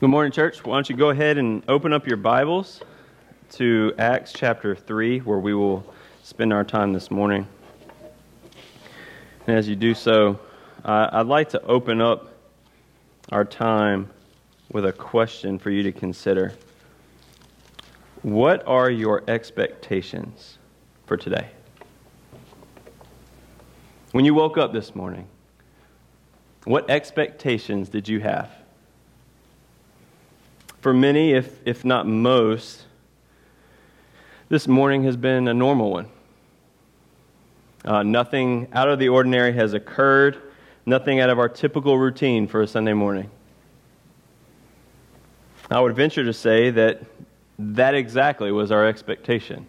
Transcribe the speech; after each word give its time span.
Good 0.00 0.08
morning, 0.10 0.32
church. 0.32 0.64
Why 0.64 0.74
don't 0.74 0.90
you 0.90 0.96
go 0.96 1.10
ahead 1.10 1.38
and 1.38 1.62
open 1.68 1.92
up 1.92 2.04
your 2.04 2.16
Bibles 2.16 2.80
to 3.52 3.94
Acts 3.96 4.32
chapter 4.32 4.74
3, 4.74 5.20
where 5.20 5.38
we 5.38 5.54
will 5.54 5.86
spend 6.24 6.52
our 6.52 6.64
time 6.64 6.92
this 6.92 7.12
morning. 7.12 7.46
And 9.46 9.56
as 9.56 9.68
you 9.68 9.76
do 9.76 9.94
so, 9.94 10.40
I'd 10.84 11.28
like 11.28 11.50
to 11.50 11.62
open 11.62 12.00
up 12.00 12.34
our 13.30 13.44
time 13.44 14.10
with 14.72 14.84
a 14.84 14.92
question 14.92 15.60
for 15.60 15.70
you 15.70 15.84
to 15.84 15.92
consider. 15.92 16.54
What 18.22 18.66
are 18.66 18.90
your 18.90 19.22
expectations 19.28 20.58
for 21.06 21.16
today? 21.16 21.50
When 24.10 24.24
you 24.24 24.34
woke 24.34 24.58
up 24.58 24.72
this 24.72 24.96
morning, 24.96 25.28
what 26.64 26.90
expectations 26.90 27.88
did 27.88 28.08
you 28.08 28.18
have? 28.18 28.50
For 30.84 30.92
many, 30.92 31.32
if, 31.32 31.60
if 31.64 31.82
not 31.82 32.06
most, 32.06 32.82
this 34.50 34.68
morning 34.68 35.04
has 35.04 35.16
been 35.16 35.48
a 35.48 35.54
normal 35.54 35.90
one. 35.90 36.10
Uh, 37.86 38.02
nothing 38.02 38.68
out 38.70 38.90
of 38.90 38.98
the 38.98 39.08
ordinary 39.08 39.54
has 39.54 39.72
occurred, 39.72 40.36
nothing 40.84 41.20
out 41.20 41.30
of 41.30 41.38
our 41.38 41.48
typical 41.48 41.96
routine 41.96 42.46
for 42.46 42.60
a 42.60 42.66
Sunday 42.66 42.92
morning. 42.92 43.30
I 45.70 45.80
would 45.80 45.96
venture 45.96 46.22
to 46.22 46.34
say 46.34 46.68
that 46.72 47.00
that 47.58 47.94
exactly 47.94 48.52
was 48.52 48.70
our 48.70 48.86
expectation. 48.86 49.66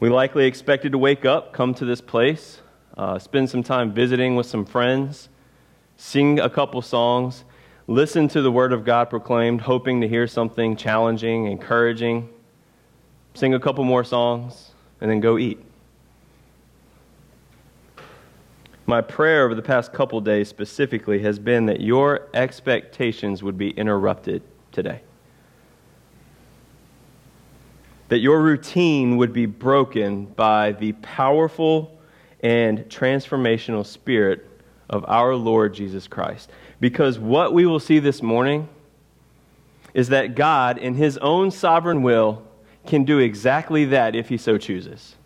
We 0.00 0.08
likely 0.08 0.44
expected 0.44 0.90
to 0.90 0.98
wake 0.98 1.24
up, 1.24 1.52
come 1.52 1.72
to 1.74 1.84
this 1.84 2.00
place, 2.00 2.62
uh, 2.98 3.20
spend 3.20 3.48
some 3.48 3.62
time 3.62 3.92
visiting 3.92 4.34
with 4.34 4.46
some 4.46 4.64
friends, 4.64 5.28
sing 5.96 6.40
a 6.40 6.50
couple 6.50 6.82
songs, 6.82 7.44
listen 7.86 8.28
to 8.28 8.42
the 8.42 8.50
Word 8.50 8.72
of 8.72 8.84
God 8.84 9.10
proclaimed, 9.10 9.60
hoping 9.60 10.00
to 10.00 10.08
hear 10.08 10.26
something 10.26 10.76
challenging, 10.76 11.46
encouraging, 11.46 12.28
sing 13.34 13.54
a 13.54 13.60
couple 13.60 13.84
more 13.84 14.04
songs, 14.04 14.72
and 15.00 15.10
then 15.10 15.20
go 15.20 15.38
eat. 15.38 15.60
My 18.88 19.00
prayer 19.00 19.44
over 19.44 19.54
the 19.54 19.62
past 19.62 19.92
couple 19.92 20.20
days 20.20 20.48
specifically 20.48 21.20
has 21.22 21.40
been 21.40 21.66
that 21.66 21.80
your 21.80 22.28
expectations 22.34 23.42
would 23.42 23.58
be 23.58 23.70
interrupted 23.70 24.42
today. 24.70 25.00
That 28.08 28.18
your 28.18 28.40
routine 28.40 29.16
would 29.16 29.32
be 29.32 29.46
broken 29.46 30.26
by 30.26 30.72
the 30.72 30.92
powerful 30.92 31.98
and 32.40 32.80
transformational 32.88 33.84
spirit 33.84 34.48
of 34.88 35.04
our 35.08 35.34
Lord 35.34 35.74
Jesus 35.74 36.06
Christ. 36.06 36.50
Because 36.80 37.18
what 37.18 37.52
we 37.52 37.66
will 37.66 37.80
see 37.80 37.98
this 37.98 38.22
morning 38.22 38.68
is 39.94 40.08
that 40.08 40.34
God, 40.34 40.76
in 40.76 40.94
His 40.94 41.16
own 41.18 41.50
sovereign 41.50 42.02
will, 42.02 42.42
can 42.86 43.04
do 43.04 43.18
exactly 43.18 43.86
that 43.86 44.14
if 44.14 44.28
He 44.28 44.36
so 44.36 44.58
chooses. 44.58 45.16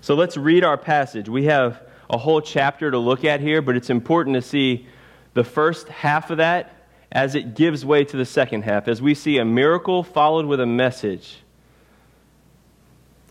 So 0.00 0.14
let's 0.14 0.36
read 0.36 0.64
our 0.64 0.78
passage. 0.78 1.28
We 1.28 1.44
have 1.44 1.82
a 2.08 2.16
whole 2.16 2.40
chapter 2.40 2.90
to 2.90 2.98
look 2.98 3.24
at 3.24 3.40
here, 3.40 3.60
but 3.60 3.76
it's 3.76 3.90
important 3.90 4.34
to 4.34 4.42
see 4.42 4.86
the 5.34 5.44
first 5.44 5.88
half 5.88 6.30
of 6.30 6.38
that 6.38 6.86
as 7.12 7.34
it 7.34 7.54
gives 7.54 7.84
way 7.84 8.04
to 8.04 8.16
the 8.16 8.24
second 8.24 8.62
half, 8.62 8.86
as 8.86 9.02
we 9.02 9.14
see 9.14 9.38
a 9.38 9.44
miracle 9.44 10.02
followed 10.02 10.46
with 10.46 10.60
a 10.60 10.66
message. 10.66 11.38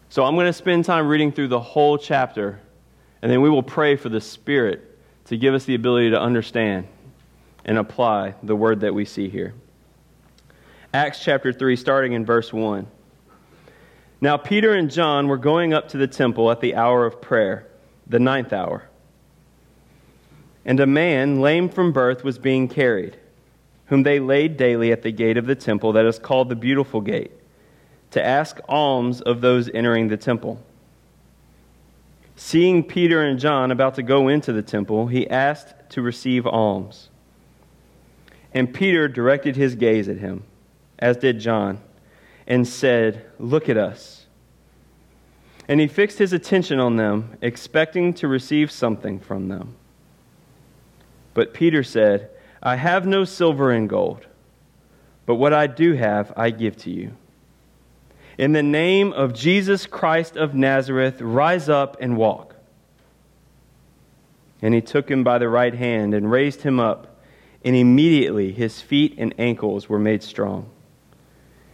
So 0.09 0.25
I'm 0.25 0.35
going 0.35 0.47
to 0.47 0.53
spend 0.53 0.85
time 0.85 1.07
reading 1.07 1.31
through 1.31 1.47
the 1.47 1.59
whole 1.59 1.97
chapter, 1.97 2.59
and 3.22 3.31
then 3.31 3.41
we 3.41 3.50
will 3.50 3.63
pray 3.63 3.95
for 3.95 4.09
the 4.09 4.19
Spirit 4.19 4.89
to 5.25 5.38
give 5.38 5.53
us 5.53 5.66
the 5.66 5.75
ability 5.75 6.12
to 6.12 6.20
understand 6.20 6.88
and 7.66 7.78
apply 7.78 8.36
the 8.42 8.56
word 8.56 8.81
that 8.81 8.94
we 8.94 9.06
see 9.06 9.30
here. 9.30 9.53
Acts 10.94 11.23
chapter 11.23 11.53
3, 11.53 11.75
starting 11.75 12.14
in 12.14 12.25
verse 12.25 12.52
1. 12.52 12.88
Now, 14.22 14.38
Peter 14.38 14.74
and 14.74 14.90
John 14.90 15.28
were 15.28 15.38
going 15.38 15.74
up 15.74 15.90
to 15.90 15.97
the 15.97 16.07
temple 16.07 16.52
at 16.52 16.62
the 16.62 16.75
hour 16.75 17.06
of 17.06 17.22
prayer, 17.22 17.68
the 18.07 18.19
ninth 18.19 18.52
hour. 18.52 18.90
And 20.66 20.80
a 20.80 20.88
man, 20.88 21.40
lame 21.40 21.69
from 21.69 21.94
birth, 21.94 22.24
was 22.24 22.38
being 22.38 22.68
carried, 22.68 23.18
whom 23.86 24.03
they 24.03 24.19
laid 24.19 24.57
daily 24.57 24.91
at 24.91 25.03
the 25.03 25.12
gate 25.12 25.38
of 25.38 25.46
the 25.46 25.56
temple 25.56 25.94
that 25.94 26.06
is 26.06 26.19
called 26.19 26.50
the 26.50 26.56
Beautiful 26.56 27.01
Gate, 27.01 27.31
to 28.12 28.25
ask 28.25 28.59
alms 28.68 29.22
of 29.22 29.41
those 29.41 29.69
entering 29.74 30.07
the 30.07 30.18
temple. 30.18 30.62
Seeing 32.41 32.83
Peter 32.85 33.22
and 33.22 33.38
John 33.38 33.69
about 33.69 33.95
to 33.95 34.01
go 34.01 34.29
into 34.29 34.53
the 34.53 34.61
temple, 34.61 35.07
he 35.07 35.29
asked 35.29 35.73
to 35.89 36.01
receive 36.01 36.47
alms. 36.47 37.09
And 38.53 38.73
Peter 38.73 39.09
directed 39.09 39.57
his 39.57 39.75
gaze 39.75 40.07
at 40.07 40.19
him, 40.19 40.44
as 40.97 41.17
did 41.17 41.41
John 41.41 41.81
and 42.47 42.66
said, 42.66 43.25
Look 43.39 43.67
at 43.67 43.75
us. 43.75 44.25
And 45.67 45.81
he 45.81 45.88
fixed 45.88 46.17
his 46.17 46.31
attention 46.31 46.79
on 46.79 46.95
them, 46.95 47.38
expecting 47.41 48.13
to 48.13 48.29
receive 48.29 48.71
something 48.71 49.19
from 49.19 49.50
them. 49.50 49.75
But 51.33 51.53
Peter 51.53 51.83
said, 51.83 52.29
I 52.63 52.77
have 52.77 53.06
no 53.06 53.25
silver 53.25 53.69
and 53.69 53.89
gold, 53.89 54.27
but 55.25 55.35
what 55.35 55.51
I 55.51 55.67
do 55.67 55.91
have, 55.95 56.31
I 56.38 56.51
give 56.51 56.77
to 56.77 56.89
you. 56.89 57.17
In 58.39 58.53
the 58.53 58.63
name 58.63 59.11
of 59.11 59.33
Jesus 59.33 59.85
Christ 59.85 60.38
of 60.38 60.55
Nazareth, 60.55 61.19
rise 61.19 61.67
up 61.67 61.97
and 62.00 62.16
walk. 62.16 62.55
And 64.61 64.73
he 64.73 64.79
took 64.79 65.11
him 65.11 65.25
by 65.25 65.39
the 65.39 65.50
right 65.50 65.73
hand 65.73 66.13
and 66.13 66.31
raised 66.31 66.61
him 66.61 66.79
up, 66.79 67.19
and 67.66 67.75
immediately 67.75 68.53
his 68.53 68.79
feet 68.79 69.16
and 69.17 69.35
ankles 69.38 69.89
were 69.89 70.00
made 70.00 70.23
strong. 70.23 70.69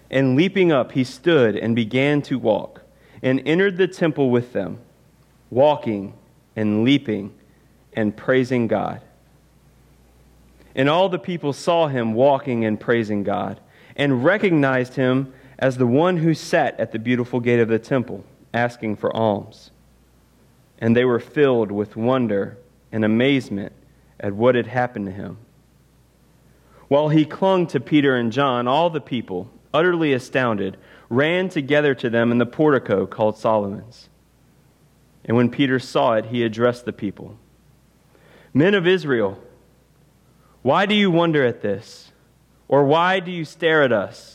And 0.10 0.36
leaping 0.36 0.72
up, 0.72 0.94
he 0.94 1.04
stood 1.04 1.56
and 1.56 1.76
began 1.76 2.24
to 2.24 2.40
walk, 2.40 2.82
and 3.22 3.44
entered 3.46 3.78
the 3.78 3.88
temple 3.88 4.32
with 4.32 4.52
them, 4.52 4.80
walking 5.52 6.16
and 6.56 6.84
leaping 6.84 7.32
and 7.94 8.18
praising 8.18 8.66
God. 8.66 9.02
And 10.74 10.90
all 10.90 11.10
the 11.10 11.20
people 11.20 11.54
saw 11.54 11.90
him 11.90 12.16
walking 12.16 12.66
and 12.66 12.80
praising 12.80 13.22
God, 13.22 13.60
and 13.96 14.26
recognized 14.26 14.96
him 14.96 15.32
as 15.58 15.78
the 15.78 15.88
one 15.88 16.18
who 16.18 16.34
sat 16.34 16.80
at 16.80 16.92
the 16.92 17.00
beautiful 17.00 17.40
gate 17.40 17.60
of 17.60 17.70
the 17.70 17.80
temple, 17.80 18.24
asking 18.54 18.96
for 18.96 19.16
alms. 19.16 19.72
And 20.80 20.96
they 20.96 21.06
were 21.06 21.20
filled 21.20 21.72
with 21.72 21.96
wonder 21.96 22.58
and 22.92 23.06
amazement 23.06 23.74
at 24.20 24.34
what 24.34 24.56
had 24.56 24.68
happened 24.68 25.06
to 25.06 25.12
him. 25.12 25.38
While 26.88 27.10
he 27.10 27.26
clung 27.26 27.68
to 27.68 27.80
Peter 27.80 28.16
and 28.16 28.32
John, 28.32 28.68
all 28.68 28.90
the 28.90 29.02
people, 29.02 29.50
utterly 29.74 30.14
astounded, 30.14 30.78
ran 31.10 31.50
together 31.50 31.96
to 31.96 32.10
them 32.10 32.32
in 32.32 32.38
the 32.38 32.46
portico 32.46 33.06
called 33.06 33.38
Solomon's. 33.38 34.10
And 35.24 35.36
when 35.36 35.50
Peter 35.50 35.80
saw 35.80 36.14
it, 36.14 36.26
he 36.26 36.44
addressed 36.44 36.86
the 36.86 36.94
people 36.94 37.38
Men 38.54 38.74
of 38.74 38.88
Israel, 38.88 39.38
why 40.62 40.86
do 40.86 40.96
you 40.96 41.12
wonder 41.12 41.46
at 41.46 41.62
this? 41.62 42.12
Or 42.68 42.86
why 42.86 43.20
do 43.20 43.30
you 43.30 43.46
stare 43.46 43.84
at 43.84 43.92
us, 43.92 44.35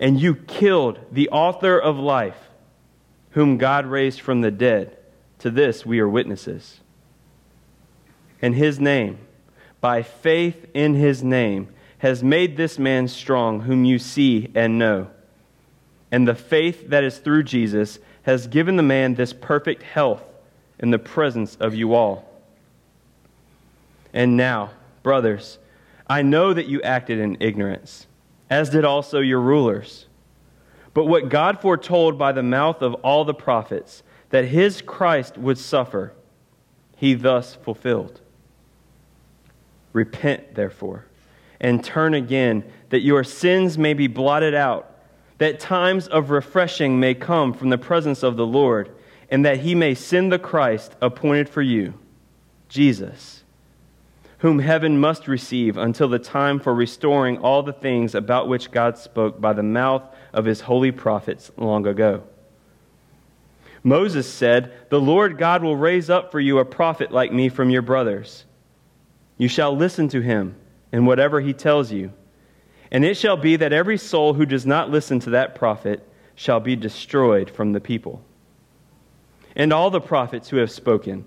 And 0.00 0.20
you 0.20 0.34
killed 0.34 0.98
the 1.12 1.28
author 1.28 1.78
of 1.78 1.98
life, 1.98 2.48
whom 3.30 3.58
God 3.58 3.86
raised 3.86 4.20
from 4.20 4.40
the 4.40 4.50
dead. 4.50 4.96
To 5.40 5.50
this 5.50 5.86
we 5.86 6.00
are 6.00 6.08
witnesses. 6.08 6.80
And 8.42 8.54
his 8.54 8.80
name, 8.80 9.18
by 9.80 10.02
faith 10.02 10.66
in 10.74 10.94
his 10.94 11.22
name, 11.22 11.68
has 11.98 12.24
made 12.24 12.56
this 12.56 12.78
man 12.78 13.08
strong, 13.08 13.60
whom 13.60 13.84
you 13.84 13.98
see 13.98 14.50
and 14.54 14.78
know. 14.78 15.10
And 16.10 16.26
the 16.26 16.34
faith 16.34 16.88
that 16.88 17.04
is 17.04 17.18
through 17.18 17.44
Jesus 17.44 17.98
has 18.22 18.46
given 18.46 18.76
the 18.76 18.82
man 18.82 19.14
this 19.14 19.32
perfect 19.32 19.82
health 19.82 20.22
in 20.78 20.90
the 20.90 20.98
presence 20.98 21.56
of 21.56 21.74
you 21.74 21.94
all. 21.94 22.26
And 24.12 24.36
now, 24.36 24.70
brothers, 25.02 25.58
I 26.06 26.22
know 26.22 26.52
that 26.52 26.66
you 26.66 26.82
acted 26.82 27.18
in 27.18 27.36
ignorance, 27.40 28.06
as 28.50 28.68
did 28.68 28.84
also 28.84 29.20
your 29.20 29.40
rulers. 29.40 30.06
But 30.92 31.06
what 31.06 31.28
God 31.28 31.60
foretold 31.60 32.18
by 32.18 32.32
the 32.32 32.42
mouth 32.42 32.82
of 32.82 32.94
all 32.94 33.24
the 33.24 33.32
prophets, 33.32 34.02
that 34.30 34.46
his 34.46 34.82
Christ 34.82 35.38
would 35.38 35.56
suffer, 35.56 36.12
he 36.96 37.14
thus 37.14 37.54
fulfilled. 37.54 38.20
Repent, 39.92 40.54
therefore, 40.54 41.06
and 41.60 41.82
turn 41.82 42.14
again, 42.14 42.64
that 42.90 43.00
your 43.00 43.24
sins 43.24 43.78
may 43.78 43.94
be 43.94 44.08
blotted 44.08 44.54
out, 44.54 44.98
that 45.38 45.60
times 45.60 46.08
of 46.08 46.30
refreshing 46.30 47.00
may 47.00 47.14
come 47.14 47.52
from 47.52 47.70
the 47.70 47.78
presence 47.78 48.22
of 48.22 48.36
the 48.36 48.46
Lord, 48.46 48.90
and 49.30 49.44
that 49.44 49.60
he 49.60 49.74
may 49.74 49.94
send 49.94 50.32
the 50.32 50.38
Christ 50.38 50.96
appointed 51.00 51.48
for 51.48 51.62
you, 51.62 51.94
Jesus, 52.68 53.39
whom 54.40 54.58
heaven 54.58 54.98
must 54.98 55.28
receive 55.28 55.76
until 55.76 56.08
the 56.08 56.18
time 56.18 56.58
for 56.58 56.74
restoring 56.74 57.38
all 57.38 57.62
the 57.62 57.72
things 57.72 58.14
about 58.14 58.48
which 58.48 58.70
God 58.70 58.96
spoke 58.96 59.40
by 59.40 59.52
the 59.52 59.62
mouth 59.62 60.02
of 60.32 60.46
his 60.46 60.62
holy 60.62 60.90
prophets 60.90 61.50
long 61.58 61.86
ago. 61.86 62.22
Moses 63.82 64.30
said, 64.30 64.72
The 64.88 65.00
Lord 65.00 65.36
God 65.36 65.62
will 65.62 65.76
raise 65.76 66.08
up 66.08 66.30
for 66.30 66.40
you 66.40 66.58
a 66.58 66.64
prophet 66.64 67.12
like 67.12 67.32
me 67.32 67.50
from 67.50 67.68
your 67.68 67.82
brothers. 67.82 68.44
You 69.36 69.48
shall 69.48 69.76
listen 69.76 70.08
to 70.08 70.20
him 70.20 70.56
in 70.90 71.04
whatever 71.04 71.40
he 71.40 71.52
tells 71.52 71.92
you. 71.92 72.12
And 72.90 73.04
it 73.04 73.16
shall 73.16 73.36
be 73.36 73.56
that 73.56 73.72
every 73.74 73.98
soul 73.98 74.34
who 74.34 74.46
does 74.46 74.64
not 74.66 74.90
listen 74.90 75.20
to 75.20 75.30
that 75.30 75.54
prophet 75.54 76.06
shall 76.34 76.60
be 76.60 76.76
destroyed 76.76 77.50
from 77.50 77.72
the 77.72 77.80
people. 77.80 78.22
And 79.54 79.72
all 79.72 79.90
the 79.90 80.00
prophets 80.00 80.48
who 80.48 80.56
have 80.56 80.70
spoken, 80.70 81.26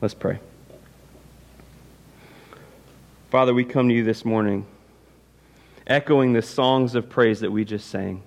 Let's 0.00 0.14
pray. 0.14 0.38
Father, 3.30 3.52
we 3.52 3.64
come 3.64 3.88
to 3.88 3.94
you 3.94 4.04
this 4.04 4.24
morning, 4.24 4.64
echoing 5.88 6.32
the 6.32 6.42
songs 6.42 6.94
of 6.94 7.08
praise 7.08 7.40
that 7.40 7.50
we 7.50 7.64
just 7.64 7.88
sang. 7.88 8.22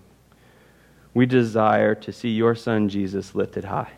We 1.13 1.25
desire 1.25 1.95
to 1.95 2.11
see 2.11 2.29
your 2.29 2.55
Son 2.55 2.89
Jesus 2.89 3.33
lifted 3.35 3.63
high. 3.63 3.91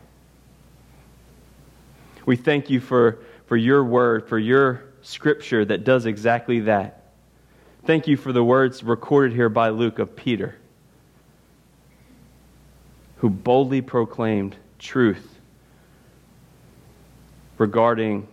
We 2.28 2.36
thank 2.36 2.70
you 2.70 2.80
for, 2.80 3.20
for 3.48 3.58
your 3.58 3.84
word, 3.84 4.30
for 4.30 4.38
your 4.38 4.84
scripture 5.02 5.66
that 5.66 5.84
does 5.84 6.06
exactly 6.06 6.60
that. 6.62 7.12
Thank 7.86 8.08
you 8.08 8.18
for 8.18 8.32
the 8.32 8.44
words 8.44 8.84
recorded 8.84 9.34
here 9.34 9.50
by 9.50 9.70
Luke 9.70 9.98
of 9.98 10.16
Peter, 10.16 10.58
who 13.18 13.32
boldly 13.32 13.82
proclaimed 13.82 14.58
truth 14.78 15.33
regarding 17.58 18.28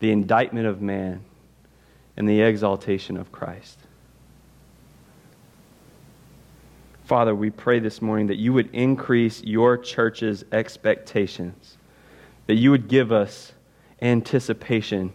the 0.00 0.10
indictment 0.10 0.66
of 0.66 0.80
man 0.80 1.22
and 2.16 2.28
the 2.28 2.40
exaltation 2.40 3.16
of 3.16 3.32
Christ. 3.32 3.78
Father, 7.04 7.34
we 7.34 7.50
pray 7.50 7.80
this 7.80 8.00
morning 8.00 8.28
that 8.28 8.36
you 8.36 8.52
would 8.52 8.72
increase 8.72 9.42
your 9.42 9.76
church's 9.76 10.44
expectations 10.52 11.76
that 12.50 12.56
you 12.56 12.72
would 12.72 12.88
give 12.88 13.12
us 13.12 13.52
anticipation 14.02 15.12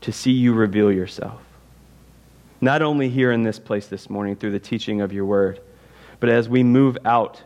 to 0.00 0.12
see 0.12 0.30
you 0.30 0.54
reveal 0.54 0.92
yourself. 0.92 1.42
Not 2.60 2.82
only 2.82 3.08
here 3.08 3.32
in 3.32 3.42
this 3.42 3.58
place 3.58 3.88
this 3.88 4.08
morning 4.08 4.36
through 4.36 4.52
the 4.52 4.60
teaching 4.60 5.00
of 5.00 5.12
your 5.12 5.24
word, 5.24 5.58
but 6.20 6.28
as 6.28 6.48
we 6.48 6.62
move 6.62 6.96
out 7.04 7.42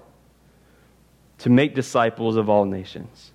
to 1.38 1.48
make 1.48 1.74
disciples 1.74 2.36
of 2.36 2.50
all 2.50 2.66
nations, 2.66 3.30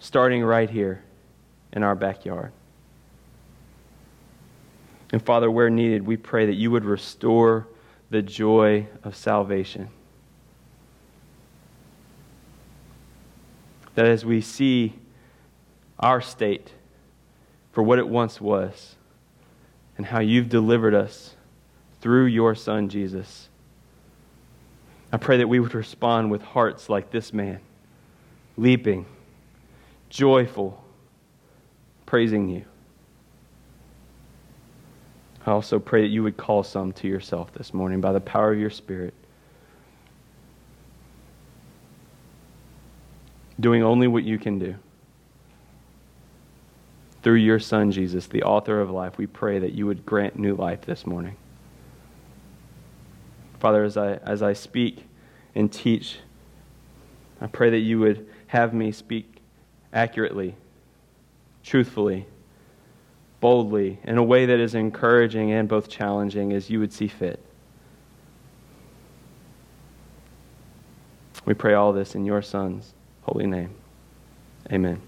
starting 0.00 0.42
right 0.42 0.68
here 0.68 1.04
in 1.72 1.84
our 1.84 1.94
backyard. 1.94 2.50
And 5.12 5.22
Father, 5.22 5.50
where 5.50 5.70
needed, 5.70 6.04
we 6.04 6.16
pray 6.16 6.46
that 6.46 6.54
you 6.54 6.72
would 6.72 6.84
restore 6.84 7.68
the 8.10 8.22
joy 8.22 8.88
of 9.04 9.14
salvation. 9.14 9.90
that 13.94 14.06
as 14.06 14.24
we 14.24 14.40
see 14.40 14.94
our 15.98 16.20
state 16.20 16.72
for 17.72 17.82
what 17.82 17.98
it 17.98 18.08
once 18.08 18.40
was 18.40 18.96
and 19.96 20.06
how 20.06 20.20
you've 20.20 20.48
delivered 20.48 20.94
us 20.94 21.34
through 22.00 22.24
your 22.24 22.54
Son, 22.54 22.88
Jesus, 22.88 23.48
I 25.12 25.18
pray 25.18 25.36
that 25.38 25.48
we 25.48 25.60
would 25.60 25.74
respond 25.74 26.30
with 26.30 26.40
hearts 26.40 26.88
like 26.88 27.10
this 27.10 27.32
man, 27.32 27.60
leaping, 28.56 29.04
joyful, 30.10 30.84
praising 32.04 32.48
you. 32.48 32.64
I 35.46 35.52
also 35.52 35.78
pray 35.78 36.02
that 36.02 36.08
you 36.08 36.22
would 36.22 36.36
call 36.36 36.62
some 36.62 36.92
to 36.92 37.08
yourself 37.08 37.52
this 37.54 37.72
morning 37.72 38.02
by 38.02 38.12
the 38.12 38.20
power 38.20 38.52
of 38.52 38.58
your 38.58 38.70
Spirit. 38.70 39.14
doing 43.60 43.82
only 43.82 44.08
what 44.08 44.24
you 44.24 44.38
can 44.38 44.58
do. 44.58 44.74
Through 47.22 47.34
your 47.34 47.58
Son, 47.58 47.92
Jesus, 47.92 48.26
the 48.26 48.42
author 48.42 48.80
of 48.80 48.90
life, 48.90 49.18
we 49.18 49.26
pray 49.26 49.58
that 49.58 49.72
you 49.72 49.86
would 49.86 50.06
grant 50.06 50.38
new 50.38 50.54
life 50.54 50.82
this 50.82 51.06
morning. 51.06 51.36
Father, 53.58 53.84
as 53.84 53.98
I, 53.98 54.14
as 54.14 54.42
I 54.42 54.54
speak 54.54 55.04
and 55.54 55.70
teach, 55.70 56.18
I 57.42 57.46
pray 57.46 57.68
that 57.70 57.80
you 57.80 57.98
would 58.00 58.26
have 58.46 58.72
me 58.72 58.90
speak 58.90 59.39
accurately, 59.92 60.54
truthfully, 61.62 62.26
boldly, 63.40 63.98
in 64.04 64.18
a 64.18 64.22
way 64.22 64.46
that 64.46 64.60
is 64.60 64.74
encouraging 64.74 65.50
and 65.52 65.68
both 65.68 65.88
challenging 65.88 66.52
as 66.52 66.70
you 66.70 66.78
would 66.80 66.92
see 66.92 67.08
fit. 67.08 67.42
We 71.44 71.54
pray 71.54 71.74
all 71.74 71.92
this 71.92 72.14
in 72.14 72.24
your 72.24 72.42
Son's 72.42 72.92
holy 73.22 73.46
name. 73.46 73.74
Amen. 74.70 75.00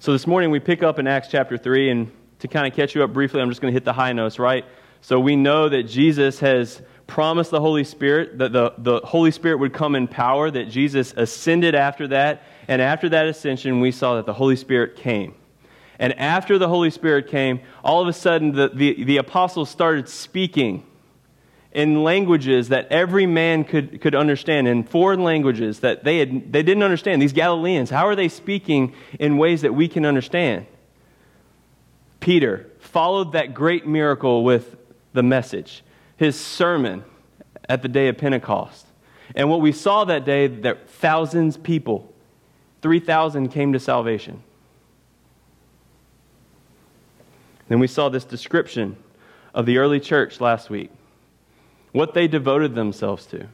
So 0.00 0.12
this 0.12 0.26
morning 0.26 0.50
we 0.50 0.58
pick 0.58 0.82
up 0.82 0.98
in 0.98 1.06
Acts 1.06 1.28
chapter 1.28 1.58
3, 1.58 1.90
and 1.90 2.12
to 2.38 2.48
kind 2.48 2.66
of 2.66 2.74
catch 2.74 2.94
you 2.94 3.04
up 3.04 3.12
briefly, 3.12 3.40
I'm 3.40 3.50
just 3.50 3.60
going 3.60 3.72
to 3.72 3.76
hit 3.76 3.84
the 3.84 3.92
high 3.92 4.12
notes, 4.12 4.38
right? 4.38 4.64
So 5.00 5.20
we 5.20 5.36
know 5.36 5.68
that 5.68 5.84
Jesus 5.84 6.40
has 6.40 6.82
promised 7.06 7.50
the 7.50 7.60
Holy 7.60 7.84
Spirit, 7.84 8.38
that 8.38 8.52
the, 8.52 8.74
the 8.78 9.00
Holy 9.04 9.30
Spirit 9.30 9.58
would 9.58 9.72
come 9.72 9.94
in 9.94 10.08
power, 10.08 10.50
that 10.50 10.68
Jesus 10.68 11.12
ascended 11.16 11.74
after 11.74 12.08
that, 12.08 12.42
and 12.68 12.82
after 12.82 13.08
that 13.08 13.26
ascension, 13.26 13.80
we 13.80 13.90
saw 13.90 14.16
that 14.16 14.26
the 14.26 14.34
Holy 14.34 14.56
Spirit 14.56 14.96
came. 14.96 15.34
And 15.98 16.16
after 16.18 16.58
the 16.58 16.68
Holy 16.68 16.90
Spirit 16.90 17.26
came, 17.26 17.60
all 17.82 18.00
of 18.00 18.06
a 18.06 18.12
sudden 18.12 18.52
the, 18.52 18.68
the, 18.68 19.02
the 19.02 19.16
apostles 19.16 19.68
started 19.68 20.08
speaking 20.08 20.84
in 21.72 22.02
languages 22.02 22.68
that 22.68 22.86
every 22.90 23.26
man 23.26 23.64
could, 23.64 24.00
could 24.00 24.14
understand, 24.14 24.68
in 24.68 24.84
foreign 24.84 25.22
languages 25.22 25.80
that 25.80 26.04
they, 26.04 26.18
had, 26.18 26.52
they 26.52 26.62
didn't 26.62 26.82
understand. 26.82 27.20
These 27.20 27.32
Galileans, 27.32 27.90
how 27.90 28.06
are 28.06 28.14
they 28.14 28.28
speaking 28.28 28.94
in 29.18 29.38
ways 29.38 29.62
that 29.62 29.74
we 29.74 29.88
can 29.88 30.04
understand? 30.04 30.66
Peter 32.20 32.70
followed 32.78 33.32
that 33.32 33.54
great 33.54 33.86
miracle 33.86 34.44
with 34.44 34.76
the 35.12 35.22
message, 35.22 35.82
his 36.16 36.38
sermon 36.38 37.04
at 37.68 37.82
the 37.82 37.88
day 37.88 38.08
of 38.08 38.18
Pentecost. 38.18 38.86
And 39.34 39.50
what 39.50 39.60
we 39.60 39.72
saw 39.72 40.04
that 40.04 40.24
day, 40.24 40.46
that 40.46 40.88
thousands 40.88 41.56
people, 41.56 42.07
3,000 42.82 43.48
came 43.48 43.72
to 43.72 43.80
salvation. 43.80 44.42
Then 47.68 47.80
we 47.80 47.86
saw 47.86 48.08
this 48.08 48.24
description 48.24 48.96
of 49.54 49.66
the 49.66 49.78
early 49.78 50.00
church 50.00 50.40
last 50.40 50.70
week 50.70 50.90
what 51.92 52.14
they 52.14 52.28
devoted 52.28 52.74
themselves 52.74 53.26
to. 53.26 53.46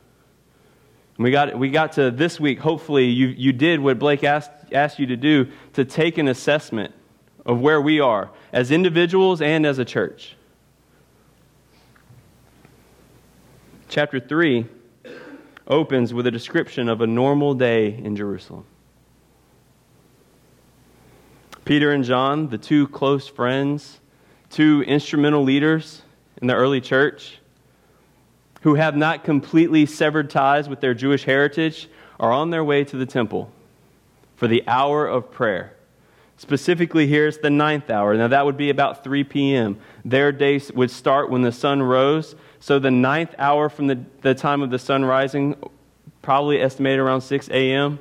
we 1.19 1.31
got, 1.31 1.57
we 1.59 1.71
got 1.71 1.93
to 1.93 2.11
this 2.11 2.41
week, 2.41 2.59
hopefully, 2.59 3.07
you, 3.07 3.29
you 3.29 3.53
did 3.53 3.81
what 3.81 3.99
Blake 3.99 4.25
asked, 4.25 4.51
asked 4.73 4.99
you 4.99 5.07
to 5.07 5.17
do 5.17 5.49
to 5.75 5.85
take 5.85 6.19
an 6.19 6.29
assessment 6.29 6.93
of 7.47 7.61
where 7.61 7.81
we 7.81 8.01
are 8.01 8.31
as 8.53 8.71
individuals 8.71 9.41
and 9.41 9.65
as 9.65 9.79
a 9.79 9.85
church. 9.85 10.37
Chapter 13.89 14.19
3 14.19 14.67
opens 15.69 16.13
with 16.13 16.27
a 16.27 16.31
description 16.31 16.89
of 16.89 17.01
a 17.01 17.07
normal 17.07 17.55
day 17.55 17.95
in 17.95 18.17
Jerusalem. 18.17 18.67
Peter 21.65 21.93
and 21.93 22.05
John, 22.05 22.49
the 22.49 22.59
two 22.59 22.87
close 22.89 23.27
friends, 23.27 24.01
two 24.51 24.83
instrumental 24.87 25.43
leaders 25.43 26.03
in 26.41 26.47
the 26.47 26.55
early 26.55 26.81
church, 26.81 27.39
who 28.63 28.75
have 28.75 28.97
not 28.97 29.25
completely 29.25 29.87
severed 29.87 30.29
ties 30.29 30.69
with 30.69 30.81
their 30.81 30.95
Jewish 30.95 31.25
heritage 31.25 31.89
are 32.21 32.33
on 32.33 32.51
their 32.51 32.65
way 32.65 32.85
to 32.85 32.97
the 32.97 33.07
temple 33.07 33.51
for 34.37 34.47
the 34.47 34.63
hour 34.67 35.07
of 35.07 35.31
prayer. 35.31 35.75
Specifically, 36.37 37.07
here 37.07 37.29
it's 37.29 37.39
the 37.39 37.51
ninth 37.51 37.89
hour. 37.89 38.15
Now, 38.17 38.29
that 38.29 38.45
would 38.45 38.57
be 38.57 38.69
about 38.69 39.05
3 39.05 39.25
p.m. 39.25 39.79
Their 40.05 40.33
day 40.33 40.61
would 40.75 40.91
start 40.91 41.31
when 41.31 41.43
the 41.43 41.53
sun 41.53 41.83
rose. 41.83 42.35
So, 42.59 42.79
the 42.79 42.91
ninth 42.91 43.35
hour 43.39 43.69
from 43.69 43.87
the, 43.87 44.01
the 44.23 44.35
time 44.35 44.61
of 44.61 44.71
the 44.71 44.79
sun 44.79 45.05
rising, 45.05 45.57
probably 46.23 46.61
estimated 46.61 46.99
around 46.99 47.21
6 47.21 47.49
a.m., 47.51 48.01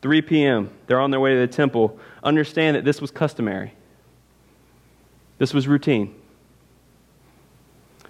3 0.00 0.22
p.m., 0.22 0.70
they're 0.86 1.00
on 1.00 1.10
their 1.10 1.20
way 1.20 1.34
to 1.34 1.40
the 1.40 1.46
temple. 1.46 1.98
Understand 2.22 2.76
that 2.76 2.84
this 2.84 3.00
was 3.00 3.10
customary, 3.10 3.74
this 5.38 5.52
was 5.52 5.66
routine. 5.66 6.14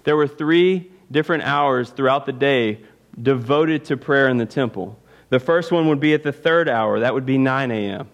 There 0.05 0.17
were 0.17 0.27
three 0.27 0.91
different 1.11 1.45
hours 1.45 1.91
throughout 1.91 2.27
the 2.27 2.33
day 2.33 2.81
devoted 3.21 3.85
to 3.87 3.97
prayer 3.97 4.29
in 4.29 4.39
the 4.39 4.47
temple. 4.47 4.99
The 5.29 5.39
first 5.39 5.71
one 5.71 5.89
would 5.89 6.01
be 6.01 6.13
at 6.13 6.23
the 6.23 6.33
third 6.33 6.69
hour, 6.69 7.01
that 7.01 7.15
would 7.15 7.25
be 7.25 7.39
9 7.39 7.71
a.m. 7.71 8.09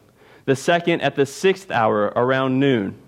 The 0.45 0.57
second 0.57 1.01
at 1.01 1.17
the 1.17 1.27
sixth 1.27 1.71
hour, 1.71 2.13
around 2.15 2.61
noon. 2.61 2.99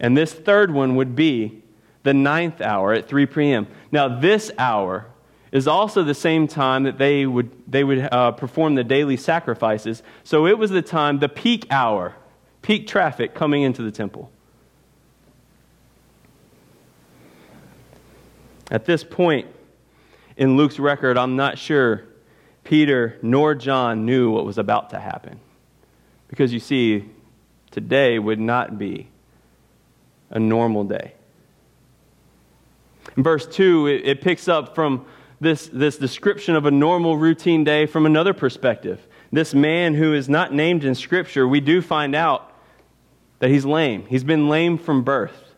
And 0.00 0.16
this 0.16 0.32
third 0.32 0.72
one 0.72 0.96
would 0.96 1.14
be 1.14 1.62
the 2.04 2.14
ninth 2.14 2.60
hour 2.60 2.92
at 2.92 3.08
3 3.08 3.26
p.m. 3.26 3.66
Now, 3.90 4.20
this 4.20 4.50
hour 4.58 5.06
is 5.54 5.68
also 5.68 6.02
the 6.02 6.14
same 6.14 6.48
time 6.48 6.82
that 6.82 6.98
they 6.98 7.24
would, 7.24 7.48
they 7.68 7.84
would 7.84 8.00
uh, 8.12 8.32
perform 8.32 8.74
the 8.74 8.82
daily 8.82 9.16
sacrifices. 9.16 10.02
So 10.24 10.48
it 10.48 10.58
was 10.58 10.72
the 10.72 10.82
time, 10.82 11.20
the 11.20 11.28
peak 11.28 11.68
hour, 11.70 12.16
peak 12.60 12.88
traffic 12.88 13.34
coming 13.34 13.62
into 13.62 13.80
the 13.80 13.92
temple. 13.92 14.32
At 18.68 18.84
this 18.84 19.04
point 19.04 19.46
in 20.36 20.56
Luke's 20.56 20.80
record, 20.80 21.16
I'm 21.16 21.36
not 21.36 21.56
sure 21.56 22.02
Peter 22.64 23.16
nor 23.22 23.54
John 23.54 24.04
knew 24.04 24.32
what 24.32 24.44
was 24.44 24.58
about 24.58 24.90
to 24.90 24.98
happen. 24.98 25.38
Because 26.26 26.52
you 26.52 26.58
see, 26.58 27.08
today 27.70 28.18
would 28.18 28.40
not 28.40 28.76
be 28.76 29.06
a 30.30 30.40
normal 30.40 30.82
day. 30.82 31.12
In 33.16 33.22
verse 33.22 33.46
2, 33.46 33.86
it, 33.86 34.04
it 34.04 34.20
picks 34.20 34.48
up 34.48 34.74
from 34.74 35.06
this, 35.40 35.68
this 35.68 35.98
description 35.98 36.54
of 36.54 36.66
a 36.66 36.70
normal 36.70 37.16
routine 37.16 37.64
day 37.64 37.86
from 37.86 38.06
another 38.06 38.32
perspective. 38.32 39.06
This 39.32 39.54
man 39.54 39.94
who 39.94 40.14
is 40.14 40.28
not 40.28 40.52
named 40.52 40.84
in 40.84 40.94
Scripture, 40.94 41.46
we 41.46 41.60
do 41.60 41.82
find 41.82 42.14
out 42.14 42.52
that 43.40 43.50
he's 43.50 43.64
lame. 43.64 44.06
He's 44.06 44.24
been 44.24 44.48
lame 44.48 44.78
from 44.78 45.02
birth. 45.02 45.54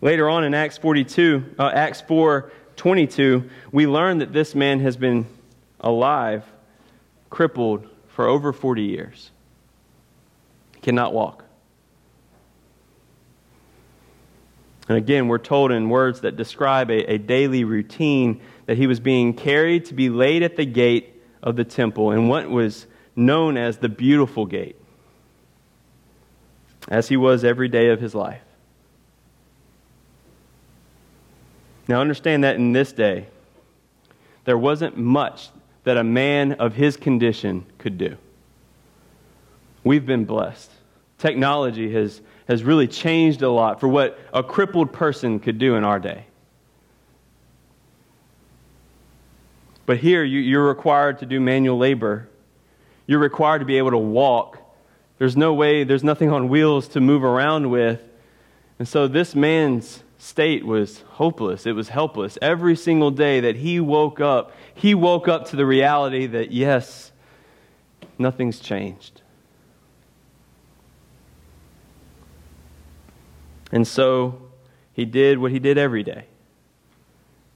Later 0.00 0.28
on 0.30 0.44
in 0.44 0.54
Acts 0.54 0.78
42, 0.78 1.56
uh, 1.58 1.70
Acts 1.74 2.00
4 2.00 2.50
22, 2.76 3.50
we 3.72 3.86
learn 3.86 4.18
that 4.18 4.32
this 4.32 4.54
man 4.54 4.80
has 4.80 4.96
been 4.96 5.26
alive, 5.80 6.42
crippled 7.28 7.86
for 8.08 8.26
over 8.26 8.54
40 8.54 8.82
years. 8.82 9.30
He 10.74 10.80
cannot 10.80 11.12
walk. 11.12 11.44
And 14.90 14.98
again, 14.98 15.28
we're 15.28 15.38
told 15.38 15.70
in 15.70 15.88
words 15.88 16.22
that 16.22 16.34
describe 16.34 16.90
a, 16.90 17.12
a 17.12 17.16
daily 17.16 17.62
routine 17.62 18.40
that 18.66 18.76
he 18.76 18.88
was 18.88 18.98
being 18.98 19.34
carried 19.34 19.84
to 19.84 19.94
be 19.94 20.08
laid 20.10 20.42
at 20.42 20.56
the 20.56 20.64
gate 20.64 21.22
of 21.44 21.54
the 21.54 21.62
temple 21.62 22.10
in 22.10 22.26
what 22.26 22.50
was 22.50 22.88
known 23.14 23.56
as 23.56 23.78
the 23.78 23.88
beautiful 23.88 24.46
gate, 24.46 24.74
as 26.88 27.08
he 27.08 27.16
was 27.16 27.44
every 27.44 27.68
day 27.68 27.90
of 27.90 28.00
his 28.00 28.16
life. 28.16 28.42
Now, 31.86 32.00
understand 32.00 32.42
that 32.42 32.56
in 32.56 32.72
this 32.72 32.90
day, 32.90 33.28
there 34.44 34.58
wasn't 34.58 34.96
much 34.96 35.50
that 35.84 35.98
a 35.98 36.04
man 36.04 36.54
of 36.54 36.74
his 36.74 36.96
condition 36.96 37.64
could 37.78 37.96
do. 37.96 38.16
We've 39.84 40.04
been 40.04 40.24
blessed. 40.24 40.72
Technology 41.16 41.92
has 41.92 42.20
has 42.48 42.64
really 42.64 42.88
changed 42.88 43.42
a 43.42 43.50
lot 43.50 43.80
for 43.80 43.88
what 43.88 44.18
a 44.32 44.42
crippled 44.42 44.92
person 44.92 45.38
could 45.40 45.58
do 45.58 45.76
in 45.76 45.84
our 45.84 45.98
day. 45.98 46.24
But 49.86 49.98
here, 49.98 50.22
you're 50.22 50.66
required 50.66 51.18
to 51.18 51.26
do 51.26 51.40
manual 51.40 51.76
labor. 51.76 52.28
You're 53.06 53.18
required 53.18 53.58
to 53.58 53.64
be 53.64 53.78
able 53.78 53.90
to 53.90 53.98
walk. 53.98 54.58
There's 55.18 55.36
no 55.36 55.52
way, 55.52 55.84
there's 55.84 56.04
nothing 56.04 56.30
on 56.30 56.48
wheels 56.48 56.86
to 56.88 57.00
move 57.00 57.24
around 57.24 57.70
with. 57.70 58.00
And 58.78 58.86
so 58.86 59.08
this 59.08 59.34
man's 59.34 60.02
state 60.16 60.64
was 60.64 61.00
hopeless. 61.08 61.66
It 61.66 61.72
was 61.72 61.88
helpless. 61.88 62.38
Every 62.40 62.76
single 62.76 63.10
day 63.10 63.40
that 63.40 63.56
he 63.56 63.80
woke 63.80 64.20
up, 64.20 64.52
he 64.74 64.94
woke 64.94 65.28
up 65.28 65.48
to 65.48 65.56
the 65.56 65.66
reality 65.66 66.26
that, 66.26 66.52
yes, 66.52 67.10
nothing's 68.18 68.60
changed. 68.60 69.19
And 73.72 73.86
so 73.86 74.40
he 74.92 75.04
did 75.04 75.38
what 75.38 75.52
he 75.52 75.58
did 75.58 75.78
every 75.78 76.02
day. 76.02 76.24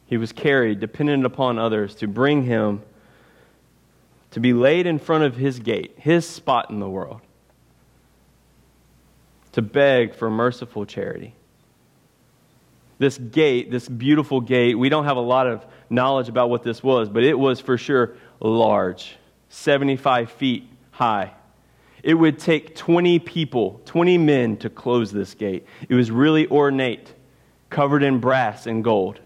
He 0.06 0.16
was 0.16 0.32
carried, 0.32 0.80
dependent 0.80 1.24
upon 1.24 1.58
others, 1.58 1.94
to 1.96 2.06
bring 2.06 2.44
him 2.44 2.82
to 4.30 4.40
be 4.40 4.52
laid 4.52 4.86
in 4.86 4.98
front 4.98 5.24
of 5.24 5.36
his 5.36 5.58
gate, 5.58 5.94
his 5.96 6.28
spot 6.28 6.70
in 6.70 6.80
the 6.80 6.88
world, 6.88 7.20
to 9.52 9.62
beg 9.62 10.14
for 10.14 10.28
merciful 10.28 10.84
charity. 10.84 11.34
This 12.98 13.18
gate, 13.18 13.70
this 13.70 13.88
beautiful 13.88 14.40
gate, 14.40 14.78
we 14.78 14.88
don't 14.88 15.04
have 15.04 15.16
a 15.16 15.20
lot 15.20 15.46
of 15.46 15.64
knowledge 15.90 16.28
about 16.28 16.50
what 16.50 16.62
this 16.62 16.82
was, 16.82 17.08
but 17.08 17.22
it 17.22 17.38
was 17.38 17.60
for 17.60 17.76
sure 17.78 18.16
large, 18.40 19.16
75 19.48 20.30
feet 20.32 20.68
high. 20.90 21.32
It 22.04 22.12
would 22.12 22.38
take 22.38 22.76
20 22.76 23.18
people, 23.18 23.80
20 23.86 24.18
men 24.18 24.58
to 24.58 24.68
close 24.68 25.10
this 25.10 25.32
gate. 25.32 25.66
It 25.88 25.94
was 25.94 26.10
really 26.10 26.46
ornate, 26.48 27.14
covered 27.70 28.02
in 28.02 28.20
brass 28.20 28.66
and 28.66 28.84
gold. 28.84 29.20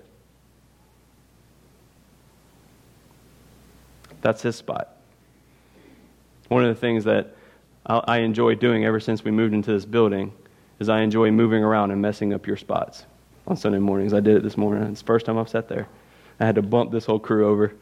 That's 4.20 4.42
his 4.42 4.54
spot. 4.54 4.96
One 6.46 6.64
of 6.64 6.72
the 6.72 6.80
things 6.80 7.02
that 7.02 7.34
I 7.84 8.18
enjoy 8.18 8.54
doing 8.54 8.84
ever 8.84 9.00
since 9.00 9.24
we 9.24 9.32
moved 9.32 9.54
into 9.54 9.72
this 9.72 9.84
building 9.84 10.32
is 10.78 10.88
I 10.88 11.00
enjoy 11.00 11.32
moving 11.32 11.64
around 11.64 11.90
and 11.90 12.00
messing 12.00 12.32
up 12.32 12.46
your 12.46 12.56
spots 12.56 13.06
on 13.48 13.56
Sunday 13.56 13.80
mornings. 13.80 14.14
I 14.14 14.20
did 14.20 14.36
it 14.36 14.44
this 14.44 14.56
morning. 14.56 14.84
It's 14.84 15.00
the 15.00 15.06
first 15.06 15.26
time 15.26 15.36
I've 15.36 15.48
sat 15.48 15.68
there. 15.68 15.88
I 16.38 16.46
had 16.46 16.54
to 16.54 16.62
bump 16.62 16.92
this 16.92 17.06
whole 17.06 17.18
crew 17.18 17.48
over. 17.48 17.74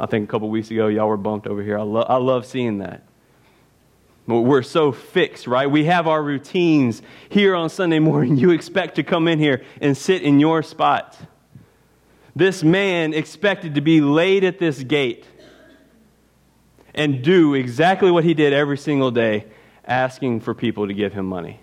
I 0.00 0.06
think 0.06 0.26
a 0.26 0.32
couple 0.32 0.48
weeks 0.48 0.70
ago, 0.70 0.88
y'all 0.88 1.08
were 1.08 1.18
bumped 1.18 1.46
over 1.46 1.62
here. 1.62 1.78
I, 1.78 1.82
lo- 1.82 2.06
I 2.08 2.16
love 2.16 2.46
seeing 2.46 2.78
that. 2.78 3.04
We're 4.26 4.62
so 4.62 4.92
fixed, 4.92 5.46
right? 5.46 5.70
We 5.70 5.84
have 5.84 6.06
our 6.06 6.22
routines 6.22 7.02
here 7.28 7.54
on 7.54 7.68
Sunday 7.68 7.98
morning. 7.98 8.36
You 8.40 8.50
expect 8.52 8.94
to 8.94 9.02
come 9.02 9.28
in 9.28 9.38
here 9.38 9.62
and 9.80 9.94
sit 9.94 10.22
in 10.22 10.40
your 10.40 10.62
spot. 10.62 11.18
This 12.34 12.62
man 12.62 13.12
expected 13.12 13.74
to 13.74 13.82
be 13.82 14.00
laid 14.00 14.44
at 14.44 14.58
this 14.58 14.82
gate 14.82 15.26
and 16.94 17.22
do 17.22 17.52
exactly 17.54 18.10
what 18.10 18.24
he 18.24 18.32
did 18.32 18.54
every 18.54 18.78
single 18.78 19.10
day, 19.10 19.46
asking 19.84 20.40
for 20.40 20.54
people 20.54 20.86
to 20.86 20.94
give 20.94 21.12
him 21.12 21.26
money 21.26 21.60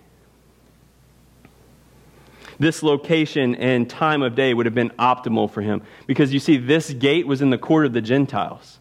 this 2.58 2.82
location 2.82 3.54
and 3.54 3.88
time 3.88 4.22
of 4.22 4.34
day 4.34 4.52
would 4.52 4.66
have 4.66 4.74
been 4.74 4.90
optimal 4.90 5.50
for 5.50 5.62
him. 5.62 5.82
Because 6.06 6.32
you 6.32 6.40
see, 6.40 6.56
this 6.56 6.92
gate 6.92 7.26
was 7.26 7.40
in 7.40 7.50
the 7.50 7.58
court 7.58 7.86
of 7.86 7.92
the 7.92 8.00
Gentiles. 8.00 8.80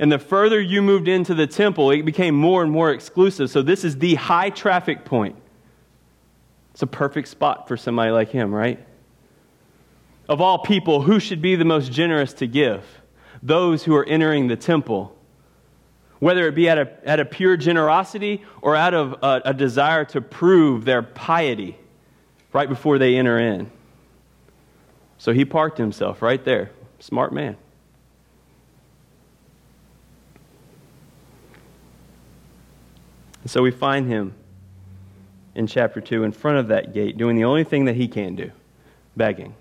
And 0.00 0.10
the 0.10 0.18
further 0.18 0.60
you 0.60 0.82
moved 0.82 1.08
into 1.08 1.34
the 1.34 1.46
temple, 1.46 1.90
it 1.90 2.02
became 2.02 2.34
more 2.34 2.62
and 2.62 2.70
more 2.70 2.92
exclusive. 2.92 3.50
So 3.50 3.62
this 3.62 3.84
is 3.84 3.98
the 3.98 4.14
high 4.14 4.50
traffic 4.50 5.04
point. 5.04 5.36
It's 6.72 6.82
a 6.82 6.86
perfect 6.86 7.28
spot 7.28 7.66
for 7.66 7.76
somebody 7.76 8.10
like 8.10 8.30
him, 8.30 8.54
right? 8.54 8.84
Of 10.28 10.40
all 10.40 10.58
people, 10.58 11.02
who 11.02 11.18
should 11.18 11.42
be 11.42 11.56
the 11.56 11.64
most 11.64 11.90
generous 11.90 12.32
to 12.34 12.46
give? 12.46 12.84
Those 13.42 13.82
who 13.82 13.94
are 13.96 14.04
entering 14.04 14.48
the 14.48 14.56
temple. 14.56 15.16
Whether 16.20 16.46
it 16.48 16.54
be 16.54 16.68
out 16.68 16.78
of, 16.78 17.30
pure 17.30 17.56
generosity 17.56 18.44
or 18.60 18.76
out 18.76 18.94
of 18.94 19.14
a, 19.22 19.42
a 19.46 19.54
desire 19.54 20.04
to 20.06 20.20
prove 20.20 20.84
their 20.84 21.02
piety 21.02 21.78
right 22.52 22.68
before 22.68 22.98
they 22.98 23.16
enter 23.16 23.38
in. 23.38 23.70
So 25.18 25.32
he 25.32 25.44
parked 25.44 25.78
himself 25.78 26.22
right 26.22 26.44
there. 26.44 26.70
Smart 27.00 27.32
man. 27.32 27.56
And 33.42 33.50
so 33.50 33.62
we 33.62 33.70
find 33.70 34.06
him 34.06 34.34
in 35.54 35.66
chapter 35.66 36.00
2 36.00 36.24
in 36.24 36.32
front 36.32 36.58
of 36.58 36.68
that 36.68 36.94
gate 36.94 37.16
doing 37.16 37.36
the 37.36 37.44
only 37.44 37.64
thing 37.64 37.86
that 37.86 37.96
he 37.96 38.06
can 38.06 38.36
do 38.36 38.52
begging. 39.16 39.54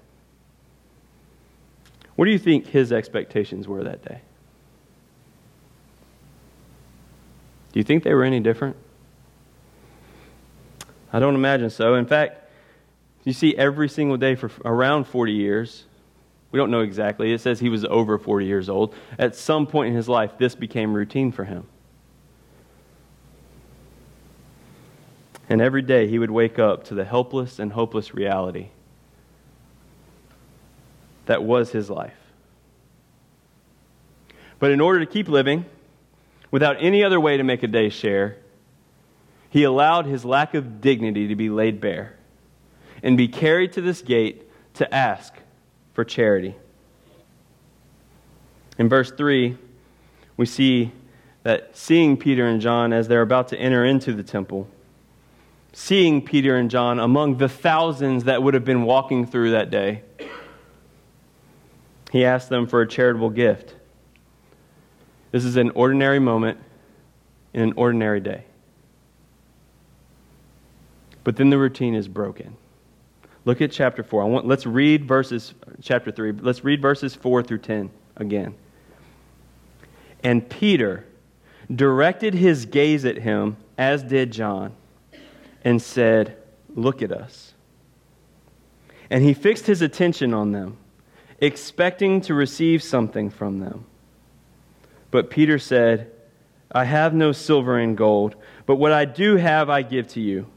What 2.16 2.26
do 2.26 2.32
you 2.32 2.40
think 2.40 2.68
his 2.68 2.92
expectations 2.92 3.68
were 3.68 3.84
that 3.84 4.04
day? 4.04 4.22
Do 7.72 7.80
you 7.80 7.84
think 7.84 8.04
they 8.04 8.14
were 8.14 8.24
any 8.24 8.40
different? 8.40 8.76
I 11.14 11.20
don't 11.20 11.36
imagine 11.36 11.70
so. 11.70 11.96
In 11.96 12.06
fact, 12.06 12.47
you 13.28 13.34
see 13.34 13.54
every 13.58 13.90
single 13.90 14.16
day 14.16 14.36
for 14.36 14.50
around 14.64 15.04
40 15.04 15.34
years. 15.34 15.84
We 16.54 16.58
don't 16.58 16.72
know 16.72 16.80
exactly. 16.80 17.34
It 17.34 17.42
says 17.42 17.60
he 17.60 17.68
was 17.68 17.84
over 17.84 18.18
40 18.18 18.46
years 18.46 18.70
old. 18.70 18.96
At 19.20 19.36
some 19.36 19.68
point 19.68 19.90
in 19.90 19.96
his 19.96 20.08
life, 20.08 20.38
this 20.38 20.56
became 20.56 20.94
routine 20.94 21.34
for 21.34 21.44
him. 21.44 21.66
And 25.50 25.60
every 25.60 25.82
day 25.82 26.08
he 26.08 26.18
would 26.18 26.32
wake 26.32 26.58
up 26.58 26.86
to 26.86 26.96
the 26.96 27.04
helpless 27.04 27.60
and 27.60 27.74
hopeless 27.74 28.14
reality 28.16 28.70
that 31.26 31.44
was 31.44 31.74
his 31.74 31.90
life. 31.90 32.16
But 34.58 34.72
in 34.72 34.80
order 34.80 35.02
to 35.02 35.06
keep 35.06 35.28
living, 35.28 35.66
without 36.50 36.78
any 36.80 37.04
other 37.04 37.20
way 37.20 37.36
to 37.36 37.44
make 37.44 37.62
a 37.62 37.68
day 37.68 37.90
share, 37.90 38.38
he 39.50 39.64
allowed 39.64 40.06
his 40.06 40.24
lack 40.24 40.54
of 40.54 40.80
dignity 40.80 41.28
to 41.28 41.36
be 41.36 41.50
laid 41.50 41.82
bare 41.82 42.17
and 43.04 43.18
be 43.18 43.28
carried 43.28 43.74
to 43.74 43.82
this 43.82 44.02
gate 44.02 44.50
to 44.76 44.94
ask 44.94 45.34
for 45.94 46.04
charity. 46.04 46.56
In 48.78 48.90
verse 48.90 49.12
3, 49.12 49.58
we 50.36 50.46
see 50.46 50.92
that 51.44 51.76
seeing 51.76 52.18
Peter 52.18 52.46
and 52.46 52.62
John 52.62 52.94
as 52.94 53.08
they're 53.08 53.22
about 53.22 53.48
to 53.50 53.58
enter 53.58 53.84
into 53.84 54.14
the 54.14 54.24
temple, 54.24 54.68
seeing 55.74 56.22
Peter 56.22 56.56
and 56.56 56.70
John 56.70 57.00
among 57.00 57.38
the 57.38 57.50
thousands 57.50 58.26
that 58.26 58.44
would 58.44 58.54
have 58.54 58.66
been 58.66 58.84
walking 58.84 59.26
through 59.26 59.52
that 59.52 59.70
day, 59.70 60.04
he 62.12 62.24
asked 62.24 62.50
them 62.50 62.68
for 62.68 62.82
a 62.82 62.88
charitable 62.88 63.30
gift. 63.30 63.76
This 65.32 65.44
is 65.44 65.58
an 65.58 65.72
ordinary 65.72 66.20
moment 66.20 66.60
in 67.54 67.62
an 67.62 67.74
ordinary 67.76 68.20
day. 68.20 68.44
But 71.24 71.36
then 71.36 71.50
the 71.50 71.58
routine 71.58 71.96
is 71.96 72.08
broken. 72.08 72.56
Look 73.48 73.62
at 73.62 73.72
chapter 73.72 74.04
4. 74.04 74.24
I 74.24 74.26
want, 74.26 74.46
let's 74.46 74.66
read 74.66 75.06
verses, 75.06 75.54
chapter 75.82 76.12
3. 76.12 76.34
Let's 76.34 76.66
read 76.66 76.82
verses 76.82 77.16
4 77.16 77.44
through 77.44 77.60
10 77.60 77.90
again. 78.18 78.54
And 80.22 80.50
Peter 80.50 81.06
directed 81.74 82.34
his 82.34 82.66
gaze 82.66 83.06
at 83.06 83.18
him, 83.18 83.56
as 83.78 84.04
did 84.04 84.34
John, 84.34 84.74
and 85.64 85.82
said, 85.82 86.36
Look 86.76 87.02
at 87.02 87.14
us. 87.14 87.54
And 89.10 89.24
he 89.24 89.34
fixed 89.34 89.66
his 89.66 89.82
attention 89.82 90.34
on 90.34 90.52
them, 90.52 90.78
expecting 91.40 92.20
to 92.24 92.34
receive 92.34 92.84
something 92.84 93.30
from 93.30 93.60
them. 93.60 93.86
But 95.10 95.30
Peter 95.30 95.58
said, 95.58 96.12
I 96.70 96.84
have 96.84 97.14
no 97.14 97.32
silver 97.32 97.80
and 97.80 97.96
gold, 97.96 98.36
but 98.66 98.76
what 98.76 98.92
I 98.92 99.06
do 99.06 99.38
have 99.38 99.70
I 99.70 99.84
give 99.84 100.10
to 100.10 100.20
you. 100.20 100.48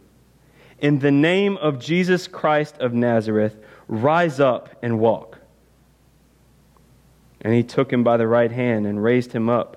In 0.81 0.99
the 0.99 1.11
name 1.11 1.57
of 1.59 1.79
Jesus 1.79 2.27
Christ 2.27 2.79
of 2.79 2.95
Nazareth, 2.95 3.57
rise 3.87 4.41
up 4.41 4.71
and 4.83 4.99
walk. 4.99 5.39
And 7.43 7.55
he 7.55 7.63
took 7.63 7.93
him 7.93 8.03
by 8.03 8.17
the 8.17 8.27
right 8.27 8.51
hand 8.51 8.87
and 8.87 9.03
raised 9.03 9.33
him 9.33 9.49
up. 9.49 9.77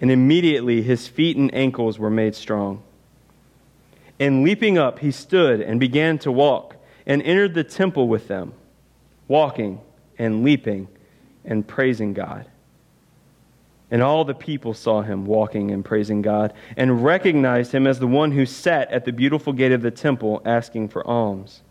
And 0.00 0.10
immediately 0.10 0.82
his 0.82 1.06
feet 1.06 1.36
and 1.36 1.54
ankles 1.54 1.98
were 1.98 2.10
made 2.10 2.34
strong. 2.34 2.82
And 4.18 4.42
leaping 4.42 4.78
up, 4.78 5.00
he 5.00 5.10
stood 5.10 5.60
and 5.60 5.78
began 5.80 6.18
to 6.20 6.32
walk 6.32 6.76
and 7.06 7.22
entered 7.22 7.54
the 7.54 7.64
temple 7.64 8.08
with 8.08 8.28
them, 8.28 8.54
walking 9.28 9.80
and 10.18 10.42
leaping 10.42 10.88
and 11.44 11.66
praising 11.66 12.14
God. 12.14 12.46
And 13.94 14.02
all 14.02 14.24
the 14.24 14.34
people 14.34 14.74
saw 14.74 15.02
him 15.02 15.24
walking 15.24 15.70
and 15.70 15.84
praising 15.84 16.20
God, 16.20 16.52
and 16.76 17.04
recognized 17.04 17.70
him 17.70 17.86
as 17.86 18.00
the 18.00 18.08
one 18.08 18.32
who 18.32 18.44
sat 18.44 18.90
at 18.90 19.04
the 19.04 19.12
beautiful 19.12 19.52
gate 19.52 19.70
of 19.70 19.82
the 19.82 19.92
temple 19.92 20.42
asking 20.44 20.88
for 20.88 21.06
alms. 21.06 21.62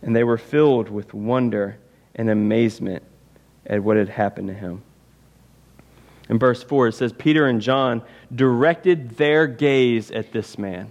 And 0.00 0.16
they 0.16 0.24
were 0.24 0.38
filled 0.38 0.88
with 0.88 1.12
wonder 1.12 1.76
and 2.14 2.30
amazement 2.30 3.02
at 3.66 3.82
what 3.82 3.98
had 3.98 4.08
happened 4.08 4.48
to 4.48 4.54
him. 4.54 4.80
In 6.30 6.38
verse 6.38 6.62
4, 6.62 6.88
it 6.88 6.94
says, 6.94 7.12
Peter 7.12 7.46
and 7.46 7.60
John 7.60 8.00
directed 8.34 9.18
their 9.18 9.46
gaze 9.46 10.10
at 10.10 10.32
this 10.32 10.56
man. 10.56 10.90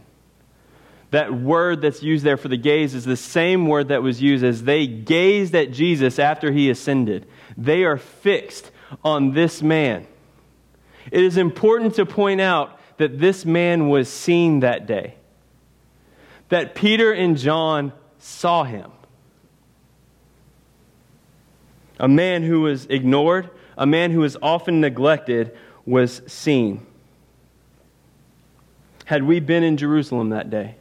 That 1.10 1.34
word 1.34 1.82
that's 1.82 2.04
used 2.04 2.24
there 2.24 2.38
for 2.38 2.50
the 2.50 2.58
gaze 2.58 2.94
is 2.94 3.06
the 3.06 3.18
same 3.18 3.66
word 3.66 3.88
that 3.88 4.04
was 4.04 4.22
used 4.22 4.46
as 4.46 4.62
they 4.62 4.86
gazed 4.86 5.56
at 5.56 5.72
Jesus 5.72 6.20
after 6.20 6.52
he 6.52 6.70
ascended. 6.70 7.28
They 7.58 7.84
are 7.84 7.98
fixed 7.98 8.70
on 9.04 9.34
this 9.34 9.62
man. 9.62 10.08
It 11.12 11.24
is 11.24 11.38
important 11.38 11.96
to 11.96 12.06
point 12.06 12.42
out 12.42 12.80
that 12.98 13.20
this 13.20 13.46
man 13.46 13.90
was 13.90 14.10
seen 14.10 14.62
that 14.62 14.88
day, 14.88 15.16
that 16.50 16.76
Peter 16.76 17.12
and 17.14 17.38
John 17.38 17.94
saw 18.20 18.64
him. 18.64 18.92
A 22.00 22.08
man 22.08 22.44
who 22.44 22.62
was 22.62 22.86
ignored, 22.88 23.50
a 23.78 23.86
man 23.86 24.12
who 24.12 24.20
was 24.20 24.38
often 24.42 24.82
neglected, 24.82 25.56
was 25.86 26.22
seen. 26.28 26.86
Had 29.06 29.24
we 29.24 29.40
been 29.40 29.64
in 29.64 29.78
Jerusalem 29.78 30.30
that 30.30 30.50
day, 30.50 30.76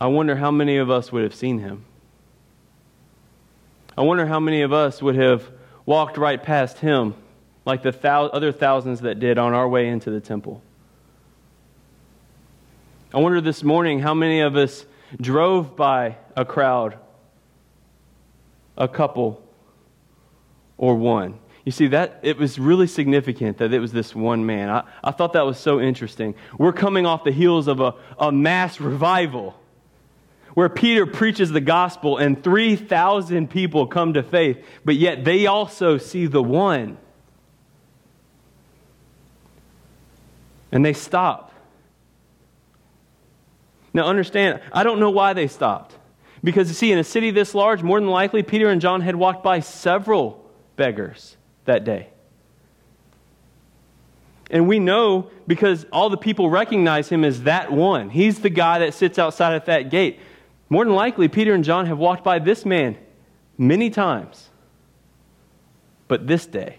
I 0.00 0.08
wonder 0.08 0.36
how 0.36 0.50
many 0.50 0.76
of 0.76 0.90
us 0.90 1.12
would 1.12 1.22
have 1.22 1.34
seen 1.34 1.60
him. 1.60 1.84
I 3.96 4.02
wonder 4.02 4.26
how 4.26 4.40
many 4.40 4.60
of 4.62 4.72
us 4.72 5.00
would 5.00 5.14
have 5.14 5.50
walked 5.86 6.18
right 6.18 6.42
past 6.42 6.78
him 6.78 7.14
like 7.64 7.82
the 7.82 7.92
thou- 7.92 8.26
other 8.26 8.52
thousands 8.52 9.00
that 9.00 9.18
did 9.18 9.38
on 9.38 9.54
our 9.54 9.68
way 9.68 9.88
into 9.88 10.10
the 10.10 10.20
temple. 10.20 10.62
I 13.14 13.18
wonder 13.20 13.40
this 13.40 13.62
morning 13.62 14.00
how 14.00 14.12
many 14.12 14.40
of 14.40 14.56
us 14.56 14.84
drove 15.20 15.76
by 15.76 16.16
a 16.36 16.44
crowd, 16.44 16.98
a 18.76 18.88
couple, 18.88 19.42
or 20.76 20.96
one. 20.96 21.38
You 21.64 21.72
see, 21.72 21.88
that 21.88 22.20
it 22.22 22.36
was 22.36 22.58
really 22.58 22.86
significant 22.86 23.58
that 23.58 23.72
it 23.72 23.80
was 23.80 23.92
this 23.92 24.14
one 24.14 24.46
man. 24.46 24.68
I, 24.68 24.84
I 25.02 25.10
thought 25.12 25.32
that 25.32 25.46
was 25.46 25.58
so 25.58 25.80
interesting. 25.80 26.34
We're 26.58 26.72
coming 26.72 27.06
off 27.06 27.24
the 27.24 27.32
heels 27.32 27.66
of 27.68 27.80
a, 27.80 27.94
a 28.18 28.30
mass 28.30 28.80
revival 28.80 29.58
where 30.56 30.70
Peter 30.70 31.04
preaches 31.04 31.52
the 31.52 31.60
gospel 31.60 32.16
and 32.16 32.42
3,000 32.42 33.50
people 33.50 33.86
come 33.86 34.14
to 34.14 34.22
faith, 34.22 34.64
but 34.86 34.94
yet 34.96 35.22
they 35.22 35.44
also 35.44 35.98
see 35.98 36.24
the 36.24 36.42
one. 36.42 36.96
And 40.72 40.82
they 40.82 40.94
stop. 40.94 41.52
Now, 43.92 44.06
understand, 44.06 44.62
I 44.72 44.82
don't 44.82 44.98
know 44.98 45.10
why 45.10 45.34
they 45.34 45.46
stopped. 45.46 45.94
Because, 46.42 46.68
you 46.68 46.74
see, 46.74 46.90
in 46.90 46.96
a 46.96 47.04
city 47.04 47.30
this 47.30 47.54
large, 47.54 47.82
more 47.82 48.00
than 48.00 48.08
likely, 48.08 48.42
Peter 48.42 48.70
and 48.70 48.80
John 48.80 49.02
had 49.02 49.14
walked 49.14 49.44
by 49.44 49.60
several 49.60 50.42
beggars 50.76 51.36
that 51.66 51.84
day. 51.84 52.08
And 54.50 54.66
we 54.66 54.78
know 54.78 55.28
because 55.46 55.84
all 55.92 56.08
the 56.08 56.16
people 56.16 56.48
recognize 56.48 57.10
him 57.10 57.24
as 57.24 57.42
that 57.42 57.70
one. 57.70 58.08
He's 58.08 58.40
the 58.40 58.48
guy 58.48 58.78
that 58.78 58.94
sits 58.94 59.18
outside 59.18 59.54
at 59.54 59.66
that 59.66 59.90
gate. 59.90 60.18
More 60.68 60.84
than 60.84 60.94
likely, 60.94 61.28
Peter 61.28 61.54
and 61.54 61.64
John 61.64 61.86
have 61.86 61.98
walked 61.98 62.24
by 62.24 62.38
this 62.38 62.64
man 62.64 62.96
many 63.56 63.90
times. 63.90 64.50
But 66.08 66.26
this 66.26 66.46
day, 66.46 66.78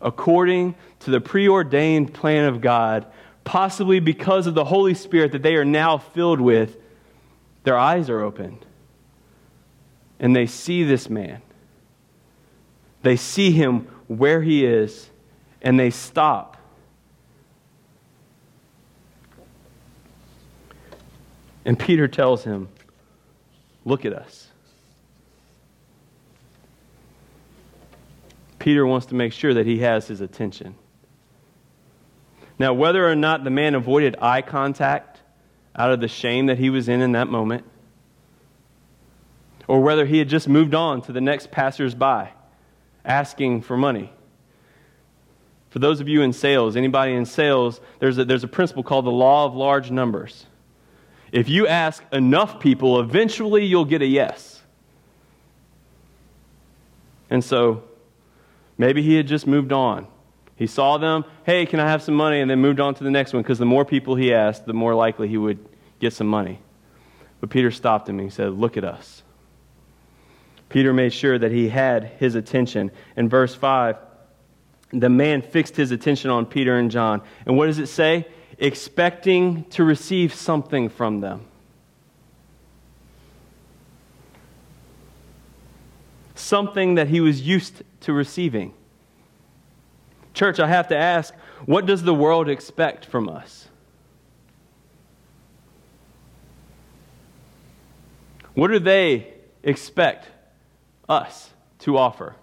according 0.00 0.74
to 1.00 1.10
the 1.10 1.20
preordained 1.20 2.14
plan 2.14 2.46
of 2.46 2.60
God, 2.60 3.06
possibly 3.44 4.00
because 4.00 4.46
of 4.46 4.54
the 4.54 4.64
Holy 4.64 4.94
Spirit 4.94 5.32
that 5.32 5.42
they 5.42 5.56
are 5.56 5.64
now 5.64 5.98
filled 5.98 6.40
with, 6.40 6.76
their 7.64 7.76
eyes 7.76 8.08
are 8.08 8.20
opened. 8.20 8.64
And 10.18 10.34
they 10.34 10.46
see 10.46 10.84
this 10.84 11.08
man. 11.08 11.42
They 13.02 13.16
see 13.16 13.50
him 13.50 13.88
where 14.06 14.42
he 14.42 14.64
is, 14.64 15.08
and 15.62 15.78
they 15.78 15.90
stop 15.90 16.56
And 21.64 21.78
Peter 21.78 22.08
tells 22.08 22.44
him, 22.44 22.68
Look 23.84 24.04
at 24.04 24.12
us. 24.12 24.48
Peter 28.58 28.86
wants 28.86 29.06
to 29.06 29.14
make 29.14 29.32
sure 29.32 29.54
that 29.54 29.66
he 29.66 29.78
has 29.78 30.06
his 30.06 30.20
attention. 30.20 30.74
Now, 32.58 32.74
whether 32.74 33.08
or 33.08 33.14
not 33.14 33.42
the 33.42 33.50
man 33.50 33.74
avoided 33.74 34.16
eye 34.20 34.42
contact 34.42 35.18
out 35.74 35.92
of 35.92 36.00
the 36.00 36.08
shame 36.08 36.46
that 36.46 36.58
he 36.58 36.68
was 36.68 36.88
in 36.88 37.00
in 37.00 37.12
that 37.12 37.28
moment, 37.28 37.64
or 39.66 39.80
whether 39.80 40.04
he 40.04 40.18
had 40.18 40.28
just 40.28 40.46
moved 40.46 40.74
on 40.74 41.00
to 41.02 41.12
the 41.12 41.22
next 41.22 41.50
passersby 41.50 42.28
asking 43.04 43.62
for 43.62 43.78
money. 43.78 44.12
For 45.70 45.78
those 45.78 46.00
of 46.00 46.08
you 46.08 46.20
in 46.20 46.34
sales, 46.34 46.76
anybody 46.76 47.14
in 47.14 47.24
sales, 47.24 47.80
there's 47.98 48.18
a, 48.18 48.24
there's 48.26 48.44
a 48.44 48.48
principle 48.48 48.82
called 48.82 49.06
the 49.06 49.10
law 49.10 49.46
of 49.46 49.54
large 49.54 49.90
numbers. 49.90 50.44
If 51.32 51.48
you 51.48 51.66
ask 51.66 52.02
enough 52.12 52.60
people, 52.60 53.00
eventually 53.00 53.64
you'll 53.64 53.84
get 53.84 54.02
a 54.02 54.06
yes. 54.06 54.60
And 57.28 57.44
so 57.44 57.84
maybe 58.76 59.02
he 59.02 59.14
had 59.14 59.26
just 59.26 59.46
moved 59.46 59.72
on. 59.72 60.08
He 60.56 60.66
saw 60.66 60.98
them, 60.98 61.24
hey, 61.44 61.64
can 61.64 61.80
I 61.80 61.88
have 61.88 62.02
some 62.02 62.14
money? 62.14 62.40
And 62.40 62.50
then 62.50 62.58
moved 62.60 62.80
on 62.80 62.94
to 62.96 63.04
the 63.04 63.10
next 63.10 63.32
one 63.32 63.42
because 63.42 63.58
the 63.58 63.64
more 63.64 63.84
people 63.84 64.16
he 64.16 64.34
asked, 64.34 64.66
the 64.66 64.74
more 64.74 64.94
likely 64.94 65.28
he 65.28 65.38
would 65.38 65.64
get 66.00 66.12
some 66.12 66.26
money. 66.26 66.58
But 67.40 67.50
Peter 67.50 67.70
stopped 67.70 68.08
him 68.08 68.18
and 68.18 68.28
he 68.28 68.34
said, 68.34 68.52
Look 68.52 68.76
at 68.76 68.84
us. 68.84 69.22
Peter 70.68 70.92
made 70.92 71.12
sure 71.12 71.38
that 71.38 71.50
he 71.50 71.68
had 71.68 72.04
his 72.18 72.34
attention. 72.34 72.90
In 73.16 73.28
verse 73.28 73.54
5, 73.54 73.96
the 74.92 75.08
man 75.08 75.42
fixed 75.42 75.76
his 75.76 75.90
attention 75.90 76.30
on 76.30 76.46
Peter 76.46 76.76
and 76.76 76.90
John. 76.90 77.22
And 77.46 77.56
what 77.56 77.66
does 77.66 77.78
it 77.78 77.86
say? 77.86 78.26
Expecting 78.60 79.64
to 79.70 79.82
receive 79.82 80.34
something 80.34 80.90
from 80.90 81.20
them. 81.20 81.46
Something 86.34 86.94
that 86.96 87.08
he 87.08 87.20
was 87.20 87.40
used 87.40 87.82
to 88.00 88.12
receiving. 88.12 88.74
Church, 90.34 90.60
I 90.60 90.68
have 90.68 90.88
to 90.88 90.96
ask 90.96 91.34
what 91.66 91.86
does 91.86 92.02
the 92.02 92.14
world 92.14 92.48
expect 92.48 93.06
from 93.06 93.28
us? 93.28 93.68
What 98.54 98.68
do 98.68 98.78
they 98.78 99.34
expect 99.62 100.28
us 101.08 101.50
to 101.80 101.96
offer? 101.96 102.36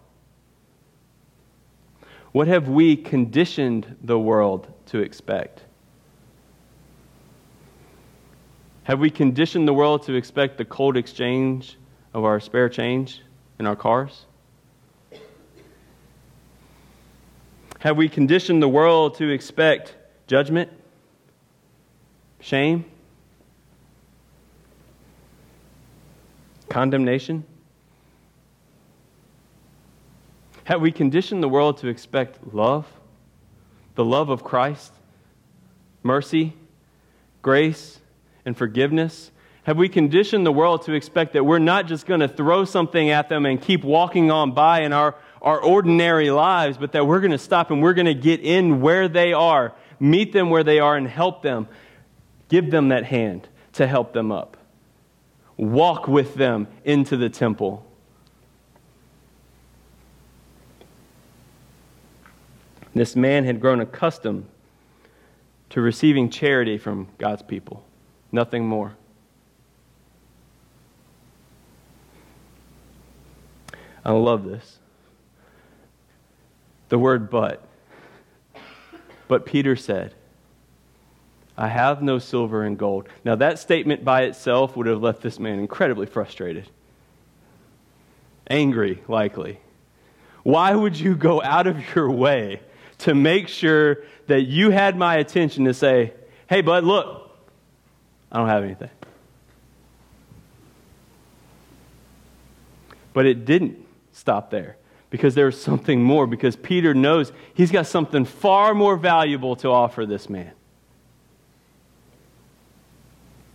What 2.31 2.47
have 2.47 2.67
we 2.67 2.95
conditioned 2.95 3.97
the 4.01 4.17
world 4.17 4.71
to 4.87 4.99
expect? 4.99 5.66
Have 8.87 9.01
we 9.01 9.09
conditioned 9.09 9.67
the 9.67 9.73
world 9.73 10.03
to 10.03 10.13
expect 10.13 10.57
the 10.57 10.63
cold 10.63 10.95
exchange 10.95 11.77
of 12.13 12.23
our 12.23 12.39
spare 12.39 12.69
change 12.69 13.21
in 13.59 13.67
our 13.67 13.75
cars? 13.75 14.23
Have 17.79 17.97
we 17.97 18.07
conditioned 18.07 18.63
the 18.63 18.69
world 18.69 19.15
to 19.15 19.27
expect 19.27 19.97
judgment, 20.27 20.71
shame, 22.39 22.85
condemnation? 26.69 27.43
Have 30.63 30.79
we 30.79 30.93
conditioned 30.93 31.43
the 31.43 31.49
world 31.49 31.79
to 31.79 31.89
expect 31.89 32.39
love, 32.53 32.87
the 33.95 34.05
love 34.05 34.29
of 34.29 34.45
Christ, 34.45 34.93
mercy, 36.03 36.53
grace, 37.41 37.99
and 38.47 38.57
forgiveness? 38.57 39.29
Have 39.63 39.77
we 39.77 39.89
conditioned 39.89 40.45
the 40.45 40.51
world 40.53 40.83
to 40.83 40.93
expect 40.93 41.33
that 41.33 41.43
we're 41.43 41.59
not 41.59 41.87
just 41.87 42.05
going 42.05 42.21
to 42.21 42.29
throw 42.29 42.63
something 42.63 43.09
at 43.09 43.27
them 43.27 43.45
and 43.45 43.61
keep 43.61 43.83
walking 43.83 44.31
on 44.31 44.53
by 44.53 44.83
in 44.83 44.93
our, 44.93 45.15
our 45.41 45.59
ordinary 45.59 46.31
lives, 46.31 46.77
but 46.77 46.93
that 46.93 47.05
we're 47.05 47.19
going 47.19 47.31
to 47.31 47.37
stop 47.37 47.69
and 47.69 47.83
we're 47.83 47.93
going 47.93 48.05
to 48.05 48.13
get 48.13 48.39
in 48.39 48.79
where 48.79 49.09
they 49.09 49.33
are, 49.33 49.73
meet 49.99 50.31
them 50.31 50.49
where 50.49 50.63
they 50.63 50.79
are, 50.79 50.95
and 50.95 51.09
help 51.09 51.41
them? 51.41 51.67
Give 52.47 52.71
them 52.71 52.87
that 52.87 53.03
hand 53.03 53.49
to 53.73 53.85
help 53.85 54.13
them 54.13 54.31
up. 54.31 54.55
Walk 55.57 56.07
with 56.07 56.35
them 56.35 56.67
into 56.85 57.17
the 57.17 57.29
temple. 57.29 57.85
This 62.95 63.17
man 63.17 63.43
had 63.43 63.59
grown 63.59 63.81
accustomed 63.81 64.45
to 65.71 65.81
receiving 65.81 66.29
charity 66.29 66.77
from 66.77 67.09
God's 67.17 67.43
people. 67.43 67.83
Nothing 68.31 68.65
more. 68.65 68.95
I 74.03 74.11
love 74.11 74.45
this. 74.45 74.79
The 76.89 76.97
word 76.97 77.29
but. 77.29 77.61
But 79.27 79.45
Peter 79.45 79.75
said, 79.75 80.13
I 81.57 81.67
have 81.67 82.01
no 82.01 82.19
silver 82.19 82.63
and 82.63 82.77
gold. 82.77 83.09
Now, 83.25 83.35
that 83.35 83.59
statement 83.59 84.05
by 84.05 84.23
itself 84.23 84.77
would 84.77 84.87
have 84.87 85.01
left 85.01 85.21
this 85.21 85.39
man 85.39 85.59
incredibly 85.59 86.05
frustrated, 86.05 86.69
angry, 88.49 89.03
likely. 89.07 89.59
Why 90.43 90.73
would 90.73 90.97
you 90.97 91.15
go 91.15 91.41
out 91.41 91.67
of 91.67 91.95
your 91.95 92.09
way 92.09 92.61
to 92.99 93.13
make 93.13 93.49
sure 93.49 93.97
that 94.27 94.43
you 94.43 94.69
had 94.69 94.95
my 94.95 95.17
attention 95.17 95.65
to 95.65 95.73
say, 95.73 96.13
hey, 96.47 96.61
bud, 96.61 96.85
look, 96.85 97.26
I 98.31 98.37
don't 98.37 98.47
have 98.47 98.63
anything. 98.63 98.89
But 103.13 103.25
it 103.25 103.45
didn't 103.45 103.77
stop 104.11 104.51
there 104.51 104.77
because 105.09 105.35
there 105.35 105.45
was 105.45 105.59
something 105.59 106.03
more, 106.03 106.27
because 106.27 106.55
Peter 106.55 106.93
knows 106.93 107.31
he's 107.53 107.71
got 107.71 107.87
something 107.87 108.25
far 108.25 108.73
more 108.73 108.97
valuable 108.97 109.55
to 109.57 109.69
offer 109.69 110.05
this 110.05 110.29
man. 110.29 110.51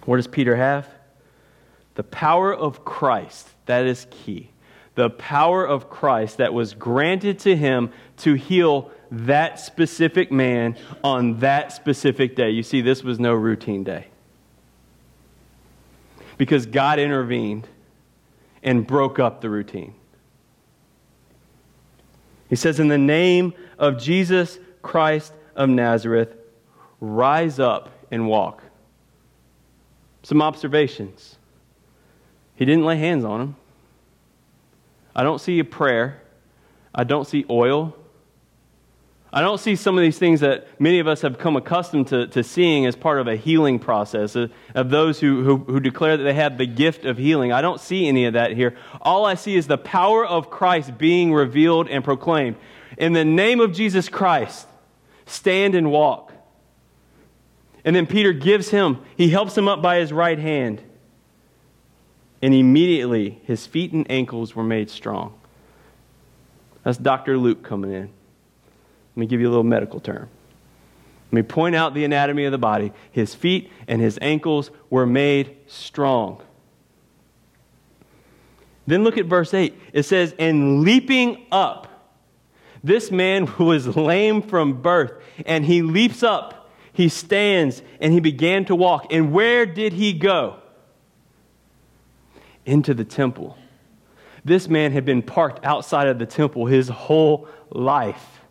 What 0.04 0.16
does 0.16 0.26
Peter 0.26 0.56
have? 0.56 0.88
The 1.94 2.02
power 2.02 2.52
of 2.52 2.84
Christ. 2.84 3.48
That 3.66 3.86
is 3.86 4.06
key. 4.10 4.50
The 4.94 5.10
power 5.10 5.64
of 5.64 5.88
Christ 5.88 6.38
that 6.38 6.52
was 6.52 6.74
granted 6.74 7.38
to 7.40 7.54
him 7.54 7.92
to 8.18 8.34
heal 8.34 8.90
that 9.10 9.60
specific 9.60 10.32
man 10.32 10.76
on 11.04 11.38
that 11.40 11.72
specific 11.72 12.34
day. 12.34 12.50
You 12.50 12.62
see, 12.62 12.80
this 12.80 13.04
was 13.04 13.20
no 13.20 13.34
routine 13.34 13.84
day 13.84 14.06
because 16.42 16.66
God 16.66 16.98
intervened 16.98 17.68
and 18.64 18.84
broke 18.84 19.20
up 19.20 19.42
the 19.42 19.48
routine. 19.48 19.94
He 22.48 22.56
says, 22.56 22.80
In 22.80 22.88
the 22.88 22.98
name 22.98 23.54
of 23.78 23.96
Jesus 23.96 24.58
Christ 24.82 25.32
of 25.54 25.68
Nazareth, 25.68 26.34
rise 27.00 27.60
up 27.60 27.90
and 28.10 28.26
walk. 28.26 28.64
Some 30.24 30.42
observations. 30.42 31.36
He 32.56 32.64
didn't 32.64 32.86
lay 32.86 32.96
hands 32.96 33.24
on 33.24 33.40
him. 33.40 33.56
I 35.14 35.22
don't 35.22 35.40
see 35.40 35.60
a 35.60 35.64
prayer. 35.64 36.22
I 36.92 37.04
don't 37.04 37.28
see 37.28 37.44
oil. 37.48 37.96
I 39.34 39.40
don't 39.40 39.58
see 39.58 39.76
some 39.76 39.96
of 39.96 40.02
these 40.02 40.18
things 40.18 40.40
that 40.40 40.66
many 40.78 40.98
of 40.98 41.08
us 41.08 41.22
have 41.22 41.38
come 41.38 41.56
accustomed 41.56 42.08
to, 42.08 42.26
to 42.28 42.44
seeing 42.44 42.84
as 42.84 42.94
part 42.94 43.18
of 43.18 43.28
a 43.28 43.36
healing 43.36 43.78
process, 43.78 44.36
of, 44.36 44.52
of 44.74 44.90
those 44.90 45.20
who, 45.20 45.42
who, 45.42 45.56
who 45.56 45.80
declare 45.80 46.18
that 46.18 46.22
they 46.22 46.34
have 46.34 46.58
the 46.58 46.66
gift 46.66 47.06
of 47.06 47.16
healing. 47.16 47.50
I 47.50 47.62
don't 47.62 47.80
see 47.80 48.06
any 48.08 48.26
of 48.26 48.34
that 48.34 48.52
here. 48.52 48.76
All 49.00 49.24
I 49.24 49.34
see 49.34 49.56
is 49.56 49.66
the 49.66 49.78
power 49.78 50.26
of 50.26 50.50
Christ 50.50 50.98
being 50.98 51.32
revealed 51.32 51.88
and 51.88 52.04
proclaimed. 52.04 52.56
In 52.98 53.14
the 53.14 53.24
name 53.24 53.60
of 53.60 53.72
Jesus 53.72 54.10
Christ, 54.10 54.68
stand 55.24 55.74
and 55.74 55.90
walk. 55.90 56.34
And 57.86 57.96
then 57.96 58.06
Peter 58.06 58.34
gives 58.34 58.68
him, 58.68 58.98
he 59.16 59.30
helps 59.30 59.56
him 59.56 59.66
up 59.66 59.80
by 59.80 59.96
his 59.96 60.12
right 60.12 60.38
hand. 60.38 60.82
And 62.42 62.52
immediately 62.52 63.40
his 63.44 63.66
feet 63.66 63.92
and 63.92 64.08
ankles 64.10 64.54
were 64.54 64.62
made 64.62 64.90
strong. 64.90 65.38
That's 66.84 66.98
Dr. 66.98 67.38
Luke 67.38 67.62
coming 67.62 67.92
in. 67.92 68.10
Let 69.14 69.20
me 69.20 69.26
give 69.26 69.40
you 69.40 69.48
a 69.48 69.50
little 69.50 69.64
medical 69.64 70.00
term. 70.00 70.28
Let 71.30 71.32
me 71.32 71.42
point 71.42 71.74
out 71.74 71.94
the 71.94 72.04
anatomy 72.04 72.44
of 72.44 72.52
the 72.52 72.58
body. 72.58 72.92
His 73.10 73.34
feet 73.34 73.70
and 73.88 74.00
his 74.00 74.18
ankles 74.20 74.70
were 74.90 75.06
made 75.06 75.56
strong. 75.66 76.42
Then 78.86 79.04
look 79.04 79.16
at 79.16 79.26
verse 79.26 79.54
8. 79.54 79.78
It 79.92 80.02
says, 80.02 80.34
And 80.38 80.82
leaping 80.82 81.46
up, 81.50 81.88
this 82.84 83.10
man 83.10 83.50
was 83.58 83.96
lame 83.96 84.42
from 84.42 84.82
birth, 84.82 85.12
and 85.46 85.64
he 85.64 85.82
leaps 85.82 86.22
up, 86.22 86.70
he 86.92 87.08
stands, 87.08 87.80
and 88.00 88.12
he 88.12 88.20
began 88.20 88.64
to 88.66 88.74
walk. 88.74 89.12
And 89.12 89.32
where 89.32 89.64
did 89.64 89.92
he 89.92 90.12
go? 90.12 90.56
Into 92.66 92.92
the 92.92 93.04
temple. 93.04 93.56
This 94.44 94.68
man 94.68 94.92
had 94.92 95.04
been 95.04 95.22
parked 95.22 95.64
outside 95.64 96.08
of 96.08 96.18
the 96.18 96.26
temple 96.26 96.66
his 96.66 96.88
whole 96.88 97.48
life. 97.70 98.41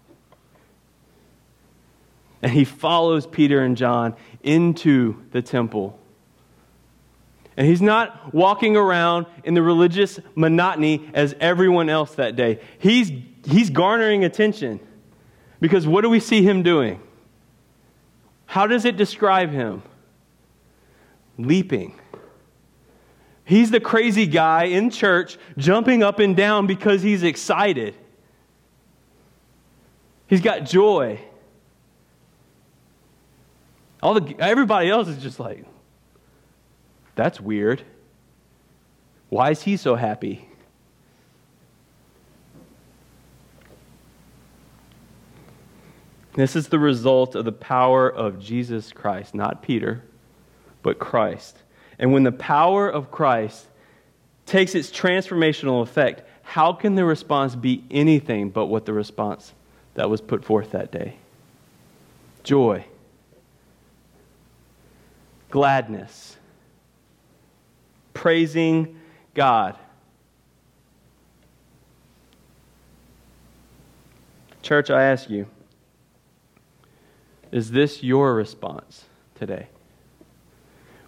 And 2.41 2.51
he 2.51 2.63
follows 2.63 3.27
Peter 3.27 3.61
and 3.61 3.77
John 3.77 4.15
into 4.41 5.21
the 5.31 5.41
temple. 5.41 5.99
And 7.57 7.67
he's 7.67 7.81
not 7.81 8.33
walking 8.33 8.75
around 8.75 9.27
in 9.43 9.53
the 9.53 9.61
religious 9.61 10.19
monotony 10.35 11.09
as 11.13 11.35
everyone 11.39 11.89
else 11.89 12.15
that 12.15 12.35
day. 12.35 12.59
He's, 12.79 13.11
he's 13.45 13.69
garnering 13.69 14.23
attention. 14.23 14.79
Because 15.59 15.85
what 15.85 16.01
do 16.01 16.09
we 16.09 16.19
see 16.19 16.41
him 16.41 16.63
doing? 16.63 16.99
How 18.45 18.67
does 18.67 18.85
it 18.85 18.97
describe 18.97 19.51
him? 19.51 19.83
Leaping. 21.37 21.99
He's 23.45 23.69
the 23.69 23.79
crazy 23.79 24.25
guy 24.25 24.65
in 24.65 24.89
church 24.89 25.37
jumping 25.57 26.03
up 26.03 26.19
and 26.19 26.35
down 26.35 26.67
because 26.67 27.01
he's 27.01 27.21
excited. 27.21 27.95
He's 30.27 30.41
got 30.41 30.63
joy. 30.65 31.19
All 34.01 34.19
the, 34.19 34.35
everybody 34.39 34.89
else 34.89 35.07
is 35.07 35.21
just 35.21 35.39
like, 35.39 35.65
that's 37.15 37.39
weird. 37.39 37.83
Why 39.29 39.51
is 39.51 39.61
he 39.61 39.77
so 39.77 39.95
happy? 39.95 40.47
This 46.33 46.55
is 46.55 46.69
the 46.69 46.79
result 46.79 47.35
of 47.35 47.45
the 47.45 47.51
power 47.51 48.09
of 48.09 48.39
Jesus 48.39 48.91
Christ, 48.91 49.35
not 49.35 49.61
Peter, 49.61 50.03
but 50.81 50.97
Christ. 50.97 51.57
And 51.99 52.13
when 52.13 52.23
the 52.23 52.31
power 52.31 52.89
of 52.89 53.11
Christ 53.11 53.67
takes 54.45 54.73
its 54.73 54.89
transformational 54.89 55.83
effect, 55.83 56.23
how 56.41 56.73
can 56.73 56.95
the 56.95 57.05
response 57.05 57.55
be 57.55 57.83
anything 57.91 58.49
but 58.49 58.65
what 58.65 58.85
the 58.85 58.93
response 58.93 59.53
that 59.93 60.09
was 60.09 60.21
put 60.21 60.43
forth 60.43 60.71
that 60.71 60.91
day? 60.91 61.17
Joy 62.43 62.85
gladness, 65.51 66.37
praising 68.13 68.99
God. 69.33 69.77
Church, 74.61 74.89
I 74.89 75.03
ask 75.03 75.29
you, 75.29 75.47
is 77.51 77.71
this 77.71 78.01
your 78.01 78.33
response 78.33 79.05
today? 79.35 79.67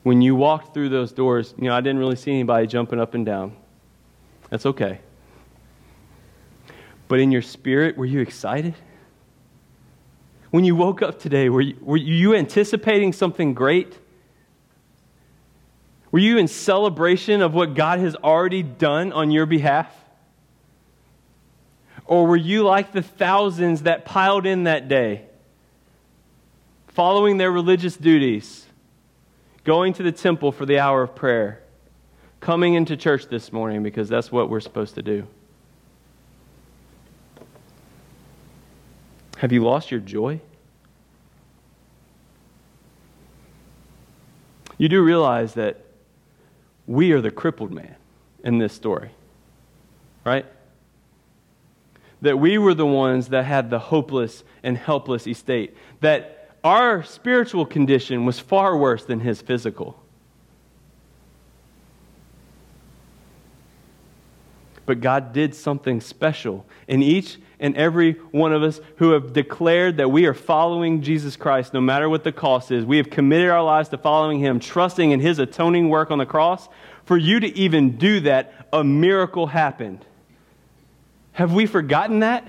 When 0.04 0.22
you 0.22 0.36
walked 0.36 0.74
through 0.74 0.90
those 0.90 1.14
doors, 1.14 1.54
you 1.58 1.70
know, 1.70 1.76
I 1.76 1.80
didn't 1.80 2.00
really 2.00 2.18
see 2.18 2.32
anybody 2.32 2.68
jumping 2.68 3.00
up 3.00 3.14
and 3.14 3.26
down. 3.26 3.56
That's 4.50 4.66
okay. 4.66 5.00
But 7.08 7.20
in 7.20 7.32
your 7.32 7.42
spirit, 7.42 7.98
were 7.98 8.06
you 8.06 8.20
excited? 8.20 8.76
When 10.52 10.66
you 10.66 10.76
woke 10.76 11.02
up 11.02 11.20
today, 11.20 11.50
were 11.50 11.62
you, 11.62 11.78
were 11.82 11.98
you 11.98 12.36
anticipating 12.36 13.14
something 13.14 13.54
great? 13.54 13.98
Were 16.14 16.20
you 16.20 16.38
in 16.38 16.48
celebration 16.48 17.42
of 17.42 17.56
what 17.56 17.74
God 17.74 17.98
has 17.98 18.16
already 18.16 18.62
done 18.62 19.12
on 19.12 19.32
your 19.32 19.48
behalf? 19.48 19.92
Or 22.06 22.28
were 22.28 22.38
you 22.38 22.62
like 22.62 22.92
the 22.92 23.02
thousands 23.02 23.82
that 23.82 24.06
piled 24.06 24.46
in 24.46 24.66
that 24.66 24.88
day, 24.88 25.26
following 26.90 27.38
their 27.38 27.52
religious 27.52 27.98
duties, 27.98 28.68
going 29.64 29.94
to 29.94 30.04
the 30.04 30.12
temple 30.12 30.52
for 30.52 30.68
the 30.68 30.78
hour 30.78 31.02
of 31.02 31.16
prayer, 31.16 31.64
coming 32.42 32.76
into 32.76 32.96
church 32.96 33.26
this 33.30 33.52
morning 33.52 33.82
because 33.82 34.08
that's 34.08 34.32
what 34.32 34.52
we're 34.52 34.60
supposed 34.60 34.94
to 34.94 35.02
do? 35.02 35.26
Have 39.38 39.52
you 39.52 39.64
lost 39.64 39.90
your 39.90 40.00
joy? 40.00 40.40
You 44.78 44.90
do 44.90 45.02
realize 45.02 45.56
that 45.56 45.83
we 46.88 47.12
are 47.12 47.22
the 47.22 47.32
crippled 47.32 47.72
man 47.72 47.96
in 48.44 48.58
this 48.58 48.74
story, 48.74 49.12
right? 50.26 50.46
that 52.24 52.40
we 52.40 52.58
were 52.58 52.74
the 52.74 52.86
ones 52.86 53.28
that 53.28 53.44
had 53.44 53.70
the 53.70 53.78
hopeless 53.78 54.46
and 54.64 54.78
helpless 54.78 55.28
estate, 55.28 55.76
that 56.00 56.50
our 56.64 57.04
spiritual 57.04 57.66
condition 57.66 58.26
was 58.26 58.40
far 58.40 58.78
worse 58.78 59.04
than 59.04 59.20
his 59.20 59.42
physical. 59.42 60.02
But 64.86 65.02
God 65.02 65.34
did 65.34 65.56
something 65.56 66.02
special 66.02 66.66
in 66.88 67.02
each 67.02 67.38
and 67.60 67.78
every 67.78 68.14
one 68.32 68.52
of 68.52 68.62
us 68.62 68.82
who 68.98 69.12
have 69.12 69.32
declared 69.32 69.98
that 69.98 70.10
we 70.10 70.26
are 70.26 70.34
following 70.34 71.02
Jesus 71.02 71.38
Christ 71.38 71.74
no 71.74 71.80
matter 71.80 72.10
what 72.10 72.26
the 72.26 72.32
cost 72.34 72.72
is. 72.72 72.84
We 72.84 72.98
have 72.98 73.10
committed 73.10 73.50
our 73.50 73.64
lives 73.64 73.90
to 73.90 73.98
following 73.98 74.40
Him, 74.40 74.60
trusting 74.60 75.12
in 75.12 75.22
His 75.22 75.40
atoning 75.40 75.88
work 75.88 76.12
on 76.12 76.18
the 76.18 76.26
cross. 76.26 76.68
For 77.06 77.18
you 77.18 77.40
to 77.40 77.58
even 77.58 77.98
do 77.98 78.20
that, 78.22 78.68
a 78.74 78.84
miracle 78.84 79.48
happened. 79.48 80.06
Have 81.32 81.54
we 81.54 81.66
forgotten 81.66 82.20
that? 82.20 82.46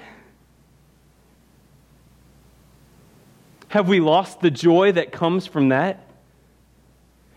Have 3.68 3.88
we 3.88 4.00
lost 4.00 4.40
the 4.40 4.50
joy 4.50 4.92
that 4.92 5.12
comes 5.12 5.46
from 5.46 5.70
that? 5.70 6.08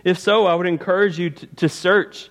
If 0.03 0.19
so, 0.19 0.45
I 0.45 0.55
would 0.55 0.67
encourage 0.67 1.19
you 1.19 1.31
to, 1.31 1.47
to 1.47 1.69
search. 1.69 2.29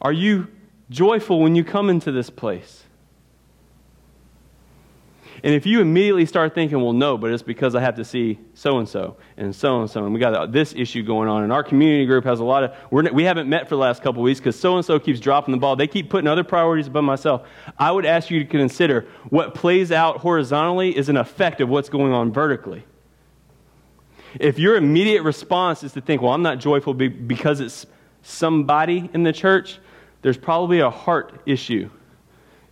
Are 0.00 0.12
you 0.12 0.48
joyful 0.90 1.40
when 1.40 1.54
you 1.54 1.64
come 1.64 1.90
into 1.90 2.12
this 2.12 2.30
place? 2.30 2.84
And 5.44 5.54
if 5.54 5.66
you 5.66 5.80
immediately 5.80 6.24
start 6.24 6.54
thinking, 6.54 6.80
well, 6.80 6.94
no, 6.94 7.18
but 7.18 7.30
it's 7.30 7.42
because 7.42 7.74
I 7.74 7.80
have 7.80 7.96
to 7.96 8.04
see 8.04 8.38
so 8.54 8.78
and 8.78 8.88
so 8.88 9.16
and 9.36 9.54
so 9.54 9.80
and 9.80 9.90
so, 9.90 10.04
and 10.04 10.14
we 10.14 10.18
got 10.18 10.50
this 10.50 10.74
issue 10.74 11.02
going 11.02 11.28
on, 11.28 11.42
and 11.42 11.52
our 11.52 11.62
community 11.62 12.06
group 12.06 12.24
has 12.24 12.40
a 12.40 12.44
lot 12.44 12.64
of, 12.64 12.74
we're, 12.90 13.10
we 13.12 13.24
haven't 13.24 13.48
met 13.48 13.68
for 13.68 13.74
the 13.74 13.80
last 13.80 14.02
couple 14.02 14.22
weeks 14.22 14.40
because 14.40 14.58
so 14.58 14.76
and 14.76 14.84
so 14.84 14.98
keeps 14.98 15.20
dropping 15.20 15.52
the 15.52 15.58
ball. 15.58 15.76
They 15.76 15.86
keep 15.86 16.08
putting 16.08 16.26
other 16.26 16.44
priorities 16.44 16.86
above 16.86 17.04
myself. 17.04 17.46
I 17.78 17.92
would 17.92 18.06
ask 18.06 18.30
you 18.30 18.40
to 18.40 18.44
consider 18.46 19.06
what 19.28 19.54
plays 19.54 19.92
out 19.92 20.18
horizontally 20.18 20.96
is 20.96 21.08
an 21.08 21.16
effect 21.16 21.60
of 21.60 21.68
what's 21.68 21.90
going 21.90 22.12
on 22.12 22.32
vertically. 22.32 22.84
If 24.40 24.58
your 24.58 24.76
immediate 24.76 25.22
response 25.22 25.82
is 25.82 25.92
to 25.92 26.00
think, 26.00 26.22
well, 26.22 26.32
I'm 26.32 26.42
not 26.42 26.58
joyful 26.58 26.94
because 26.94 27.60
it's 27.60 27.86
somebody 28.22 29.08
in 29.12 29.22
the 29.22 29.32
church, 29.32 29.78
there's 30.26 30.36
probably 30.36 30.80
a 30.80 30.90
heart 30.90 31.40
issue 31.46 31.88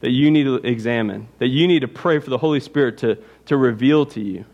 that 0.01 0.11
you 0.11 0.29
need 0.29 0.43
to 0.43 0.57
examine, 0.57 1.29
that 1.39 1.47
you 1.47 1.69
need 1.69 1.83
to 1.83 1.87
pray 1.87 2.19
for 2.19 2.29
the 2.29 2.37
Holy 2.37 2.59
Spirit 2.59 2.99
to, 2.99 3.17
to 3.47 3.57
reveal 3.57 4.05
to 4.07 4.21
you. 4.21 4.45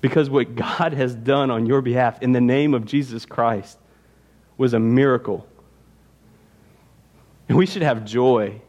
Because 0.00 0.28
what 0.28 0.56
God 0.56 0.92
has 0.94 1.14
done 1.14 1.52
on 1.52 1.66
your 1.66 1.82
behalf 1.82 2.20
in 2.20 2.32
the 2.32 2.40
name 2.40 2.74
of 2.74 2.84
Jesus 2.84 3.24
Christ 3.24 3.78
was 4.56 4.74
a 4.74 4.80
miracle. 4.80 5.46
And 7.48 7.56
we 7.56 7.64
should 7.64 7.82
have 7.82 8.04
joy. 8.04 8.60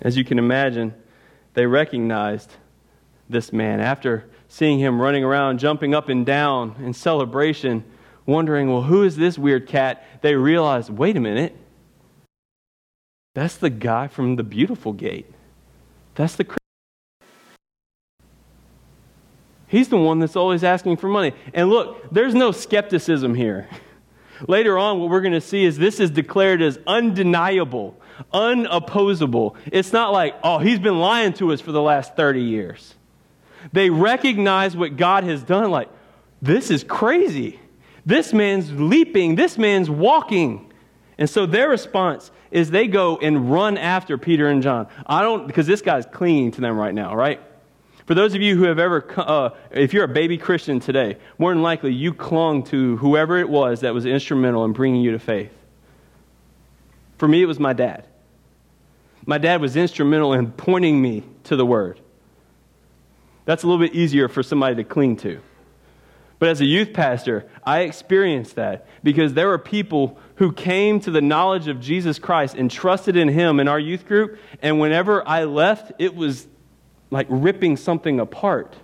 As 0.00 0.16
you 0.16 0.24
can 0.24 0.38
imagine, 0.38 0.94
they 1.52 1.66
recognized 1.66 2.50
this 3.32 3.52
man 3.52 3.80
after 3.80 4.28
seeing 4.48 4.78
him 4.78 5.00
running 5.00 5.24
around, 5.24 5.58
jumping 5.58 5.94
up 5.94 6.08
and 6.08 6.24
down 6.26 6.76
in 6.80 6.92
celebration, 6.92 7.84
wondering, 8.26 8.70
well, 8.70 8.82
who 8.82 9.02
is 9.02 9.16
this 9.16 9.38
weird 9.38 9.66
cat? 9.66 10.04
They 10.20 10.34
realize, 10.34 10.90
wait 10.90 11.16
a 11.16 11.20
minute. 11.20 11.56
That's 13.34 13.56
the 13.56 13.70
guy 13.70 14.08
from 14.08 14.36
the 14.36 14.44
beautiful 14.44 14.92
gate. 14.92 15.26
That's 16.14 16.36
the 16.36 16.44
He's 19.72 19.88
the 19.88 19.96
one 19.96 20.18
that's 20.18 20.36
always 20.36 20.62
asking 20.64 20.98
for 20.98 21.08
money. 21.08 21.32
And 21.54 21.70
look, 21.70 22.10
there's 22.12 22.34
no 22.34 22.52
skepticism 22.52 23.34
here. 23.34 23.70
Later 24.46 24.76
on, 24.76 25.00
what 25.00 25.08
we're 25.08 25.22
going 25.22 25.32
to 25.32 25.40
see 25.40 25.64
is 25.64 25.78
this 25.78 25.98
is 25.98 26.10
declared 26.10 26.60
as 26.60 26.78
undeniable, 26.86 27.98
unopposable. 28.34 29.56
It's 29.64 29.90
not 29.90 30.12
like, 30.12 30.34
oh, 30.44 30.58
he's 30.58 30.78
been 30.78 30.98
lying 30.98 31.32
to 31.34 31.54
us 31.54 31.62
for 31.62 31.72
the 31.72 31.80
last 31.80 32.16
30 32.16 32.42
years. 32.42 32.94
They 33.72 33.90
recognize 33.90 34.76
what 34.76 34.96
God 34.96 35.24
has 35.24 35.42
done, 35.42 35.70
like, 35.70 35.88
this 36.40 36.70
is 36.70 36.82
crazy. 36.82 37.60
This 38.04 38.32
man's 38.32 38.72
leaping, 38.72 39.36
this 39.36 39.56
man's 39.56 39.88
walking. 39.88 40.72
And 41.18 41.30
so 41.30 41.46
their 41.46 41.68
response 41.68 42.32
is 42.50 42.70
they 42.70 42.88
go 42.88 43.16
and 43.18 43.52
run 43.52 43.78
after 43.78 44.18
Peter 44.18 44.48
and 44.48 44.62
John. 44.62 44.88
I 45.06 45.22
don't, 45.22 45.46
because 45.46 45.66
this 45.66 45.82
guy's 45.82 46.04
clinging 46.06 46.50
to 46.52 46.60
them 46.60 46.76
right 46.76 46.92
now, 46.92 47.14
right? 47.14 47.40
For 48.06 48.14
those 48.14 48.34
of 48.34 48.42
you 48.42 48.56
who 48.56 48.64
have 48.64 48.80
ever, 48.80 49.06
uh, 49.16 49.50
if 49.70 49.94
you're 49.94 50.04
a 50.04 50.08
baby 50.08 50.36
Christian 50.36 50.80
today, 50.80 51.16
more 51.38 51.54
than 51.54 51.62
likely 51.62 51.92
you 51.92 52.12
clung 52.12 52.64
to 52.64 52.96
whoever 52.96 53.38
it 53.38 53.48
was 53.48 53.80
that 53.80 53.94
was 53.94 54.04
instrumental 54.04 54.64
in 54.64 54.72
bringing 54.72 55.00
you 55.00 55.12
to 55.12 55.20
faith. 55.20 55.52
For 57.18 57.28
me, 57.28 57.40
it 57.40 57.46
was 57.46 57.60
my 57.60 57.72
dad. 57.72 58.08
My 59.24 59.38
dad 59.38 59.60
was 59.60 59.76
instrumental 59.76 60.32
in 60.32 60.50
pointing 60.50 61.00
me 61.00 61.22
to 61.44 61.54
the 61.54 61.64
Word. 61.64 62.00
That's 63.44 63.62
a 63.62 63.66
little 63.66 63.84
bit 63.84 63.94
easier 63.94 64.28
for 64.28 64.42
somebody 64.42 64.76
to 64.76 64.84
cling 64.84 65.16
to. 65.18 65.40
But 66.38 66.48
as 66.48 66.60
a 66.60 66.64
youth 66.64 66.92
pastor, 66.92 67.48
I 67.64 67.82
experienced 67.82 68.56
that 68.56 68.86
because 69.04 69.34
there 69.34 69.48
were 69.48 69.58
people 69.58 70.18
who 70.36 70.52
came 70.52 70.98
to 71.00 71.10
the 71.12 71.20
knowledge 71.20 71.68
of 71.68 71.80
Jesus 71.80 72.18
Christ 72.18 72.56
and 72.56 72.68
trusted 72.68 73.16
in 73.16 73.28
Him 73.28 73.60
in 73.60 73.68
our 73.68 73.78
youth 73.78 74.06
group. 74.06 74.38
And 74.60 74.80
whenever 74.80 75.26
I 75.26 75.44
left, 75.44 75.92
it 76.00 76.16
was 76.16 76.48
like 77.10 77.28
ripping 77.30 77.76
something 77.76 78.18
apart. 78.18 78.74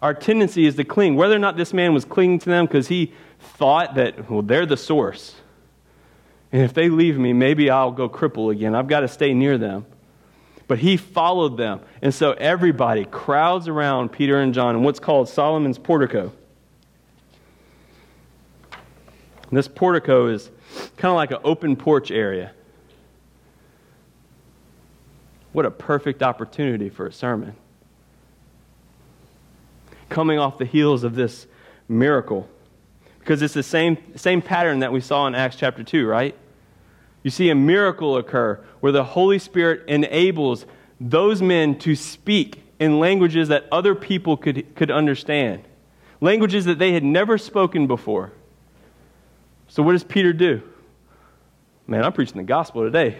Our 0.00 0.14
tendency 0.14 0.64
is 0.64 0.76
to 0.76 0.84
cling. 0.84 1.16
Whether 1.16 1.34
or 1.34 1.40
not 1.40 1.56
this 1.56 1.72
man 1.72 1.92
was 1.92 2.04
clinging 2.04 2.38
to 2.40 2.48
them 2.48 2.66
because 2.66 2.88
he 2.88 3.12
thought 3.40 3.96
that, 3.96 4.30
well, 4.30 4.42
they're 4.42 4.66
the 4.66 4.76
source. 4.76 5.34
And 6.52 6.62
if 6.62 6.72
they 6.72 6.88
leave 6.88 7.18
me, 7.18 7.32
maybe 7.32 7.68
I'll 7.68 7.92
go 7.92 8.08
cripple 8.08 8.52
again. 8.52 8.74
I've 8.74 8.88
got 8.88 9.00
to 9.00 9.08
stay 9.08 9.34
near 9.34 9.58
them. 9.58 9.86
But 10.70 10.78
he 10.78 10.96
followed 10.96 11.56
them. 11.56 11.80
And 12.00 12.14
so 12.14 12.30
everybody 12.30 13.04
crowds 13.04 13.66
around 13.66 14.12
Peter 14.12 14.40
and 14.40 14.54
John 14.54 14.76
in 14.76 14.84
what's 14.84 15.00
called 15.00 15.28
Solomon's 15.28 15.78
portico. 15.78 16.32
And 18.70 19.58
this 19.58 19.66
portico 19.66 20.28
is 20.28 20.48
kind 20.96 21.10
of 21.10 21.16
like 21.16 21.32
an 21.32 21.38
open 21.42 21.74
porch 21.74 22.12
area. 22.12 22.52
What 25.50 25.66
a 25.66 25.72
perfect 25.72 26.22
opportunity 26.22 26.88
for 26.88 27.08
a 27.08 27.12
sermon. 27.12 27.56
Coming 30.08 30.38
off 30.38 30.56
the 30.56 30.66
heels 30.66 31.02
of 31.02 31.16
this 31.16 31.48
miracle. 31.88 32.48
Because 33.18 33.42
it's 33.42 33.54
the 33.54 33.64
same, 33.64 33.98
same 34.14 34.40
pattern 34.40 34.78
that 34.78 34.92
we 34.92 35.00
saw 35.00 35.26
in 35.26 35.34
Acts 35.34 35.56
chapter 35.56 35.82
2, 35.82 36.06
right? 36.06 36.36
You 37.22 37.30
see 37.30 37.50
a 37.50 37.54
miracle 37.54 38.16
occur 38.16 38.64
where 38.80 38.92
the 38.92 39.04
Holy 39.04 39.38
Spirit 39.38 39.88
enables 39.88 40.64
those 41.00 41.42
men 41.42 41.78
to 41.80 41.94
speak 41.94 42.62
in 42.78 42.98
languages 42.98 43.48
that 43.48 43.66
other 43.70 43.94
people 43.94 44.36
could, 44.36 44.74
could 44.74 44.90
understand, 44.90 45.62
languages 46.20 46.64
that 46.64 46.78
they 46.78 46.92
had 46.92 47.04
never 47.04 47.36
spoken 47.36 47.86
before. 47.86 48.32
So, 49.68 49.82
what 49.82 49.92
does 49.92 50.04
Peter 50.04 50.32
do? 50.32 50.62
Man, 51.86 52.04
I'm 52.04 52.12
preaching 52.12 52.38
the 52.38 52.42
gospel 52.42 52.82
today. 52.82 53.18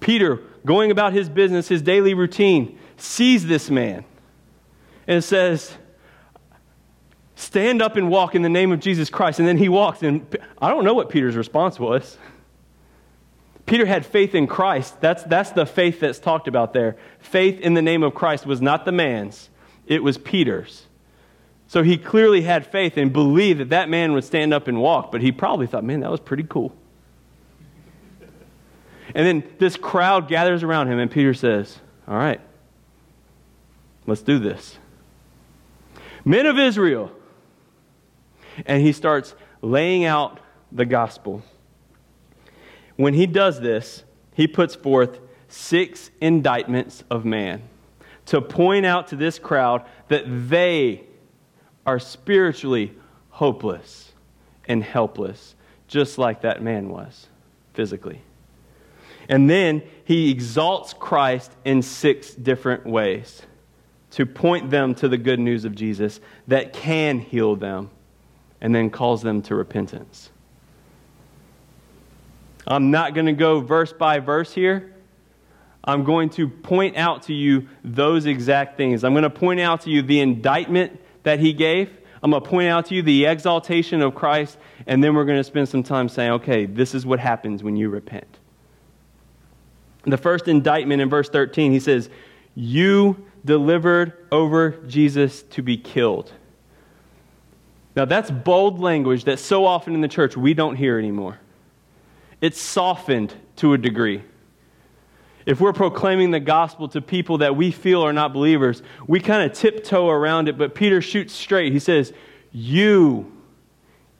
Peter, 0.00 0.40
going 0.64 0.90
about 0.90 1.12
his 1.12 1.28
business, 1.28 1.68
his 1.68 1.82
daily 1.82 2.14
routine, 2.14 2.78
sees 2.96 3.46
this 3.46 3.70
man 3.70 4.04
and 5.06 5.22
says, 5.22 5.76
Stand 7.40 7.80
up 7.80 7.96
and 7.96 8.10
walk 8.10 8.34
in 8.34 8.42
the 8.42 8.50
name 8.50 8.70
of 8.70 8.80
Jesus 8.80 9.08
Christ. 9.08 9.38
And 9.38 9.48
then 9.48 9.56
he 9.56 9.70
walks, 9.70 10.02
and 10.02 10.26
I 10.60 10.68
don't 10.68 10.84
know 10.84 10.92
what 10.92 11.08
Peter's 11.08 11.36
response 11.36 11.80
was. 11.80 12.18
Peter 13.64 13.86
had 13.86 14.04
faith 14.04 14.34
in 14.34 14.46
Christ. 14.46 15.00
That's, 15.00 15.22
that's 15.22 15.50
the 15.52 15.64
faith 15.64 16.00
that's 16.00 16.18
talked 16.18 16.48
about 16.48 16.74
there. 16.74 16.98
Faith 17.18 17.58
in 17.60 17.72
the 17.72 17.80
name 17.80 18.02
of 18.02 18.14
Christ 18.14 18.44
was 18.44 18.60
not 18.60 18.84
the 18.84 18.92
man's, 18.92 19.48
it 19.86 20.02
was 20.02 20.18
Peter's. 20.18 20.86
So 21.66 21.82
he 21.82 21.96
clearly 21.96 22.42
had 22.42 22.66
faith 22.66 22.98
and 22.98 23.10
believed 23.10 23.60
that 23.60 23.70
that 23.70 23.88
man 23.88 24.12
would 24.12 24.24
stand 24.24 24.52
up 24.52 24.68
and 24.68 24.78
walk, 24.78 25.10
but 25.10 25.22
he 25.22 25.32
probably 25.32 25.66
thought, 25.66 25.82
man, 25.82 26.00
that 26.00 26.10
was 26.10 26.20
pretty 26.20 26.44
cool. 26.46 26.76
And 29.14 29.26
then 29.26 29.50
this 29.58 29.78
crowd 29.78 30.28
gathers 30.28 30.62
around 30.62 30.88
him, 30.88 30.98
and 30.98 31.10
Peter 31.10 31.32
says, 31.32 31.78
All 32.06 32.18
right, 32.18 32.40
let's 34.06 34.20
do 34.20 34.38
this. 34.38 34.76
Men 36.22 36.44
of 36.44 36.58
Israel. 36.58 37.12
And 38.66 38.82
he 38.82 38.92
starts 38.92 39.34
laying 39.62 40.04
out 40.04 40.40
the 40.72 40.84
gospel. 40.84 41.42
When 42.96 43.14
he 43.14 43.26
does 43.26 43.60
this, 43.60 44.04
he 44.34 44.46
puts 44.46 44.74
forth 44.74 45.18
six 45.48 46.10
indictments 46.20 47.02
of 47.10 47.24
man 47.24 47.62
to 48.26 48.40
point 48.40 48.86
out 48.86 49.08
to 49.08 49.16
this 49.16 49.38
crowd 49.38 49.84
that 50.08 50.24
they 50.48 51.04
are 51.84 51.98
spiritually 51.98 52.94
hopeless 53.30 54.12
and 54.66 54.84
helpless, 54.84 55.54
just 55.88 56.18
like 56.18 56.42
that 56.42 56.62
man 56.62 56.88
was 56.88 57.26
physically. 57.74 58.22
And 59.28 59.48
then 59.48 59.82
he 60.04 60.30
exalts 60.30 60.92
Christ 60.92 61.52
in 61.64 61.82
six 61.82 62.34
different 62.34 62.86
ways 62.86 63.42
to 64.12 64.26
point 64.26 64.70
them 64.70 64.94
to 64.96 65.08
the 65.08 65.18
good 65.18 65.38
news 65.38 65.64
of 65.64 65.74
Jesus 65.74 66.20
that 66.48 66.72
can 66.72 67.20
heal 67.20 67.56
them 67.56 67.90
and 68.60 68.74
then 68.74 68.90
calls 68.90 69.22
them 69.22 69.42
to 69.42 69.54
repentance. 69.54 70.30
I'm 72.66 72.90
not 72.90 73.14
going 73.14 73.26
to 73.26 73.32
go 73.32 73.60
verse 73.60 73.92
by 73.92 74.18
verse 74.20 74.52
here. 74.52 74.94
I'm 75.82 76.04
going 76.04 76.28
to 76.30 76.48
point 76.48 76.96
out 76.96 77.22
to 77.24 77.34
you 77.34 77.68
those 77.82 78.26
exact 78.26 78.76
things. 78.76 79.02
I'm 79.02 79.12
going 79.12 79.22
to 79.22 79.30
point 79.30 79.60
out 79.60 79.82
to 79.82 79.90
you 79.90 80.02
the 80.02 80.20
indictment 80.20 81.00
that 81.22 81.40
he 81.40 81.52
gave. 81.52 81.90
I'm 82.22 82.30
going 82.30 82.42
to 82.42 82.48
point 82.48 82.68
out 82.68 82.86
to 82.86 82.94
you 82.94 83.02
the 83.02 83.24
exaltation 83.24 84.02
of 84.02 84.14
Christ, 84.14 84.58
and 84.86 85.02
then 85.02 85.14
we're 85.14 85.24
going 85.24 85.38
to 85.38 85.44
spend 85.44 85.68
some 85.68 85.82
time 85.82 86.08
saying, 86.08 86.32
okay, 86.32 86.66
this 86.66 86.94
is 86.94 87.06
what 87.06 87.18
happens 87.18 87.62
when 87.62 87.76
you 87.76 87.88
repent. 87.88 88.38
The 90.04 90.18
first 90.18 90.46
indictment 90.46 91.00
in 91.00 91.08
verse 91.08 91.28
13, 91.28 91.72
he 91.72 91.80
says, 91.80 92.10
You 92.54 93.26
delivered 93.44 94.12
over 94.30 94.70
Jesus 94.86 95.42
to 95.44 95.62
be 95.62 95.76
killed. 95.76 96.32
Now, 98.00 98.06
that's 98.06 98.30
bold 98.30 98.80
language 98.80 99.24
that 99.24 99.38
so 99.38 99.66
often 99.66 99.94
in 99.94 100.00
the 100.00 100.08
church 100.08 100.34
we 100.34 100.54
don't 100.54 100.74
hear 100.74 100.98
anymore. 100.98 101.38
It's 102.40 102.58
softened 102.58 103.34
to 103.56 103.74
a 103.74 103.76
degree. 103.76 104.22
If 105.44 105.60
we're 105.60 105.74
proclaiming 105.74 106.30
the 106.30 106.40
gospel 106.40 106.88
to 106.88 107.02
people 107.02 107.36
that 107.38 107.56
we 107.56 107.70
feel 107.70 108.00
are 108.00 108.14
not 108.14 108.32
believers, 108.32 108.82
we 109.06 109.20
kind 109.20 109.42
of 109.42 109.54
tiptoe 109.54 110.08
around 110.08 110.48
it, 110.48 110.56
but 110.56 110.74
Peter 110.74 111.02
shoots 111.02 111.34
straight. 111.34 111.74
He 111.74 111.78
says, 111.78 112.14
You 112.52 113.30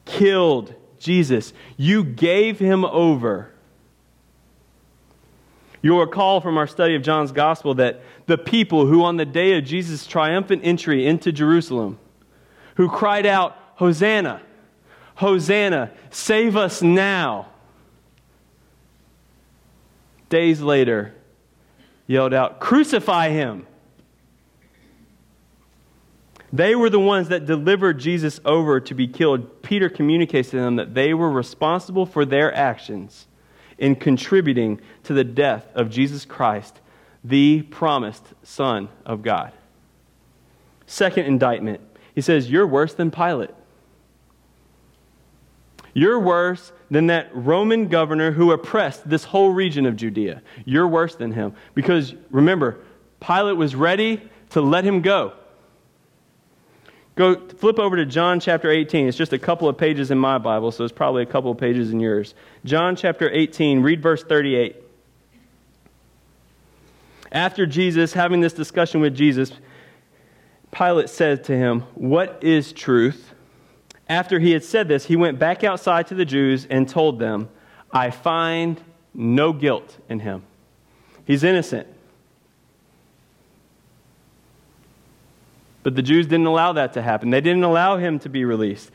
killed 0.05 0.75
Jesus, 0.99 1.51
you 1.75 2.03
gave 2.03 2.59
him 2.59 2.85
over. 2.85 3.51
You'll 5.81 6.01
recall 6.01 6.39
from 6.39 6.59
our 6.59 6.67
study 6.67 6.93
of 6.93 7.01
John's 7.01 7.31
gospel 7.31 7.73
that 7.73 8.03
the 8.27 8.37
people 8.37 8.85
who, 8.85 9.03
on 9.03 9.17
the 9.17 9.25
day 9.25 9.57
of 9.57 9.63
Jesus' 9.63 10.05
triumphant 10.05 10.61
entry 10.63 11.07
into 11.07 11.31
Jerusalem, 11.31 11.97
who 12.75 12.87
cried 12.87 13.25
out, 13.25 13.57
Hosanna, 13.81 14.43
Hosanna, 15.15 15.89
save 16.11 16.55
us 16.55 16.83
now, 16.83 17.47
days 20.29 20.61
later 20.61 21.15
yelled 22.05 22.31
out, 22.31 22.59
Crucify 22.59 23.29
him. 23.29 23.65
They 26.53 26.75
were 26.75 26.91
the 26.91 26.99
ones 26.99 27.29
that 27.29 27.47
delivered 27.47 27.97
Jesus 27.97 28.39
over 28.45 28.79
to 28.79 28.93
be 28.93 29.07
killed. 29.07 29.63
Peter 29.63 29.89
communicates 29.89 30.51
to 30.51 30.57
them 30.57 30.75
that 30.75 30.93
they 30.93 31.15
were 31.15 31.31
responsible 31.31 32.05
for 32.05 32.23
their 32.23 32.53
actions 32.53 33.25
in 33.79 33.95
contributing 33.95 34.79
to 35.05 35.13
the 35.13 35.23
death 35.23 35.65
of 35.73 35.89
Jesus 35.89 36.23
Christ, 36.23 36.79
the 37.23 37.63
promised 37.63 38.25
Son 38.43 38.89
of 39.07 39.23
God. 39.23 39.53
Second 40.85 41.25
indictment, 41.25 41.81
he 42.13 42.21
says, 42.21 42.51
You're 42.51 42.67
worse 42.67 42.93
than 42.93 43.09
Pilate. 43.09 43.49
You're 45.93 46.19
worse 46.19 46.71
than 46.89 47.07
that 47.07 47.29
Roman 47.33 47.87
governor 47.87 48.31
who 48.31 48.51
oppressed 48.51 49.09
this 49.09 49.23
whole 49.23 49.49
region 49.49 49.85
of 49.85 49.95
Judea. 49.95 50.41
You're 50.65 50.87
worse 50.87 51.15
than 51.15 51.31
him. 51.31 51.53
Because 51.73 52.13
remember, 52.29 52.79
Pilate 53.19 53.57
was 53.57 53.75
ready 53.75 54.21
to 54.51 54.61
let 54.61 54.83
him 54.83 55.01
go. 55.01 55.33
Go 57.15 57.47
flip 57.49 57.77
over 57.77 57.97
to 57.97 58.05
John 58.05 58.39
chapter 58.39 58.71
18. 58.71 59.07
It's 59.07 59.17
just 59.17 59.33
a 59.33 59.39
couple 59.39 59.67
of 59.67 59.77
pages 59.77 60.11
in 60.11 60.17
my 60.17 60.37
Bible, 60.37 60.71
so 60.71 60.83
it's 60.83 60.93
probably 60.93 61.23
a 61.23 61.25
couple 61.25 61.51
of 61.51 61.57
pages 61.57 61.91
in 61.91 61.99
yours. 61.99 62.33
John 62.63 62.95
chapter 62.95 63.29
18, 63.29 63.81
read 63.81 64.01
verse 64.01 64.23
38. 64.23 64.77
After 67.31 67.65
Jesus, 67.65 68.13
having 68.13 68.41
this 68.41 68.53
discussion 68.53 69.01
with 69.01 69.15
Jesus, 69.15 69.51
Pilate 70.71 71.09
said 71.09 71.43
to 71.45 71.57
him, 71.57 71.81
What 71.95 72.39
is 72.41 72.71
truth? 72.71 73.33
After 74.11 74.39
he 74.39 74.51
had 74.51 74.65
said 74.65 74.89
this, 74.89 75.05
he 75.05 75.15
went 75.15 75.39
back 75.39 75.63
outside 75.63 76.07
to 76.07 76.15
the 76.15 76.25
Jews 76.25 76.67
and 76.69 76.87
told 76.87 77.17
them, 77.17 77.47
I 77.93 78.11
find 78.11 78.77
no 79.13 79.53
guilt 79.53 79.97
in 80.09 80.19
him. 80.19 80.43
He's 81.23 81.45
innocent. 81.45 81.87
But 85.81 85.95
the 85.95 86.01
Jews 86.01 86.27
didn't 86.27 86.45
allow 86.45 86.73
that 86.73 86.91
to 86.95 87.01
happen. 87.01 87.29
They 87.29 87.39
didn't 87.39 87.63
allow 87.63 87.95
him 87.95 88.19
to 88.19 88.27
be 88.27 88.43
released. 88.43 88.91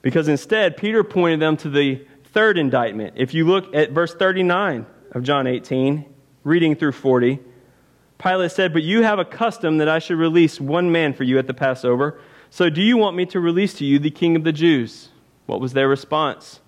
Because 0.00 0.28
instead, 0.28 0.76
Peter 0.76 1.02
pointed 1.02 1.40
them 1.40 1.56
to 1.56 1.68
the 1.68 2.06
third 2.26 2.56
indictment. 2.56 3.14
If 3.16 3.34
you 3.34 3.48
look 3.48 3.74
at 3.74 3.90
verse 3.90 4.14
39 4.14 4.86
of 5.10 5.24
John 5.24 5.48
18, 5.48 6.04
reading 6.44 6.76
through 6.76 6.92
40, 6.92 7.40
Pilate 8.18 8.52
said, 8.52 8.72
But 8.72 8.84
you 8.84 9.02
have 9.02 9.18
a 9.18 9.24
custom 9.24 9.78
that 9.78 9.88
I 9.88 9.98
should 9.98 10.18
release 10.18 10.60
one 10.60 10.92
man 10.92 11.14
for 11.14 11.24
you 11.24 11.36
at 11.40 11.48
the 11.48 11.54
Passover. 11.54 12.20
So 12.56 12.70
do 12.70 12.80
you 12.80 12.96
want 12.96 13.14
me 13.14 13.26
to 13.26 13.38
release 13.38 13.74
to 13.74 13.84
you 13.84 13.98
the 13.98 14.10
king 14.10 14.34
of 14.34 14.42
the 14.42 14.50
Jews? 14.50 15.10
What 15.44 15.60
was 15.60 15.74
their 15.74 15.90
response? 15.90 16.60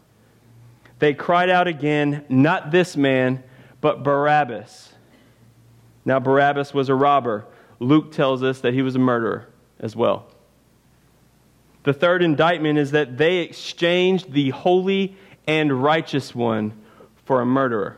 They 0.99 1.15
cried 1.15 1.49
out 1.49 1.67
again, 1.67 2.27
Not 2.29 2.71
this 2.71 2.95
man, 2.95 3.43
but 3.81 4.03
Barabbas. 4.03 4.93
Now, 6.05 6.21
Barabbas 6.21 6.75
was 6.75 6.91
a 6.91 6.95
robber 6.95 7.47
Luke 7.79 8.13
tells 8.13 8.43
us 8.43 8.61
that 8.61 8.75
he 8.75 8.83
was 8.83 8.97
a 8.97 8.99
murderer 8.99 9.49
as 9.81 9.97
well. 9.97 10.27
The 11.85 11.95
third 11.95 12.23
indictment 12.23 12.79
is 12.79 12.91
that 12.91 13.17
they 13.17 13.39
exchanged 13.39 14.33
the 14.33 14.51
holy 14.51 15.17
and 15.47 15.83
righteous 15.83 16.35
one 16.35 16.75
for 17.25 17.41
a 17.41 17.47
murderer. 17.47 17.97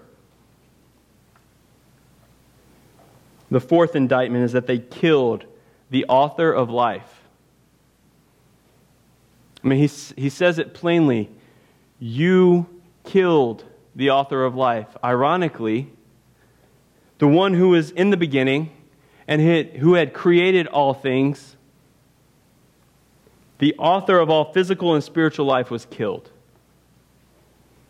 The 3.50 3.60
fourth 3.60 3.96
indictment 3.96 4.44
is 4.44 4.52
that 4.52 4.68
they 4.68 4.78
killed 4.78 5.44
the 5.90 6.04
author 6.04 6.52
of 6.52 6.70
life. 6.70 7.19
I 9.62 9.68
mean, 9.68 9.78
he, 9.78 9.86
he 10.16 10.28
says 10.28 10.58
it 10.58 10.74
plainly 10.74 11.30
you 11.98 12.66
killed 13.04 13.64
the 13.94 14.10
author 14.10 14.44
of 14.44 14.54
life. 14.54 14.88
Ironically, 15.04 15.92
the 17.18 17.28
one 17.28 17.52
who 17.54 17.68
was 17.68 17.90
in 17.90 18.10
the 18.10 18.16
beginning 18.16 18.72
and 19.28 19.40
who 19.76 19.94
had 19.94 20.14
created 20.14 20.66
all 20.66 20.94
things, 20.94 21.56
the 23.58 23.74
author 23.76 24.18
of 24.18 24.30
all 24.30 24.52
physical 24.52 24.94
and 24.94 25.04
spiritual 25.04 25.44
life 25.44 25.70
was 25.70 25.84
killed. 25.84 26.30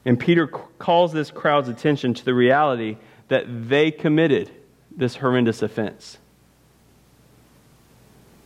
And 0.05 0.19
Peter 0.19 0.47
calls 0.47 1.13
this 1.13 1.31
crowd's 1.31 1.69
attention 1.69 2.15
to 2.15 2.25
the 2.25 2.35
reality 2.35 2.97
that 3.29 3.45
they 3.69 3.91
committed 3.91 4.51
this 4.91 5.17
horrendous 5.17 5.63
offense. 5.63 6.19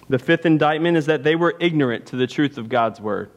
The 0.09 0.19
fifth 0.19 0.45
indictment 0.45 0.97
is 0.97 1.07
that 1.07 1.25
they 1.25 1.37
were 1.37 1.55
ignorant 1.61 2.07
to 2.07 2.17
the 2.17 2.27
truth 2.27 2.59
of 2.59 2.69
God's 2.69 3.01
word. 3.01 3.31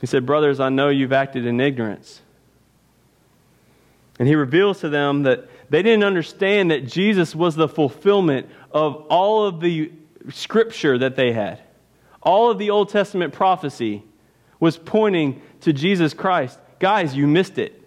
He 0.00 0.06
said, 0.06 0.26
Brothers, 0.26 0.60
I 0.60 0.68
know 0.68 0.88
you've 0.88 1.12
acted 1.12 1.46
in 1.46 1.60
ignorance. 1.60 2.20
And 4.18 4.28
he 4.28 4.34
reveals 4.34 4.80
to 4.80 4.88
them 4.88 5.24
that 5.24 5.48
they 5.70 5.82
didn't 5.82 6.04
understand 6.04 6.70
that 6.70 6.86
Jesus 6.86 7.34
was 7.34 7.56
the 7.56 7.68
fulfillment 7.68 8.48
of 8.70 8.96
all 9.08 9.46
of 9.46 9.60
the 9.60 9.90
scripture 10.30 10.98
that 10.98 11.16
they 11.16 11.32
had, 11.32 11.60
all 12.22 12.50
of 12.50 12.58
the 12.58 12.70
Old 12.70 12.88
Testament 12.88 13.32
prophecy 13.32 14.02
was 14.60 14.78
pointing 14.78 15.42
to 15.62 15.72
Jesus 15.72 16.14
Christ. 16.14 16.58
Guys, 16.78 17.14
you 17.14 17.26
missed 17.26 17.58
it. 17.58 17.82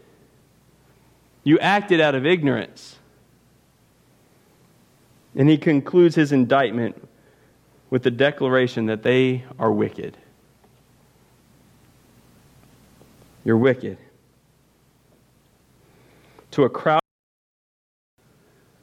You 1.43 1.57
acted 1.59 2.01
out 2.01 2.13
of 2.13 2.25
ignorance. 2.25 2.96
And 5.37 5.47
he 5.47 5.57
concludes 5.57 6.15
his 6.15 6.31
indictment 6.31 7.07
with 7.91 8.03
the 8.03 8.11
declaration 8.11 8.87
that 8.87 9.03
they 9.03 9.45
are 9.59 9.71
wicked. 9.71 10.17
You're 13.45 13.57
wicked. 13.57 13.99
To 16.51 16.63
a 16.63 16.69
crowd 16.69 16.99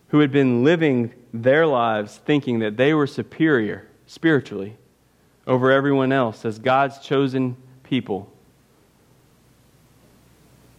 who 0.09 0.21
had 0.21 0.31
been 0.31 0.63
living 0.63 1.13
their 1.33 1.67
lives 1.67 2.19
thinking 2.25 2.61
that 2.61 2.77
they 2.77 2.95
were 2.95 3.09
superior 3.09 3.89
spiritually 4.07 4.77
over 5.49 5.73
everyone 5.73 6.13
else 6.13 6.45
as 6.45 6.61
God's 6.61 7.01
chosen 7.01 7.57
people. 7.83 8.33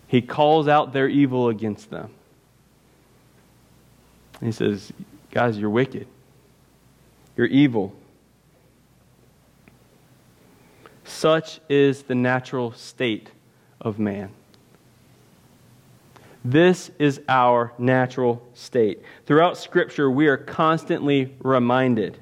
He 0.07 0.21
calls 0.21 0.69
out 0.69 0.93
their 0.93 1.09
evil 1.09 1.49
against 1.49 1.89
them. 1.89 2.11
He 4.41 4.53
says, 4.53 4.93
Guys, 5.36 5.57
you're 5.57 5.69
wicked. 5.69 6.07
You're 7.36 7.47
evil. 7.47 7.93
Such 11.03 11.59
is 11.67 12.03
the 12.03 12.15
natural 12.15 12.71
state 12.71 13.29
of 13.81 13.99
man. 13.99 14.29
This 16.45 16.89
is 16.99 17.19
our 17.27 17.73
natural 17.77 18.47
state. 18.53 19.01
Throughout 19.25 19.57
Scripture, 19.57 20.09
we 20.09 20.27
are 20.27 20.38
constantly 20.38 21.36
reminded 21.43 22.17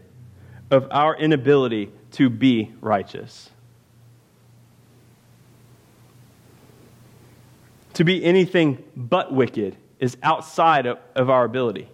of 0.72 0.88
our 0.90 1.16
inability 1.16 1.92
to 2.14 2.32
be 2.32 2.72
righteous. 2.82 3.52
To 7.94 8.04
be 8.04 8.26
anything 8.26 8.84
but 8.96 9.32
wicked 9.32 9.78
is 10.00 10.18
outside 10.24 10.88
of, 10.88 10.98
of 11.14 11.30
our 11.30 11.44
ability. 11.46 11.90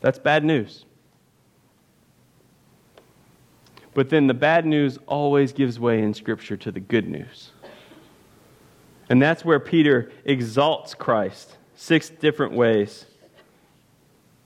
That's 0.00 0.18
bad 0.18 0.44
news. 0.44 0.84
But 3.94 4.10
then 4.10 4.26
the 4.26 4.34
bad 4.34 4.66
news 4.66 4.98
always 5.06 5.52
gives 5.52 5.80
way 5.80 6.02
in 6.02 6.12
Scripture 6.12 6.56
to 6.58 6.70
the 6.70 6.80
good 6.80 7.08
news. 7.08 7.50
And 9.08 9.22
that's 9.22 9.44
where 9.44 9.60
Peter 9.60 10.10
exalts 10.24 10.94
Christ 10.94 11.56
six 11.76 12.10
different 12.10 12.54
ways. 12.54 13.06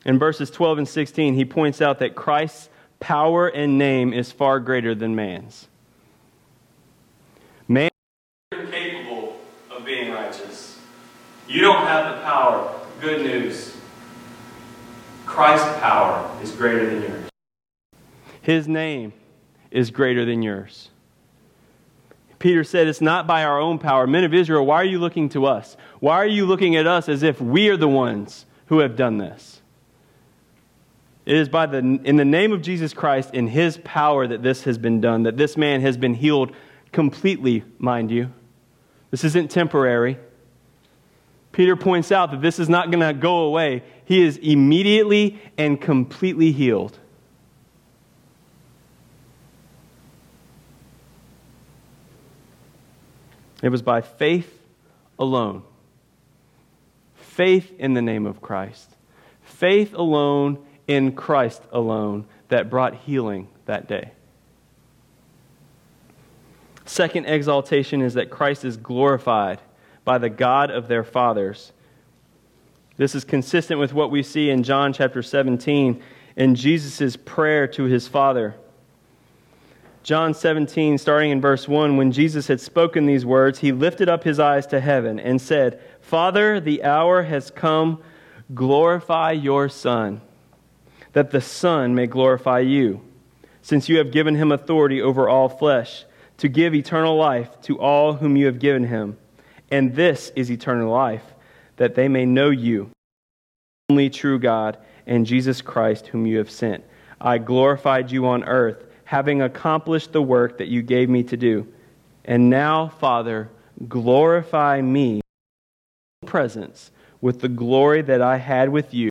In 0.04 0.18
verses 0.18 0.50
12 0.50 0.78
and 0.78 0.88
16, 0.88 1.34
he 1.34 1.44
points 1.44 1.80
out 1.80 1.98
that 2.00 2.14
Christ's 2.14 2.68
power 2.98 3.48
and 3.48 3.78
name 3.78 4.12
is 4.12 4.30
far 4.32 4.60
greater 4.60 4.94
than 4.94 5.14
man's. 5.14 5.68
Man 7.66 7.90
is 8.52 8.60
incapable 8.60 9.36
of 9.70 9.84
being 9.84 10.12
righteous. 10.12 10.78
You 11.48 11.60
don't 11.60 11.86
have 11.86 12.16
the 12.16 12.22
power. 12.22 12.80
Good 13.00 13.22
news. 13.22 13.69
Christ's 15.30 15.78
power 15.78 16.28
is 16.42 16.50
greater 16.50 16.90
than 16.90 17.02
yours. 17.02 17.30
His 18.42 18.66
name 18.66 19.12
is 19.70 19.92
greater 19.92 20.24
than 20.24 20.42
yours. 20.42 20.90
Peter 22.40 22.64
said, 22.64 22.88
It's 22.88 23.00
not 23.00 23.28
by 23.28 23.44
our 23.44 23.60
own 23.60 23.78
power. 23.78 24.08
Men 24.08 24.24
of 24.24 24.34
Israel, 24.34 24.66
why 24.66 24.76
are 24.76 24.84
you 24.84 24.98
looking 24.98 25.28
to 25.28 25.46
us? 25.46 25.76
Why 26.00 26.16
are 26.16 26.26
you 26.26 26.46
looking 26.46 26.74
at 26.74 26.88
us 26.88 27.08
as 27.08 27.22
if 27.22 27.40
we 27.40 27.68
are 27.68 27.76
the 27.76 27.88
ones 27.88 28.44
who 28.66 28.80
have 28.80 28.96
done 28.96 29.18
this? 29.18 29.62
It 31.26 31.36
is 31.36 31.48
by 31.48 31.66
the, 31.66 31.78
in 31.78 32.16
the 32.16 32.24
name 32.24 32.50
of 32.50 32.60
Jesus 32.60 32.92
Christ, 32.92 33.32
in 33.32 33.46
his 33.46 33.78
power, 33.84 34.26
that 34.26 34.42
this 34.42 34.64
has 34.64 34.78
been 34.78 35.00
done, 35.00 35.22
that 35.22 35.36
this 35.36 35.56
man 35.56 35.80
has 35.82 35.96
been 35.96 36.14
healed 36.14 36.52
completely, 36.90 37.62
mind 37.78 38.10
you. 38.10 38.32
This 39.12 39.22
isn't 39.22 39.48
temporary. 39.48 40.18
Peter 41.52 41.76
points 41.76 42.12
out 42.12 42.30
that 42.30 42.40
this 42.40 42.58
is 42.58 42.68
not 42.68 42.90
going 42.90 43.06
to 43.06 43.12
go 43.12 43.40
away. 43.40 43.82
He 44.04 44.22
is 44.22 44.36
immediately 44.36 45.40
and 45.58 45.80
completely 45.80 46.52
healed. 46.52 46.98
It 53.62 53.68
was 53.68 53.82
by 53.82 54.00
faith 54.00 54.58
alone. 55.18 55.62
Faith 57.14 57.72
in 57.78 57.94
the 57.94 58.02
name 58.02 58.26
of 58.26 58.40
Christ. 58.40 58.96
Faith 59.42 59.92
alone 59.94 60.64
in 60.86 61.12
Christ 61.12 61.62
alone 61.72 62.26
that 62.48 62.70
brought 62.70 62.94
healing 62.94 63.48
that 63.66 63.86
day. 63.86 64.12
Second 66.84 67.26
exaltation 67.26 68.02
is 68.02 68.14
that 68.14 68.30
Christ 68.30 68.64
is 68.64 68.76
glorified 68.76 69.60
by 70.10 70.18
the 70.18 70.28
God 70.28 70.72
of 70.72 70.88
their 70.88 71.04
fathers. 71.04 71.70
This 72.96 73.14
is 73.14 73.22
consistent 73.22 73.78
with 73.78 73.92
what 73.92 74.10
we 74.10 74.24
see 74.24 74.50
in 74.50 74.64
John 74.64 74.92
chapter 74.92 75.22
17 75.22 76.02
in 76.34 76.54
Jesus' 76.56 77.16
prayer 77.16 77.68
to 77.68 77.84
his 77.84 78.08
Father. 78.08 78.56
John 80.02 80.34
17, 80.34 80.98
starting 80.98 81.30
in 81.30 81.40
verse 81.40 81.68
1, 81.68 81.96
when 81.96 82.10
Jesus 82.10 82.48
had 82.48 82.60
spoken 82.60 83.06
these 83.06 83.24
words, 83.24 83.60
he 83.60 83.70
lifted 83.70 84.08
up 84.08 84.24
his 84.24 84.40
eyes 84.40 84.66
to 84.66 84.80
heaven 84.80 85.20
and 85.20 85.40
said, 85.40 85.80
Father, 86.00 86.58
the 86.58 86.82
hour 86.82 87.22
has 87.22 87.52
come. 87.52 88.02
Glorify 88.52 89.30
your 89.30 89.68
Son, 89.68 90.20
that 91.12 91.30
the 91.30 91.40
Son 91.40 91.94
may 91.94 92.08
glorify 92.08 92.58
you, 92.58 93.00
since 93.62 93.88
you 93.88 93.98
have 93.98 94.10
given 94.10 94.34
him 94.34 94.50
authority 94.50 95.00
over 95.00 95.28
all 95.28 95.48
flesh, 95.48 96.04
to 96.38 96.48
give 96.48 96.74
eternal 96.74 97.16
life 97.16 97.60
to 97.60 97.78
all 97.78 98.14
whom 98.14 98.36
you 98.36 98.46
have 98.46 98.58
given 98.58 98.82
him. 98.82 99.16
And 99.70 99.94
this 99.94 100.32
is 100.34 100.50
eternal 100.50 100.90
life, 100.90 101.24
that 101.76 101.94
they 101.94 102.08
may 102.08 102.26
know 102.26 102.50
you, 102.50 102.90
only 103.90 104.10
true 104.10 104.38
God, 104.38 104.78
and 105.06 105.26
Jesus 105.26 105.62
Christ, 105.62 106.08
whom 106.08 106.26
you 106.26 106.38
have 106.38 106.50
sent. 106.50 106.84
I 107.20 107.38
glorified 107.38 108.10
you 108.10 108.26
on 108.26 108.44
earth 108.44 108.84
having 109.10 109.42
accomplished 109.42 110.12
the 110.12 110.22
work 110.22 110.58
that 110.58 110.68
you 110.68 110.82
gave 110.82 111.08
me 111.08 111.24
to 111.24 111.36
do. 111.36 111.66
And 112.24 112.48
now, 112.48 112.86
Father, 112.88 113.50
glorify 113.88 114.80
me 114.80 115.20
in 116.22 116.28
presence 116.28 116.92
with 117.20 117.40
the 117.40 117.48
glory 117.48 118.02
that 118.02 118.22
I 118.22 118.36
had 118.36 118.68
with 118.68 118.94
you 118.94 119.10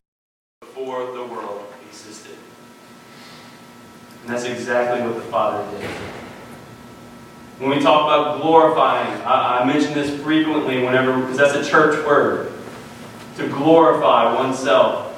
before 0.62 1.12
the 1.12 1.26
world 1.26 1.66
existed. 1.86 2.38
And 4.22 4.30
that's 4.30 4.46
exactly 4.46 5.06
what 5.06 5.16
the 5.16 5.30
Father 5.30 5.70
did. 5.78 5.90
When 7.60 7.72
we 7.72 7.79
talk 7.90 8.06
about 8.06 8.42
glorifying, 8.42 9.20
I, 9.24 9.60
I 9.60 9.66
mention 9.66 9.94
this 9.94 10.22
frequently 10.22 10.84
whenever, 10.84 11.20
because 11.20 11.38
that's 11.38 11.56
a 11.56 11.68
church 11.68 12.06
word. 12.06 12.54
To 13.38 13.48
glorify 13.48 14.36
oneself 14.36 15.16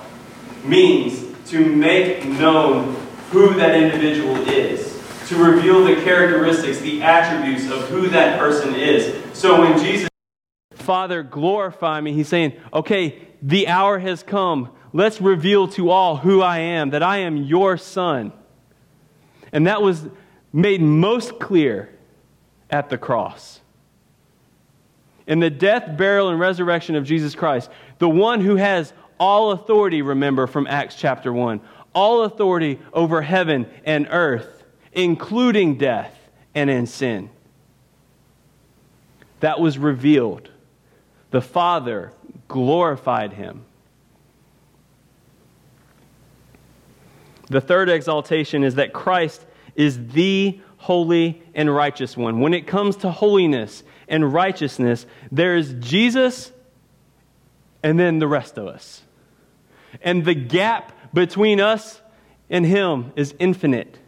means 0.63 1.25
to 1.49 1.65
make 1.65 2.23
known 2.25 2.95
who 3.31 3.55
that 3.55 3.75
individual 3.75 4.37
is, 4.47 5.01
to 5.27 5.35
reveal 5.35 5.83
the 5.83 5.95
characteristics, 5.95 6.79
the 6.79 7.01
attributes 7.01 7.69
of 7.69 7.89
who 7.89 8.07
that 8.09 8.39
person 8.39 8.73
is. 8.75 9.21
So 9.37 9.59
when 9.61 9.77
Jesus, 9.77 10.07
Father, 10.73 11.23
glorify 11.23 11.99
me, 11.99 12.13
he's 12.13 12.29
saying, 12.29 12.53
okay, 12.73 13.27
the 13.41 13.67
hour 13.67 13.99
has 13.99 14.23
come. 14.23 14.69
Let's 14.93 15.19
reveal 15.19 15.67
to 15.69 15.89
all 15.89 16.17
who 16.17 16.41
I 16.41 16.59
am, 16.59 16.91
that 16.91 17.03
I 17.03 17.17
am 17.17 17.35
your 17.35 17.77
son. 17.77 18.31
And 19.51 19.67
that 19.67 19.81
was 19.81 20.07
made 20.53 20.81
most 20.81 21.37
clear 21.39 21.89
at 22.71 22.89
the 22.89 22.97
cross. 22.97 23.59
In 25.27 25.39
the 25.39 25.49
death, 25.49 25.97
burial, 25.97 26.29
and 26.29 26.39
resurrection 26.39 26.95
of 26.95 27.05
Jesus 27.05 27.35
Christ, 27.35 27.69
the 27.99 28.09
one 28.09 28.41
who 28.41 28.55
has 28.55 28.93
all 29.19 29.51
authority, 29.51 30.01
remember 30.01 30.47
from 30.47 30.65
Acts 30.67 30.95
chapter 30.95 31.31
1, 31.31 31.61
all 31.93 32.23
authority 32.23 32.79
over 32.93 33.21
heaven 33.21 33.67
and 33.85 34.07
earth, 34.09 34.63
including 34.93 35.77
death 35.77 36.17
and 36.55 36.69
in 36.69 36.87
sin. 36.87 37.29
That 39.41 39.59
was 39.59 39.77
revealed. 39.77 40.49
The 41.31 41.41
Father 41.41 42.13
glorified 42.47 43.33
him. 43.33 43.65
The 47.47 47.61
third 47.61 47.89
exaltation 47.89 48.63
is 48.63 48.75
that 48.75 48.93
Christ 48.93 49.45
is 49.75 50.07
the 50.09 50.59
holy 50.81 51.43
and 51.53 51.73
righteous 51.73 52.17
one. 52.17 52.39
When 52.39 52.55
it 52.55 52.65
comes 52.65 52.95
to 52.97 53.11
holiness 53.11 53.83
and 54.07 54.33
righteousness, 54.33 55.05
there 55.31 55.55
is 55.55 55.75
Jesus 55.79 56.51
and 57.83 57.99
then 57.99 58.17
the 58.17 58.27
rest 58.27 58.57
of 58.57 58.65
us. 58.65 59.03
And 60.01 60.25
the 60.25 60.33
gap 60.33 60.91
between 61.13 61.61
us 61.61 62.01
and 62.49 62.65
Him 62.65 63.13
is 63.15 63.35
infinite. 63.37 63.99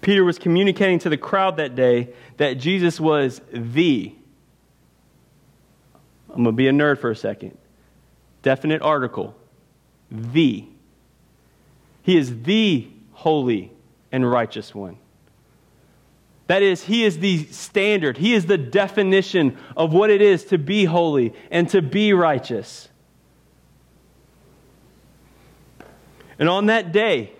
Peter 0.00 0.24
was 0.24 0.40
communicating 0.40 0.98
to 0.98 1.08
the 1.08 1.16
crowd 1.16 1.58
that 1.58 1.76
day 1.76 2.12
that 2.38 2.54
Jesus 2.54 2.98
was 2.98 3.40
the, 3.52 4.12
I'm 6.30 6.42
going 6.42 6.46
to 6.46 6.52
be 6.52 6.66
a 6.66 6.72
nerd 6.72 6.98
for 6.98 7.12
a 7.12 7.16
second, 7.16 7.56
definite 8.42 8.82
article, 8.82 9.36
the. 10.10 10.66
He 12.02 12.16
is 12.16 12.42
the 12.42 12.88
holy 13.12 13.72
and 14.10 14.28
righteous 14.28 14.74
one. 14.74 14.98
That 16.48 16.62
is, 16.62 16.84
He 16.84 17.04
is 17.04 17.18
the 17.18 17.44
standard, 17.46 18.18
He 18.18 18.34
is 18.34 18.46
the 18.46 18.58
definition 18.58 19.56
of 19.76 19.92
what 19.92 20.10
it 20.10 20.20
is 20.20 20.44
to 20.46 20.58
be 20.58 20.84
holy 20.84 21.32
and 21.50 21.68
to 21.70 21.80
be 21.80 22.12
righteous. 22.12 22.88
And 26.38 26.48
on 26.48 26.66
that 26.66 26.92
day, 26.92 27.32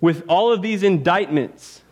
with 0.00 0.24
all 0.28 0.52
of 0.52 0.62
these 0.62 0.82
indictments 0.82 1.82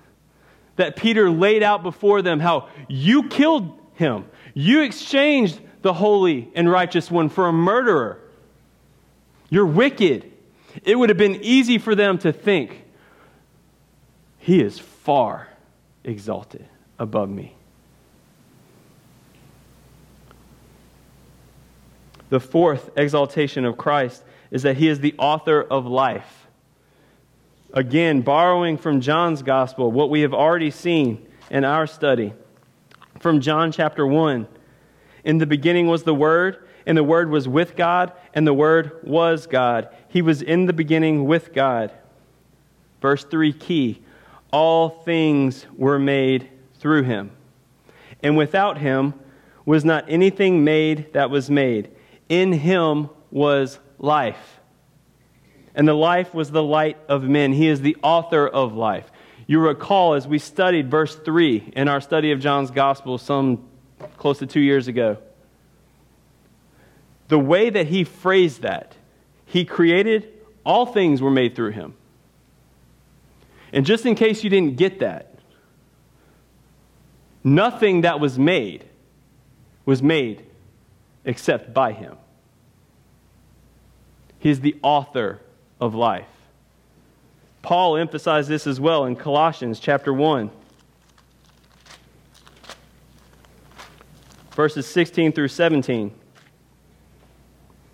that 0.77 0.97
Peter 0.97 1.31
laid 1.31 1.63
out 1.63 1.83
before 1.83 2.23
them, 2.23 2.41
how 2.41 2.69
you 2.89 3.29
killed 3.29 3.79
him, 3.95 4.25
you 4.53 4.83
exchanged 4.83 5.61
the 5.83 5.93
holy 5.93 6.51
and 6.55 6.71
righteous 6.71 7.11
one 7.11 7.29
for 7.29 7.47
a 7.47 7.53
murderer, 7.53 8.21
you're 9.49 9.67
wicked. 9.67 10.33
It 10.85 10.99
would 10.99 11.09
have 11.09 11.19
been 11.19 11.41
easy 11.43 11.79
for 11.79 11.95
them 11.95 12.19
to 12.19 12.33
think, 12.33 12.85
he 14.39 14.61
is 14.61 14.79
far 14.79 15.49
exalted 16.05 16.67
above 16.99 17.29
me. 17.29 17.55
The 22.29 22.41
fourth 22.41 22.91
exaltation 22.97 23.65
of 23.65 23.77
Christ 23.77 24.23
is 24.51 24.63
that 24.63 24.77
he 24.77 24.89
is 24.89 25.01
the 25.01 25.15
author 25.19 25.63
of 25.63 25.87
life. 25.87 26.47
Again, 27.73 28.23
borrowing 28.23 28.79
from 28.79 29.01
John's 29.01 29.43
gospel, 29.43 29.91
what 29.91 30.11
we 30.11 30.23
have 30.23 30.33
already 30.33 30.71
seen 30.71 31.27
in 31.51 31.65
our 31.65 31.87
study. 31.87 32.33
From 33.21 33.41
John 33.41 33.73
chapter 33.73 34.07
1 34.07 34.47
In 35.25 35.39
the 35.39 35.47
beginning 35.47 35.87
was 35.87 36.03
the 36.03 36.15
Word, 36.15 36.66
and 36.87 36.97
the 36.97 37.05
Word 37.05 37.31
was 37.31 37.49
with 37.49 37.77
God, 37.77 38.13
and 38.33 38.47
the 38.47 38.55
Word 38.55 39.01
was 39.03 39.47
God. 39.47 39.89
He 40.09 40.23
was 40.23 40.41
in 40.41 40.67
the 40.67 40.73
beginning 40.73 41.27
with 41.27 41.53
God. 41.53 41.93
Verse 43.03 43.25
3 43.25 43.53
key 43.53 44.03
All 44.53 44.89
things 44.89 45.67
were 45.77 45.99
made 45.99 46.49
through 46.79 47.03
him. 47.03 47.33
And 48.23 48.37
without 48.37 48.79
him 48.79 49.15
was 49.65 49.85
not 49.85 50.05
anything 50.09 50.65
made 50.65 51.13
that 51.13 51.29
was 51.29 51.51
made. 51.51 51.91
In 52.29 52.53
him 52.53 53.11
was 53.31 53.79
life. 53.99 54.61
And 55.75 55.87
the 55.87 55.95
life 55.95 56.33
was 56.33 56.51
the 56.51 56.63
light 56.63 56.97
of 57.09 57.25
men. 57.25 57.53
He 57.53 57.69
is 57.69 57.81
the 57.81 57.97
author 58.03 58.49
of 58.49 58.75
life. 58.75 59.11
You 59.47 59.61
recall 59.61 60.15
as 60.15 60.27
we 60.27 60.39
studied 60.39 60.91
verse 60.91 61.15
3 61.15 61.73
in 61.77 61.89
our 61.89 62.01
study 62.01 62.33
of 62.33 62.41
John's 62.41 62.71
gospel 62.71 63.19
some 63.19 63.69
close 64.17 64.39
to 64.39 64.47
two 64.47 64.61
years 64.61 64.89
ago, 64.89 65.19
the 67.29 67.39
way 67.39 67.71
that 67.71 67.87
he 67.87 68.05
phrased 68.05 68.63
that, 68.63 68.95
he 69.45 69.65
created, 69.65 70.33
all 70.65 70.87
things 70.87 71.21
were 71.21 71.31
made 71.31 71.55
through 71.55 71.73
him. 71.73 71.95
And 73.73 73.85
just 73.85 74.07
in 74.07 74.15
case 74.15 74.45
you 74.45 74.51
didn't 74.51 74.77
get 74.77 75.01
that, 75.01 75.39
nothing 77.43 78.03
that 78.03 78.21
was 78.21 78.39
made 78.39 78.85
was 79.85 80.03
made 80.03 80.45
except 81.25 81.75
by 81.75 81.93
him. 81.93 82.17
He 84.39 84.51
is 84.51 84.61
the 84.61 84.77
author 84.83 85.41
of 85.81 85.95
life. 85.95 86.27
Paul 87.63 87.97
emphasized 87.97 88.49
this 88.49 88.67
as 88.67 88.79
well 88.79 89.05
in 89.07 89.17
Colossians 89.17 89.81
chapter 89.81 90.13
1. 90.13 90.51
Verses 94.53 94.87
16 94.87 95.33
through 95.33 95.49
17. 95.49 96.13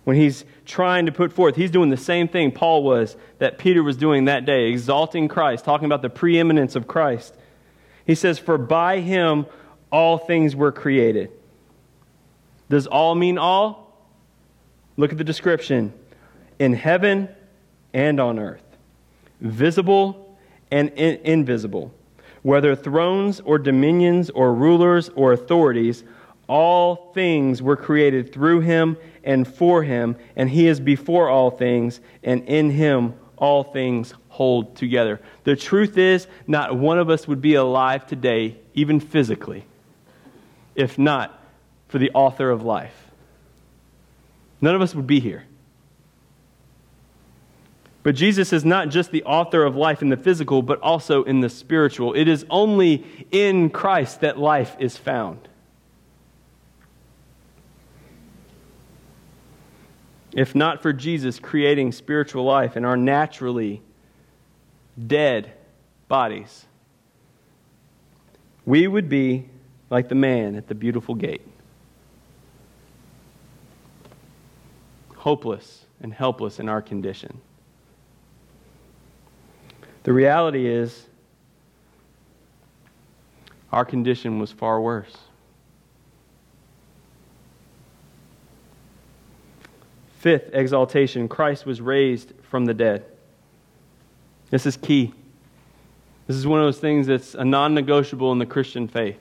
When 0.03 0.17
he's 0.17 0.43
trying 0.65 1.05
to 1.05 1.11
put 1.11 1.31
forth, 1.31 1.55
he's 1.55 1.71
doing 1.71 1.89
the 1.89 1.97
same 1.97 2.27
thing 2.27 2.51
Paul 2.51 2.83
was 2.83 3.15
that 3.39 3.57
Peter 3.57 3.81
was 3.81 3.95
doing 3.95 4.25
that 4.25 4.45
day, 4.45 4.69
exalting 4.69 5.27
Christ, 5.27 5.63
talking 5.63 5.85
about 5.85 6.01
the 6.01 6.09
preeminence 6.09 6.75
of 6.75 6.87
Christ. 6.87 7.35
He 8.05 8.15
says, 8.15 8.37
For 8.37 8.57
by 8.57 8.99
him 8.99 9.45
all 9.91 10.17
things 10.17 10.55
were 10.55 10.71
created. 10.71 11.31
Does 12.69 12.87
all 12.87 13.15
mean 13.15 13.37
all? 13.37 13.83
Look 14.97 15.11
at 15.11 15.17
the 15.17 15.23
description 15.23 15.93
in 16.59 16.73
heaven 16.73 17.29
and 17.93 18.19
on 18.19 18.39
earth, 18.39 18.63
visible 19.39 20.37
and 20.71 20.89
in- 20.89 21.19
invisible, 21.23 21.93
whether 22.41 22.75
thrones 22.75 23.39
or 23.41 23.57
dominions 23.57 24.29
or 24.31 24.53
rulers 24.53 25.09
or 25.15 25.33
authorities, 25.33 26.03
all 26.47 27.11
things 27.13 27.61
were 27.61 27.77
created 27.77 28.33
through 28.33 28.61
him 28.61 28.97
and 29.23 29.47
for 29.47 29.83
him, 29.83 30.15
and 30.35 30.49
he 30.49 30.67
is 30.67 30.79
before 30.79 31.29
all 31.29 31.49
things, 31.49 31.99
and 32.23 32.43
in 32.45 32.69
him 32.69 33.13
all 33.37 33.63
things 33.63 34.13
hold 34.29 34.75
together. 34.75 35.21
The 35.43 35.55
truth 35.55 35.97
is, 35.97 36.27
not 36.47 36.77
one 36.77 36.99
of 36.99 37.09
us 37.09 37.27
would 37.27 37.41
be 37.41 37.55
alive 37.55 38.05
today, 38.05 38.57
even 38.73 38.99
physically, 38.99 39.65
if 40.75 40.97
not 40.97 41.39
for 41.87 41.99
the 41.99 42.11
author 42.11 42.49
of 42.49 42.63
life. 42.63 43.11
None 44.59 44.75
of 44.75 44.81
us 44.81 44.95
would 44.95 45.07
be 45.07 45.19
here. 45.19 45.45
But 48.01 48.15
Jesus 48.15 48.51
is 48.51 48.65
not 48.65 48.89
just 48.89 49.11
the 49.11 49.23
author 49.23 49.63
of 49.63 49.77
life 49.77 50.01
in 50.01 50.09
the 50.09 50.17
physical, 50.17 50.61
but 50.61 50.81
also 50.81 51.23
in 51.23 51.39
the 51.39 51.49
spiritual. 51.49 52.13
It 52.13 52.27
is 52.27 52.45
only 52.49 53.05
in 53.31 53.69
Christ 53.69 54.21
that 54.21 54.37
life 54.37 54.75
is 54.79 54.97
found. 54.97 55.47
If 60.35 60.55
not 60.55 60.81
for 60.81 60.93
Jesus 60.93 61.39
creating 61.39 61.91
spiritual 61.91 62.43
life 62.43 62.75
in 62.75 62.85
our 62.85 62.97
naturally 62.97 63.81
dead 65.07 65.53
bodies, 66.07 66.65
we 68.65 68.87
would 68.87 69.09
be 69.09 69.49
like 69.89 70.09
the 70.09 70.15
man 70.15 70.55
at 70.55 70.67
the 70.67 70.75
beautiful 70.75 71.15
gate 71.15 71.41
hopeless 75.23 75.85
and 76.01 76.13
helpless 76.13 76.59
in 76.59 76.67
our 76.67 76.81
condition. 76.81 77.39
The 80.03 80.11
reality 80.11 80.67
is, 80.67 81.05
our 83.71 83.85
condition 83.85 84.37
was 84.37 84.51
far 84.51 84.81
worse. 84.81 85.15
Fifth 90.23 90.51
exaltation 90.53 91.27
Christ 91.27 91.65
was 91.65 91.81
raised 91.81 92.31
from 92.43 92.63
the 92.63 92.73
dead. 92.73 93.03
This 94.51 94.65
is 94.65 94.77
key. 94.77 95.13
This 96.27 96.37
is 96.37 96.47
one 96.47 96.61
of 96.61 96.65
those 96.65 96.79
things 96.79 97.07
that's 97.07 97.35
a 97.35 97.43
non 97.43 97.73
negotiable 97.73 98.31
in 98.31 98.39
the 98.39 98.45
Christian 98.45 98.87
faith. 98.87 99.19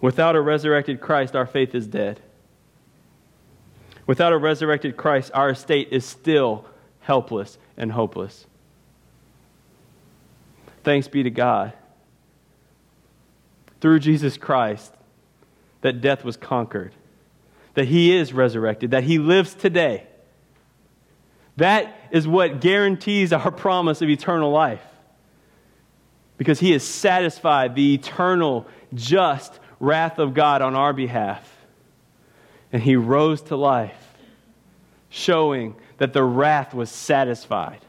Without 0.00 0.36
a 0.36 0.40
resurrected 0.40 1.02
Christ, 1.02 1.36
our 1.36 1.44
faith 1.44 1.74
is 1.74 1.86
dead. 1.86 2.18
Without 4.06 4.32
a 4.32 4.38
resurrected 4.38 4.96
Christ, 4.96 5.30
our 5.34 5.50
estate 5.50 5.88
is 5.90 6.06
still 6.06 6.64
helpless 7.00 7.58
and 7.76 7.92
hopeless. 7.92 8.46
Thanks 10.82 11.08
be 11.08 11.22
to 11.24 11.30
God. 11.30 11.74
Through 13.82 13.98
Jesus 13.98 14.38
Christ, 14.38 14.94
that 15.82 16.00
death 16.00 16.24
was 16.24 16.38
conquered, 16.38 16.94
that 17.74 17.86
he 17.86 18.16
is 18.16 18.32
resurrected, 18.32 18.92
that 18.92 19.04
he 19.04 19.18
lives 19.18 19.54
today. 19.54 20.06
That 21.56 21.94
is 22.10 22.26
what 22.26 22.60
guarantees 22.60 23.32
our 23.32 23.50
promise 23.66 24.02
of 24.02 24.08
eternal 24.08 24.50
life. 24.50 24.82
Because 26.36 26.58
he 26.58 26.72
has 26.72 26.82
satisfied 26.82 27.74
the 27.74 27.94
eternal, 27.94 28.66
just 28.94 29.58
wrath 29.78 30.18
of 30.18 30.34
God 30.34 30.62
on 30.62 30.74
our 30.74 30.92
behalf. 30.92 31.46
And 32.72 32.82
he 32.82 32.96
rose 32.96 33.42
to 33.42 33.56
life, 33.56 34.14
showing 35.10 35.74
that 35.98 36.12
the 36.12 36.22
wrath 36.22 36.72
was 36.72 36.90
satisfied. 36.90 37.80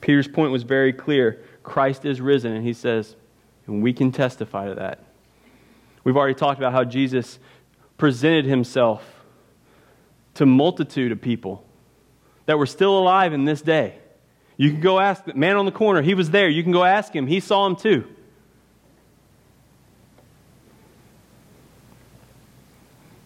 Peter's 0.00 0.28
point 0.28 0.52
was 0.52 0.62
very 0.62 0.92
clear 0.92 1.42
Christ 1.64 2.04
is 2.04 2.20
risen, 2.20 2.52
and 2.52 2.64
he 2.64 2.72
says, 2.72 3.16
and 3.66 3.82
we 3.82 3.92
can 3.92 4.12
testify 4.12 4.68
to 4.68 4.74
that. 4.74 5.04
We've 6.04 6.16
already 6.16 6.34
talked 6.34 6.58
about 6.58 6.72
how 6.72 6.84
Jesus 6.84 7.38
presented 7.96 8.44
himself 8.44 9.02
to 10.34 10.46
multitude 10.46 11.12
of 11.12 11.20
people 11.20 11.64
that 12.46 12.58
were 12.58 12.66
still 12.66 12.98
alive 12.98 13.32
in 13.32 13.44
this 13.44 13.62
day. 13.62 13.98
You 14.56 14.70
can 14.70 14.80
go 14.80 15.00
ask 15.00 15.24
the 15.24 15.34
man 15.34 15.56
on 15.56 15.66
the 15.66 15.72
corner, 15.72 16.02
he 16.02 16.14
was 16.14 16.30
there. 16.30 16.48
You 16.48 16.62
can 16.62 16.72
go 16.72 16.84
ask 16.84 17.14
him, 17.14 17.26
he 17.26 17.40
saw 17.40 17.66
him 17.66 17.76
too. 17.76 18.06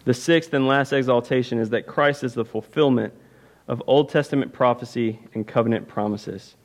The 0.03 0.13
sixth 0.13 0.53
and 0.53 0.67
last 0.67 0.91
exaltation 0.93 1.59
is 1.59 1.69
that 1.69 1.85
Christ 1.85 2.23
is 2.23 2.33
the 2.33 2.43
fulfillment 2.43 3.13
of 3.67 3.83
Old 3.85 4.09
Testament 4.09 4.51
prophecy 4.51 5.19
and 5.33 5.47
covenant 5.47 5.87
promises 5.87 6.55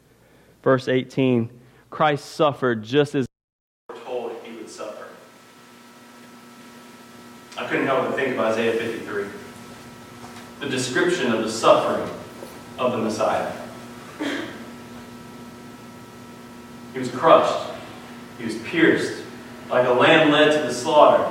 verse 0.66 0.88
18, 0.88 1.48
Christ 1.90 2.26
suffered 2.34 2.82
just 2.82 3.14
as 3.14 3.24
told 4.04 4.32
he 4.42 4.56
would 4.56 4.68
suffer. 4.68 5.06
I 7.56 7.68
couldn't 7.68 7.86
help 7.86 8.00
I 8.00 8.06
would 8.08 8.16
think 8.16 8.25
of 8.38 8.52
Isaiah 8.52 8.72
53 8.72 9.26
the 10.60 10.68
description 10.68 11.32
of 11.32 11.42
the 11.42 11.50
suffering 11.50 12.08
of 12.78 12.92
the 12.92 12.98
Messiah. 12.98 13.52
He 16.92 16.98
was 16.98 17.10
crushed, 17.10 17.72
he 18.38 18.46
was 18.46 18.56
pierced, 18.58 19.22
like 19.68 19.86
a 19.86 19.92
lamb 19.92 20.30
led 20.32 20.52
to 20.52 20.66
the 20.66 20.72
slaughter. 20.72 21.30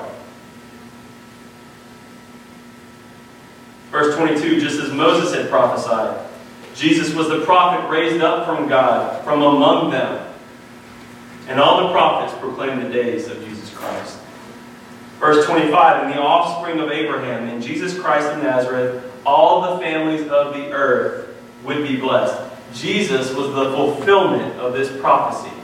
Verse 3.89 4.15
22 4.15 4.59
just 4.59 4.79
as 4.79 4.91
Moses 4.91 5.33
had 5.33 5.49
prophesied, 5.49 6.27
Jesus 6.75 7.13
was 7.15 7.29
the 7.29 7.41
prophet 7.45 7.89
raised 7.89 8.21
up 8.21 8.45
from 8.45 8.67
God, 8.67 9.23
from 9.23 9.41
among 9.41 9.91
them. 9.91 10.33
And 11.47 11.59
all 11.59 11.87
the 11.87 11.93
prophets 11.93 12.37
proclaim 12.39 12.83
the 12.83 12.89
days 12.89 13.27
of 13.27 13.43
Jesus 13.43 13.73
Christ. 13.73 14.19
Verse 15.19 15.45
25 15.45 16.03
In 16.03 16.09
the 16.11 16.21
offspring 16.21 16.79
of 16.79 16.91
Abraham, 16.91 17.47
in 17.49 17.61
Jesus 17.61 17.97
Christ 17.97 18.27
of 18.27 18.43
Nazareth, 18.43 19.11
all 19.25 19.73
the 19.73 19.81
families 19.81 20.27
of 20.27 20.53
the 20.53 20.71
earth 20.71 21.35
would 21.63 21.87
be 21.87 21.97
blessed. 21.97 22.51
Jesus 22.73 23.33
was 23.33 23.47
the 23.47 23.71
fulfillment 23.71 24.59
of 24.59 24.73
this 24.73 24.99
prophecy. 24.99 25.55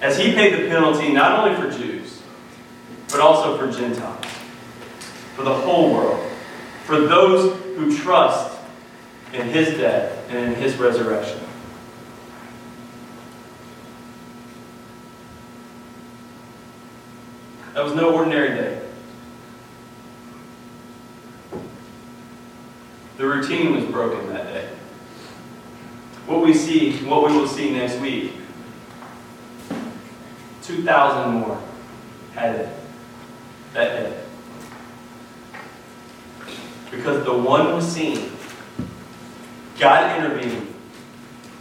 As 0.00 0.18
he 0.18 0.32
paid 0.32 0.54
the 0.54 0.68
penalty 0.68 1.12
not 1.12 1.46
only 1.46 1.60
for 1.60 1.76
Jews, 1.76 2.22
but 3.10 3.20
also 3.20 3.58
for 3.58 3.70
Gentiles, 3.70 4.24
for 5.34 5.42
the 5.42 5.54
whole 5.54 5.92
world, 5.92 6.30
for 6.84 7.00
those 7.00 7.56
who 7.76 7.96
trust 7.96 8.58
in 9.32 9.48
his 9.48 9.76
death 9.76 10.30
and 10.30 10.52
in 10.52 10.54
his 10.54 10.76
resurrection. 10.76 11.43
That 17.74 17.82
was 17.82 17.94
no 17.94 18.14
ordinary 18.14 18.50
day. 18.50 18.80
The 23.16 23.26
routine 23.26 23.74
was 23.74 23.84
broken 23.86 24.32
that 24.32 24.44
day. 24.44 24.68
What 26.26 26.40
we 26.40 26.54
see, 26.54 27.04
what 27.04 27.28
we 27.28 27.36
will 27.36 27.48
see 27.48 27.72
next 27.72 28.00
week, 28.00 28.32
2,000 30.62 31.32
more 31.32 31.60
had 32.34 32.54
it 32.54 32.68
that 33.72 33.88
day. 33.88 34.22
Because 36.92 37.24
the 37.24 37.36
one 37.36 37.74
was 37.74 37.86
seen. 37.86 38.30
God 39.80 40.16
intervened. 40.16 40.72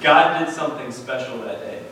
God 0.02 0.46
did 0.46 0.54
something 0.54 0.92
special 0.92 1.40
that 1.40 1.60
day. 1.60 1.84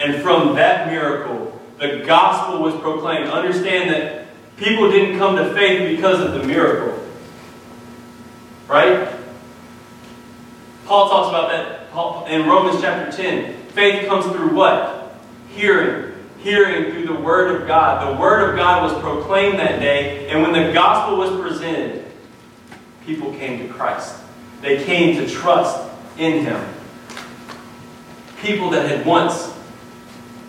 And 0.00 0.20
from 0.20 0.56
that 0.56 0.88
miracle, 0.88 1.57
the 1.78 2.02
gospel 2.04 2.60
was 2.60 2.74
proclaimed. 2.80 3.28
Understand 3.28 3.90
that 3.90 4.26
people 4.56 4.90
didn't 4.90 5.18
come 5.18 5.36
to 5.36 5.54
faith 5.54 5.96
because 5.96 6.20
of 6.20 6.32
the 6.32 6.46
miracle. 6.46 7.02
Right? 8.66 9.08
Paul 10.86 11.08
talks 11.08 11.28
about 11.28 11.50
that 11.50 11.78
in 12.30 12.46
Romans 12.46 12.80
chapter 12.80 13.10
10. 13.14 13.54
Faith 13.68 14.06
comes 14.06 14.24
through 14.26 14.54
what? 14.54 15.16
Hearing. 15.50 16.14
Hearing 16.38 16.92
through 16.92 17.06
the 17.06 17.20
Word 17.20 17.60
of 17.60 17.66
God. 17.66 18.14
The 18.14 18.20
Word 18.20 18.50
of 18.50 18.56
God 18.56 18.90
was 18.90 19.02
proclaimed 19.02 19.58
that 19.58 19.80
day, 19.80 20.28
and 20.28 20.42
when 20.42 20.52
the 20.52 20.72
gospel 20.72 21.16
was 21.18 21.40
presented, 21.40 22.04
people 23.04 23.32
came 23.34 23.66
to 23.66 23.72
Christ. 23.72 24.16
They 24.60 24.84
came 24.84 25.16
to 25.16 25.28
trust 25.28 25.90
in 26.16 26.44
Him. 26.44 26.62
People 28.40 28.70
that 28.70 28.88
had 28.88 29.04
once 29.04 29.52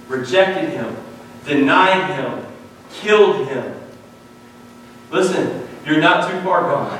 rejected 0.08 0.70
Him, 0.70 0.96
denied 1.46 2.16
Him, 2.16 2.46
killed 2.92 3.48
Him. 3.48 3.76
Listen, 5.12 5.68
you're 5.86 6.00
not 6.00 6.30
too 6.30 6.40
far 6.42 6.62
gone. 6.62 7.00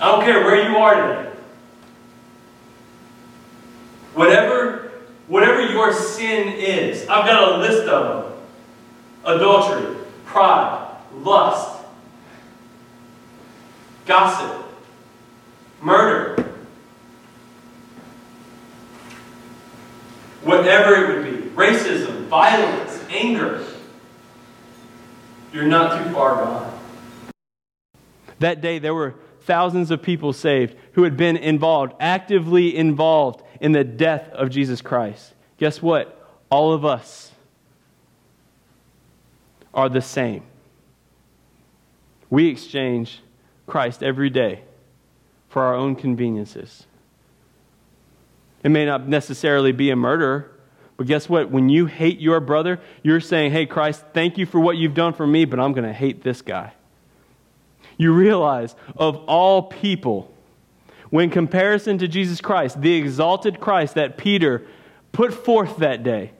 I 0.00 0.10
don't 0.10 0.24
care 0.24 0.44
where 0.44 0.68
you 0.68 0.76
are 0.76 0.94
today. 0.94 1.30
Whatever, 4.14 4.92
whatever 5.28 5.62
your 5.62 5.92
sin 5.92 6.48
is, 6.48 7.08
I've 7.08 7.24
got 7.24 7.52
a 7.52 7.56
list 7.58 7.88
of 7.88 8.24
them. 8.24 8.32
Adultery, 9.24 9.96
pride, 10.26 10.96
lust, 11.14 11.84
gossip, 14.06 14.64
murder. 15.80 16.31
Whatever 20.56 20.94
it 20.94 21.16
would 21.16 21.24
be, 21.24 21.48
racism, 21.50 22.26
violence, 22.26 23.02
anger. 23.08 23.64
You're 25.50 25.64
not 25.64 26.04
too 26.04 26.12
far 26.12 26.34
gone. 26.34 26.78
That 28.38 28.60
day, 28.60 28.78
there 28.78 28.92
were 28.92 29.14
thousands 29.40 29.90
of 29.90 30.02
people 30.02 30.34
saved 30.34 30.76
who 30.92 31.04
had 31.04 31.16
been 31.16 31.38
involved, 31.38 31.94
actively 31.98 32.76
involved 32.76 33.42
in 33.62 33.72
the 33.72 33.82
death 33.82 34.28
of 34.28 34.50
Jesus 34.50 34.82
Christ. 34.82 35.32
Guess 35.56 35.80
what? 35.80 36.18
All 36.50 36.74
of 36.74 36.84
us 36.84 37.32
are 39.72 39.88
the 39.88 40.02
same. 40.02 40.42
We 42.28 42.48
exchange 42.48 43.20
Christ 43.66 44.02
every 44.02 44.28
day 44.28 44.64
for 45.48 45.62
our 45.62 45.74
own 45.74 45.96
conveniences. 45.96 46.86
It 48.62 48.70
may 48.70 48.86
not 48.86 49.08
necessarily 49.08 49.72
be 49.72 49.90
a 49.90 49.96
murderer, 49.96 50.50
but 50.96 51.06
guess 51.06 51.28
what? 51.28 51.50
When 51.50 51.68
you 51.68 51.86
hate 51.86 52.20
your 52.20 52.40
brother, 52.40 52.80
you're 53.02 53.20
saying, 53.20 53.52
Hey, 53.52 53.66
Christ, 53.66 54.04
thank 54.12 54.38
you 54.38 54.46
for 54.46 54.60
what 54.60 54.76
you've 54.76 54.94
done 54.94 55.14
for 55.14 55.26
me, 55.26 55.44
but 55.44 55.58
I'm 55.58 55.72
going 55.72 55.86
to 55.86 55.92
hate 55.92 56.22
this 56.22 56.42
guy 56.42 56.72
you 58.02 58.12
realize 58.12 58.74
of 58.96 59.16
all 59.26 59.62
people, 59.62 60.32
when 61.10 61.30
comparison 61.30 61.98
to 61.98 62.08
Jesus 62.08 62.40
Christ, 62.40 62.80
the 62.80 62.94
exalted 62.94 63.60
Christ 63.60 63.94
that 63.94 64.16
Peter 64.16 64.66
put 65.12 65.32
forth 65.32 65.78
that 65.78 66.02
day, 66.02 66.32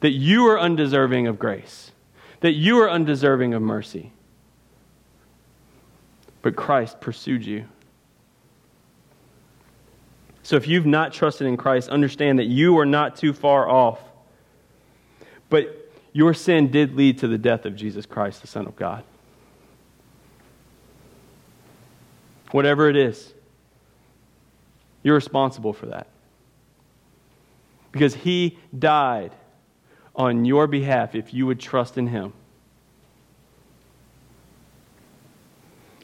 that 0.00 0.10
you 0.10 0.46
are 0.46 0.58
undeserving 0.58 1.26
of 1.26 1.38
grace, 1.38 1.92
that 2.40 2.52
you 2.52 2.78
are 2.80 2.90
undeserving 2.90 3.54
of 3.54 3.62
mercy. 3.62 4.12
But 6.42 6.54
Christ 6.54 7.00
pursued 7.00 7.44
you. 7.44 7.66
So 10.46 10.54
if 10.54 10.68
you've 10.68 10.86
not 10.86 11.12
trusted 11.12 11.48
in 11.48 11.56
Christ, 11.56 11.88
understand 11.88 12.38
that 12.38 12.44
you 12.44 12.78
are 12.78 12.86
not 12.86 13.16
too 13.16 13.32
far 13.32 13.68
off. 13.68 13.98
But 15.50 15.90
your 16.12 16.34
sin 16.34 16.70
did 16.70 16.94
lead 16.94 17.18
to 17.18 17.26
the 17.26 17.36
death 17.36 17.64
of 17.66 17.74
Jesus 17.74 18.06
Christ, 18.06 18.42
the 18.42 18.46
Son 18.46 18.64
of 18.64 18.76
God. 18.76 19.02
Whatever 22.52 22.88
it 22.88 22.96
is, 22.96 23.34
you're 25.02 25.16
responsible 25.16 25.72
for 25.72 25.86
that. 25.86 26.06
Because 27.90 28.14
he 28.14 28.56
died 28.78 29.32
on 30.14 30.44
your 30.44 30.68
behalf 30.68 31.16
if 31.16 31.34
you 31.34 31.44
would 31.46 31.58
trust 31.58 31.98
in 31.98 32.06
him. 32.06 32.32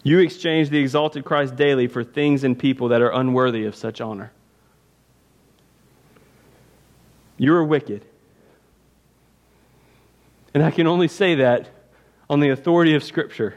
You 0.03 0.19
exchange 0.19 0.71
the 0.71 0.79
exalted 0.79 1.25
Christ 1.25 1.57
daily 1.57 1.87
for 1.87 2.03
things 2.03 2.45
and 2.45 2.59
people 2.59 2.89
that 2.89 3.01
are 3.01 3.11
unworthy 3.11 3.65
of 3.67 3.77
such 3.77 4.01
honor. 4.01 4.33
You 7.37 7.55
are 7.55 7.65
wicked. 7.65 8.05
And 10.55 10.63
I 10.63 10.71
can 10.71 10.87
only 10.87 11.09
say 11.09 11.37
that 11.37 11.69
on 12.29 12.41
the 12.41 12.51
authority 12.51 12.95
of 12.95 13.03
Scripture 13.03 13.55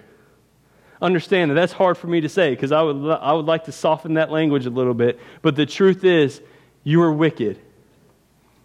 understand 1.01 1.51
that 1.51 1.55
that's 1.55 1.73
hard 1.73 1.97
for 1.97 2.07
me 2.07 2.21
to 2.21 2.29
say 2.29 2.51
because 2.51 2.71
I 2.71 2.81
would, 2.81 3.11
I 3.11 3.33
would 3.33 3.45
like 3.45 3.65
to 3.65 3.71
soften 3.71 4.15
that 4.15 4.31
language 4.31 4.65
a 4.65 4.69
little 4.69 4.93
bit. 4.93 5.19
But 5.41 5.55
the 5.55 5.65
truth 5.65 6.03
is, 6.03 6.41
you 6.83 7.01
are 7.01 7.11
wicked, 7.11 7.59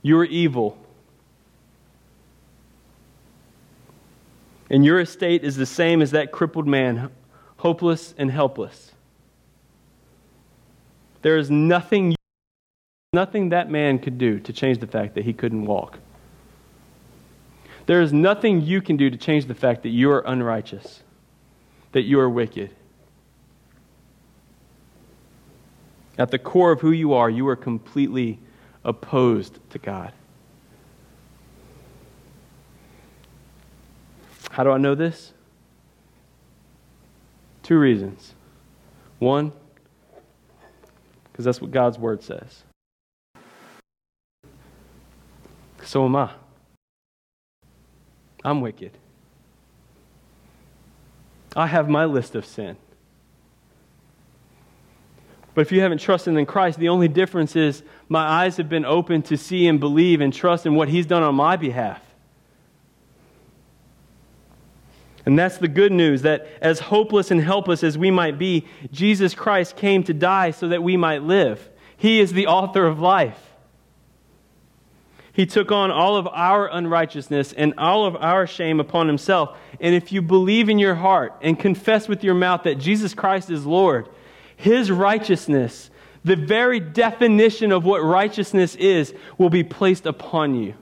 you 0.02 0.18
are 0.18 0.24
evil. 0.24 0.78
And 4.70 4.84
your 4.84 5.00
estate 5.00 5.42
is 5.42 5.56
the 5.56 5.66
same 5.66 6.00
as 6.00 6.12
that 6.12 6.30
crippled 6.30 6.68
man, 6.68 7.10
hopeless 7.60 8.14
and 8.16 8.30
helpless. 8.30 8.92
There 11.20 11.36
is 11.36 11.50
nothing, 11.50 12.16
nothing 13.12 13.50
that 13.50 13.70
man 13.70 13.98
could 13.98 14.16
do 14.16 14.40
to 14.40 14.52
change 14.52 14.78
the 14.78 14.86
fact 14.86 15.14
that 15.14 15.26
he 15.26 15.34
couldn't 15.34 15.66
walk. 15.66 15.98
There 17.84 18.00
is 18.00 18.14
nothing 18.14 18.62
you 18.62 18.80
can 18.80 18.96
do 18.96 19.10
to 19.10 19.16
change 19.18 19.44
the 19.44 19.54
fact 19.54 19.82
that 19.82 19.90
you 19.90 20.10
are 20.10 20.20
unrighteous 20.20 21.02
that 21.92 22.02
you 22.02 22.18
are 22.18 22.30
wicked. 22.30 22.70
At 26.16 26.30
the 26.30 26.38
core 26.38 26.72
of 26.72 26.80
who 26.80 26.92
you 26.92 27.12
are, 27.12 27.28
you 27.28 27.46
are 27.48 27.56
completely 27.56 28.38
opposed 28.84 29.58
to 29.70 29.78
God. 29.78 30.12
How 34.50 34.64
do 34.64 34.70
I 34.70 34.78
know 34.78 34.94
this? 34.94 35.32
Two 37.70 37.78
reasons. 37.78 38.34
One, 39.20 39.52
because 41.30 41.44
that's 41.44 41.60
what 41.60 41.70
God's 41.70 42.00
word 42.00 42.20
says. 42.20 42.64
So 45.84 46.04
am 46.04 46.16
I. 46.16 46.32
I'm 48.44 48.60
wicked. 48.60 48.90
I 51.54 51.68
have 51.68 51.88
my 51.88 52.06
list 52.06 52.34
of 52.34 52.44
sin. 52.44 52.76
But 55.54 55.60
if 55.60 55.70
you 55.70 55.80
haven't 55.80 55.98
trusted 55.98 56.36
in 56.36 56.46
Christ, 56.46 56.76
the 56.76 56.88
only 56.88 57.06
difference 57.06 57.54
is 57.54 57.84
my 58.08 58.26
eyes 58.26 58.56
have 58.56 58.68
been 58.68 58.84
opened 58.84 59.26
to 59.26 59.36
see 59.36 59.68
and 59.68 59.78
believe 59.78 60.20
and 60.20 60.34
trust 60.34 60.66
in 60.66 60.74
what 60.74 60.88
He's 60.88 61.06
done 61.06 61.22
on 61.22 61.36
my 61.36 61.54
behalf. 61.54 62.02
And 65.26 65.38
that's 65.38 65.58
the 65.58 65.68
good 65.68 65.92
news 65.92 66.22
that 66.22 66.46
as 66.60 66.80
hopeless 66.80 67.30
and 67.30 67.40
helpless 67.40 67.84
as 67.84 67.98
we 67.98 68.10
might 68.10 68.38
be, 68.38 68.66
Jesus 68.90 69.34
Christ 69.34 69.76
came 69.76 70.02
to 70.04 70.14
die 70.14 70.50
so 70.50 70.68
that 70.68 70.82
we 70.82 70.96
might 70.96 71.22
live. 71.22 71.68
He 71.96 72.20
is 72.20 72.32
the 72.32 72.46
author 72.46 72.86
of 72.86 73.00
life. 73.00 73.38
He 75.32 75.46
took 75.46 75.70
on 75.70 75.90
all 75.90 76.16
of 76.16 76.26
our 76.28 76.68
unrighteousness 76.68 77.52
and 77.52 77.74
all 77.78 78.04
of 78.04 78.16
our 78.16 78.46
shame 78.46 78.80
upon 78.80 79.06
himself. 79.06 79.56
And 79.80 79.94
if 79.94 80.12
you 80.12 80.22
believe 80.22 80.68
in 80.68 80.78
your 80.78 80.96
heart 80.96 81.36
and 81.40 81.58
confess 81.58 82.08
with 82.08 82.24
your 82.24 82.34
mouth 82.34 82.64
that 82.64 82.78
Jesus 82.78 83.14
Christ 83.14 83.50
is 83.50 83.64
Lord, 83.64 84.08
his 84.56 84.90
righteousness, 84.90 85.90
the 86.24 86.36
very 86.36 86.80
definition 86.80 87.72
of 87.72 87.84
what 87.84 88.00
righteousness 88.00 88.74
is, 88.74 89.14
will 89.38 89.50
be 89.50 89.64
placed 89.64 90.04
upon 90.04 90.54
you. 90.54 90.74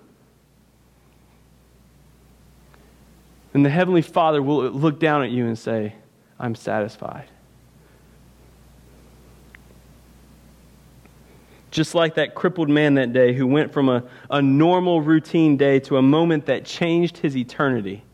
And 3.59 3.67
the 3.67 3.71
Heavenly 3.71 4.03
Father 4.03 4.41
will 4.41 4.71
look 4.71 5.01
down 5.01 5.25
at 5.25 5.31
you 5.31 5.49
and 5.49 5.59
say, 5.59 5.97
I'm 6.39 6.55
satisfied. 6.55 7.29
Just 11.73 11.93
like 11.93 12.15
that 12.15 12.37
crippled 12.37 12.69
man 12.69 12.95
that 12.95 13.13
day 13.13 13.33
who 13.33 13.49
went 13.49 13.73
from 13.73 13.89
a, 13.89 14.05
a 14.31 14.41
normal 14.41 15.01
routine 15.01 15.57
day 15.57 15.81
to 15.81 15.97
a 15.97 16.03
moment 16.03 16.47
that 16.47 16.67
changed 16.67 17.19
his 17.19 17.37
eternity, 17.37 18.05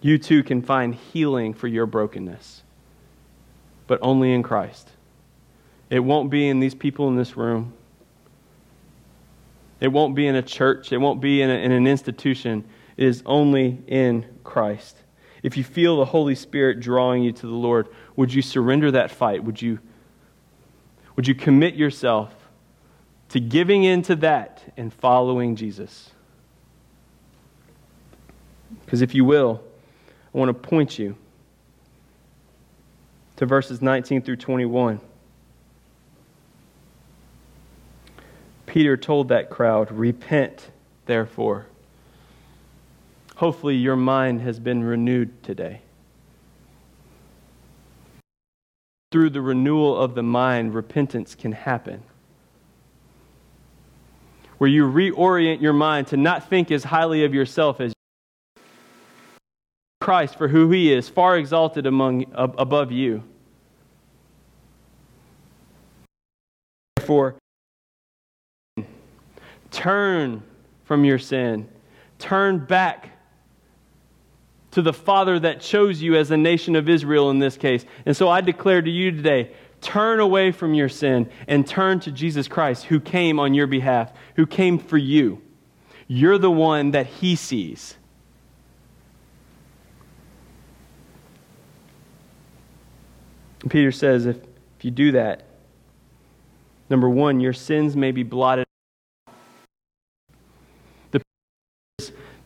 you 0.00 0.16
too 0.16 0.44
can 0.44 0.62
find 0.62 0.94
healing 0.94 1.52
for 1.52 1.66
your 1.66 1.86
brokenness, 1.86 2.62
but 3.88 3.98
only 4.00 4.32
in 4.32 4.44
Christ. 4.44 4.90
It 5.90 5.98
won't 5.98 6.30
be 6.30 6.48
in 6.48 6.60
these 6.60 6.76
people 6.76 7.08
in 7.08 7.16
this 7.16 7.36
room. 7.36 7.72
It 9.80 9.88
won't 9.88 10.14
be 10.14 10.28
in 10.28 10.36
a 10.36 10.42
church. 10.42 10.92
It 10.92 10.98
won't 10.98 11.20
be 11.20 11.42
in, 11.42 11.50
a, 11.50 11.54
in 11.54 11.72
an 11.72 11.88
institution. 11.88 12.62
It 12.96 13.06
is 13.06 13.22
only 13.26 13.82
in 13.86 14.26
Christ. 14.44 14.96
If 15.42 15.56
you 15.56 15.64
feel 15.64 15.96
the 15.96 16.04
Holy 16.04 16.34
Spirit 16.34 16.80
drawing 16.80 17.22
you 17.22 17.32
to 17.32 17.46
the 17.46 17.52
Lord, 17.52 17.88
would 18.16 18.32
you 18.32 18.42
surrender 18.42 18.90
that 18.92 19.10
fight? 19.10 19.42
Would 19.42 19.60
you 19.60 19.80
would 21.16 21.28
you 21.28 21.34
commit 21.34 21.74
yourself 21.74 22.34
to 23.30 23.40
giving 23.40 23.84
in 23.84 24.02
to 24.02 24.16
that 24.16 24.62
and 24.76 24.92
following 24.92 25.56
Jesus? 25.56 26.10
Because 28.84 29.02
if 29.02 29.14
you 29.14 29.24
will, 29.24 29.62
I 30.34 30.38
want 30.38 30.48
to 30.48 30.54
point 30.54 30.98
you 30.98 31.16
to 33.36 33.46
verses 33.46 33.82
19 33.82 34.22
through 34.22 34.36
21. 34.36 35.00
Peter 38.66 38.96
told 38.96 39.28
that 39.28 39.50
crowd, 39.50 39.92
Repent, 39.92 40.70
therefore. 41.04 41.66
Hopefully, 43.36 43.76
your 43.76 43.96
mind 43.96 44.40
has 44.42 44.60
been 44.60 44.84
renewed 44.84 45.42
today. 45.42 45.82
through 49.12 49.28
the 49.28 49.42
renewal 49.42 49.96
of 49.96 50.14
the 50.14 50.22
mind, 50.22 50.74
repentance 50.74 51.34
can 51.34 51.52
happen. 51.52 52.02
Where 54.56 54.70
you 54.70 54.90
reorient 54.90 55.60
your 55.60 55.74
mind 55.74 56.06
to 56.08 56.16
not 56.16 56.48
think 56.48 56.70
as 56.70 56.84
highly 56.84 57.24
of 57.24 57.34
yourself 57.34 57.80
as 57.80 57.92
Christ 60.00 60.36
for 60.36 60.48
who 60.48 60.70
he 60.70 60.92
is, 60.92 61.08
far 61.08 61.36
exalted 61.36 61.86
among 61.86 62.24
above 62.32 62.90
you. 62.90 63.22
Therefore, 66.96 67.36
turn 69.70 70.42
from 70.84 71.04
your 71.04 71.18
sin. 71.18 71.68
Turn 72.18 72.58
back 72.58 73.10
to 74.72 74.82
the 74.82 74.92
Father 74.92 75.38
that 75.38 75.60
chose 75.60 76.02
you 76.02 76.16
as 76.16 76.30
a 76.30 76.36
nation 76.36 76.76
of 76.76 76.88
Israel 76.88 77.30
in 77.30 77.38
this 77.38 77.56
case. 77.56 77.84
And 78.04 78.16
so 78.16 78.28
I 78.28 78.40
declare 78.40 78.82
to 78.82 78.90
you 78.90 79.12
today 79.12 79.52
turn 79.80 80.20
away 80.20 80.52
from 80.52 80.74
your 80.74 80.88
sin 80.88 81.28
and 81.48 81.66
turn 81.66 82.00
to 82.00 82.12
Jesus 82.12 82.48
Christ, 82.48 82.84
who 82.84 83.00
came 83.00 83.38
on 83.40 83.52
your 83.52 83.66
behalf, 83.66 84.12
who 84.36 84.46
came 84.46 84.78
for 84.78 84.96
you. 84.96 85.42
You're 86.06 86.38
the 86.38 86.50
one 86.50 86.92
that 86.92 87.06
He 87.06 87.36
sees. 87.36 87.96
Peter 93.68 93.92
says 93.92 94.26
if, 94.26 94.36
if 94.78 94.84
you 94.84 94.90
do 94.90 95.12
that, 95.12 95.44
number 96.90 97.08
one, 97.08 97.40
your 97.40 97.52
sins 97.52 97.96
may 97.96 98.10
be 98.10 98.22
blotted 98.22 98.66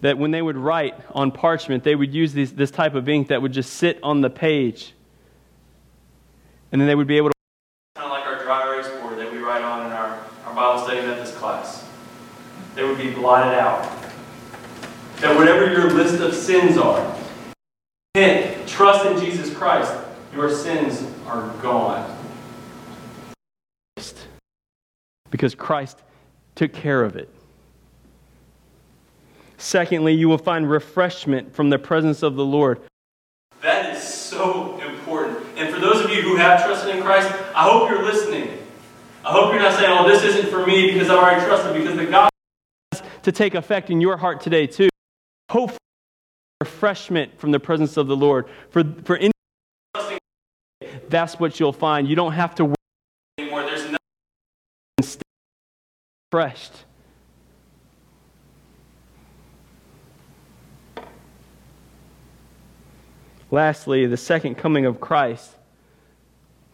that 0.01 0.19
when 0.19 0.31
they 0.31 0.43
would 0.43 0.57
write 0.57 0.95
on 1.11 1.31
parchment, 1.31 1.85
they 1.85 1.95
would 1.95 2.13
use 2.13 2.33
these, 2.33 2.53
this 2.53 2.71
type 2.71 2.95
of 2.95 3.09
ink 3.09 3.29
that 3.29 3.41
would 3.41 3.53
just 3.53 3.75
sit 3.75 3.99
on 4.03 4.21
the 4.21 4.31
page. 4.31 4.93
And 6.73 6.81
then 6.81 6.89
they 6.89 6.95
would 6.95 7.07
be 7.07 7.17
able 7.17 7.31
to. 7.31 7.33
Kind 7.95 8.13
of 8.13 8.19
like 8.19 8.27
our 8.27 8.43
dry 8.43 8.67
erase 8.67 8.89
board 9.01 9.19
that 9.19 9.33
we 9.33 9.39
write 9.39 9.63
on 9.63 9.87
in 9.87 9.93
our, 9.93 10.21
our 10.45 10.55
Bible 10.55 10.85
study 10.85 11.01
Methodist 11.01 11.37
class. 11.37 11.89
They 12.75 12.85
would 12.85 12.99
be 12.99 13.11
blotted 13.11 13.59
out. 13.59 13.83
That 15.21 15.35
whatever 15.37 15.71
your 15.71 15.91
list 15.91 16.21
of 16.21 16.35
sins 16.35 16.77
are, 16.77 17.17
hint, 18.13 18.69
trust 18.69 19.07
in 19.07 19.19
Jesus 19.19 19.55
Christ, 19.57 19.95
your 20.35 20.55
sins 20.55 21.11
are 21.27 21.49
gone. 21.63 22.15
Because 25.31 25.55
Christ 25.55 26.03
took 26.55 26.75
care 26.75 27.03
of 27.03 27.17
it. 27.17 27.31
Secondly, 29.59 30.13
you 30.13 30.29
will 30.29 30.39
find 30.39 30.69
refreshment 30.69 31.55
from 31.55 31.71
the 31.71 31.79
presence 31.79 32.23
of 32.23 32.37
the 32.37 32.45
Lord. 32.45 32.81
That 33.63 33.97
is 33.97 34.03
so 34.03 34.79
important. 34.81 35.39
And 35.57 35.73
for 35.75 35.81
those 35.81 36.05
of 36.05 36.11
you 36.11 36.23
who 36.23 36.37
have 36.37 36.65
trusted 36.65 36.95
in 36.95 37.03
Christ, 37.03 37.31
I 37.55 37.63
hope 37.63 37.91
you're 37.91 38.05
listening. 38.05 38.59
I 39.25 39.33
hope 39.33 39.53
you're 39.53 39.63
not 39.63 39.79
saying, 39.79 39.91
oh, 39.99 40.09
this 40.09 40.23
isn't 40.23 40.51
for 40.51 40.67
me 40.67 40.93
because 40.93 41.11
I've 41.11 41.19
already 41.19 41.45
trusted, 41.45 41.75
because 41.75 41.97
the 41.97 42.07
gospel 42.07 42.31
has 42.93 43.03
to 43.23 43.33
take 43.33 43.55
effect 43.55 43.91
in 43.91 44.01
your 44.01 44.17
heart 44.17 44.41
today, 44.41 44.67
too. 44.67 44.89
Hope 45.51 45.73
refreshment 46.61 47.39
from 47.39 47.51
the 47.51 47.61
presence 47.61 47.97
of 47.97 48.07
the 48.07 48.17
Lord. 48.17 48.47
For, 48.71 48.85
for 49.05 49.17
any 49.17 49.33
that's 51.09 51.39
what 51.39 51.61
you'll 51.61 51.73
find. 51.73 52.09
You 52.09 52.17
don't 52.17 52.33
have 52.33 52.55
to 52.57 52.65
worry 52.65 52.75
anymore. 53.39 53.63
There's 53.63 53.85
nothing 53.85 55.21
refreshed. 56.33 56.73
Lastly, 63.51 64.07
the 64.07 64.17
second 64.17 64.57
coming 64.57 64.87
of 64.87 65.01
Christ 65.01 65.53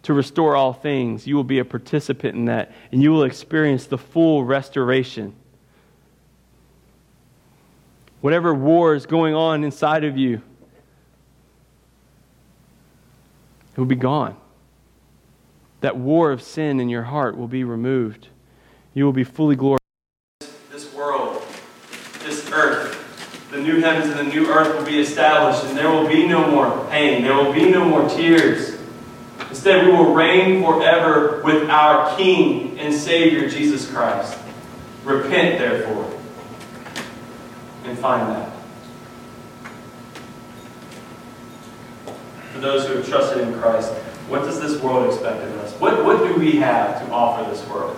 to 0.03 0.13
restore 0.13 0.57
all 0.57 0.73
things. 0.73 1.27
You 1.27 1.37
will 1.37 1.45
be 1.45 1.59
a 1.59 1.65
participant 1.65 2.35
in 2.35 2.47
that, 2.47 2.73
and 2.91 3.03
you 3.03 3.13
will 3.13 3.25
experience 3.25 3.87
the 3.87 3.99
full 3.99 4.45
restoration. 4.45 5.35
Whatever 8.21 8.55
war 8.55 8.95
is 8.95 9.07
going 9.07 9.35
on 9.35 9.65
inside 9.65 10.05
of 10.05 10.17
you, 10.17 10.43
it 13.73 13.79
will 13.79 13.85
be 13.85 13.97
gone. 13.97 14.37
That 15.81 15.97
war 15.97 16.31
of 16.31 16.43
sin 16.43 16.79
in 16.79 16.89
your 16.89 17.03
heart 17.03 17.37
will 17.37 17.49
be 17.49 17.65
removed. 17.65 18.29
You 18.95 19.05
will 19.05 19.13
be 19.13 19.25
fully 19.25 19.57
glorified. 19.57 19.81
This 20.71 20.93
world, 20.95 21.43
this 22.21 22.49
earth, 22.53 23.49
the 23.51 23.59
new 23.59 23.72
heavens 23.83 24.11
and 24.11 24.19
the 24.19 24.33
new 24.33 24.47
earth 24.49 24.77
will 24.77 24.87
be 24.87 25.01
established, 25.01 25.65
and 25.65 25.77
there 25.77 25.91
will 25.91 26.09
be 26.09 26.27
no 26.27 26.51
more 26.51 26.87
pain. 26.91 27.23
There 27.23 27.35
will 27.35 27.53
be 27.53 27.71
no 27.71 27.85
more 27.85 28.09
tears. 28.09 28.79
Instead, 29.51 29.87
we 29.87 29.93
will 29.93 30.15
reign 30.15 30.63
forever 30.63 31.43
with 31.45 31.69
our 31.69 32.17
King 32.17 32.79
and 32.79 32.95
Savior, 32.95 33.49
Jesus 33.49 33.91
Christ. 33.91 34.39
Repent, 35.05 35.59
therefore, 35.59 36.11
and 37.85 37.99
find 37.99 38.29
that. 38.31 38.53
For 42.53 42.61
those 42.61 42.87
who 42.87 42.95
have 42.97 43.09
trusted 43.09 43.47
in 43.47 43.55
Christ, 43.61 43.93
what 44.29 44.43
does 44.43 44.61
this 44.61 44.81
world 44.81 45.13
expect 45.13 45.43
of 45.43 45.59
us? 45.59 45.73
What, 45.81 46.05
what 46.05 46.19
do 46.19 46.35
we 46.39 46.53
have 46.57 47.05
to 47.05 47.13
offer 47.13 47.51
this 47.51 47.67
world? 47.69 47.97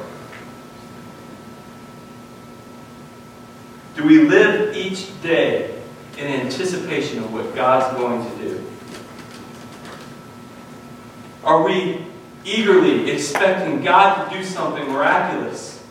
Do 3.97 4.05
we 4.05 4.22
live 4.22 4.74
each 4.76 5.20
day 5.22 5.74
in 6.18 6.26
anticipation 6.26 7.18
of 7.18 7.32
what 7.32 7.54
God's 7.54 7.96
going 7.98 8.24
to 8.24 8.38
do? 8.38 8.66
Are 11.42 11.62
we 11.62 12.04
eagerly 12.44 13.10
expecting 13.10 13.82
God 13.82 14.28
to 14.28 14.36
do 14.36 14.44
something 14.44 14.86
miraculous 14.88 15.82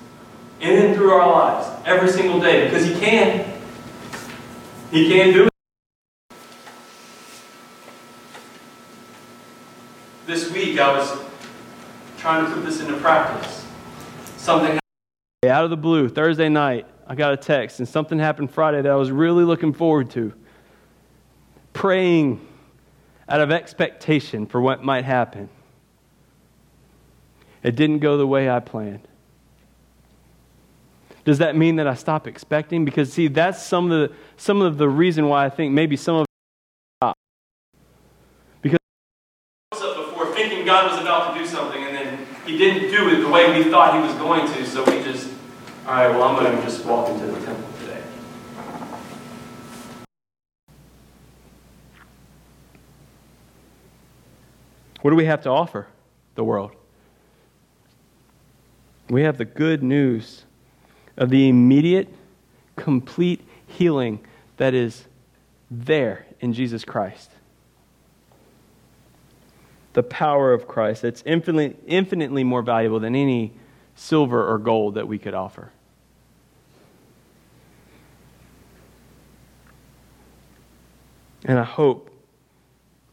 in 0.61 0.85
and 0.85 0.95
through 0.95 1.11
our 1.11 1.29
lives 1.29 1.67
every 1.85 2.09
single 2.09 2.39
day? 2.39 2.65
Because 2.65 2.85
He 2.85 2.99
can. 2.99 3.61
He 4.91 5.09
can't 5.09 5.33
do 5.33 5.43
it. 5.45 5.49
This 10.25 10.51
week 10.51 10.79
I 10.79 10.97
was 10.97 11.19
trying 12.17 12.45
to 12.45 12.51
put 12.51 12.65
this 12.65 12.79
into 12.79 12.95
practice. 12.97 13.65
Something 14.37 14.79
out 15.45 15.65
of 15.65 15.69
the 15.69 15.77
blue, 15.77 16.07
Thursday 16.07 16.47
night, 16.47 16.87
I 17.05 17.15
got 17.15 17.33
a 17.33 17.37
text, 17.37 17.79
and 17.79 17.87
something 17.87 18.19
happened 18.19 18.51
Friday 18.51 18.81
that 18.81 18.91
I 18.91 18.95
was 18.95 19.11
really 19.11 19.43
looking 19.43 19.73
forward 19.73 20.09
to. 20.11 20.33
Praying 21.73 22.45
out 23.27 23.41
of 23.41 23.51
expectation 23.51 24.45
for 24.45 24.61
what 24.61 24.83
might 24.83 25.05
happen. 25.05 25.49
It 27.61 27.75
didn't 27.75 27.99
go 27.99 28.17
the 28.17 28.27
way 28.27 28.49
I 28.49 28.59
planned. 28.59 29.07
Does 31.25 31.37
that 31.37 31.55
mean 31.55 31.77
that 31.77 31.87
I 31.87 31.93
stop 31.93 32.27
expecting? 32.27 32.83
Because 32.83 33.13
see, 33.13 33.27
that's 33.27 33.63
some 33.63 33.89
of 33.91 34.09
the 34.09 34.15
some 34.35 34.61
of 34.61 34.77
the 34.77 34.89
reason 34.89 35.29
why 35.29 35.45
I 35.45 35.49
think 35.49 35.73
maybe 35.73 35.95
some 35.95 36.15
of 36.17 36.25
stop. 37.01 37.15
Because 38.61 38.79
before 39.71 40.33
thinking 40.33 40.65
God 40.65 40.91
was 40.91 41.01
about 41.01 41.33
to 41.33 41.39
do 41.39 41.47
something 41.47 41.81
and 41.81 41.95
then 41.95 42.27
he 42.45 42.57
didn't 42.57 42.91
do 42.91 43.09
it 43.09 43.21
the 43.21 43.29
way 43.29 43.57
we 43.57 43.71
thought 43.71 43.95
he 43.95 44.01
was 44.01 44.13
going 44.15 44.45
to, 44.53 44.65
so 44.65 44.83
we 44.83 45.01
just 45.01 45.32
all 45.85 45.91
right, 45.91 46.07
well 46.07 46.23
I'm 46.23 46.41
going 46.41 46.55
to 46.55 46.63
just 46.63 46.85
walk 46.85 47.09
into 47.09 47.25
the 47.25 47.45
temple 47.45 47.67
today. 47.81 48.01
What 55.01 55.11
do 55.11 55.17
we 55.17 55.25
have 55.25 55.41
to 55.41 55.49
offer 55.49 55.87
the 56.35 56.43
world? 56.45 56.71
We 59.09 59.23
have 59.23 59.37
the 59.37 59.45
good 59.45 59.83
news 59.83 60.45
of 61.17 61.29
the 61.29 61.49
immediate, 61.49 62.07
complete 62.77 63.41
healing 63.67 64.21
that 64.55 64.73
is 64.73 65.03
there 65.69 66.25
in 66.39 66.53
Jesus 66.53 66.85
Christ. 66.85 67.29
The 69.91 70.03
power 70.03 70.53
of 70.53 70.65
Christ 70.65 71.01
that's 71.01 71.21
infinitely, 71.25 71.75
infinitely 71.85 72.45
more 72.45 72.61
valuable 72.61 73.01
than 73.01 73.15
any 73.15 73.51
silver 73.95 74.47
or 74.51 74.57
gold 74.57 74.95
that 74.95 75.07
we 75.07 75.17
could 75.17 75.33
offer. 75.33 75.71
And 81.45 81.59
I 81.59 81.63
hope 81.63 82.09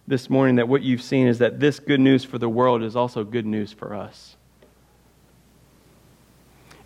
this 0.07 0.31
morning 0.31 0.57
that 0.57 0.69
what 0.69 0.83
you've 0.83 1.03
seen 1.03 1.27
is 1.27 1.39
that 1.39 1.61
this 1.61 1.79
good 1.79 2.01
news 2.01 2.25
for 2.25 2.39
the 2.39 2.49
world 2.49 2.83
is 2.83 2.97
also 2.97 3.25
good 3.25 3.47
news 3.47 3.73
for 3.73 3.95
us. 3.95 4.37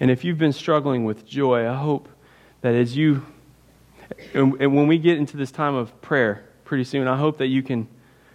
And 0.00 0.10
if 0.10 0.24
you've 0.24 0.38
been 0.38 0.52
struggling 0.52 1.04
with 1.04 1.26
joy, 1.26 1.68
I 1.68 1.74
hope 1.74 2.08
that 2.62 2.74
as 2.74 2.96
you, 2.96 3.24
and 4.34 4.52
when 4.58 4.86
we 4.86 4.98
get 4.98 5.18
into 5.18 5.36
this 5.36 5.50
time 5.50 5.74
of 5.74 6.00
prayer 6.02 6.44
pretty 6.64 6.84
soon, 6.84 7.06
I 7.06 7.16
hope 7.16 7.38
that 7.38 7.46
you 7.46 7.62
can 7.62 7.88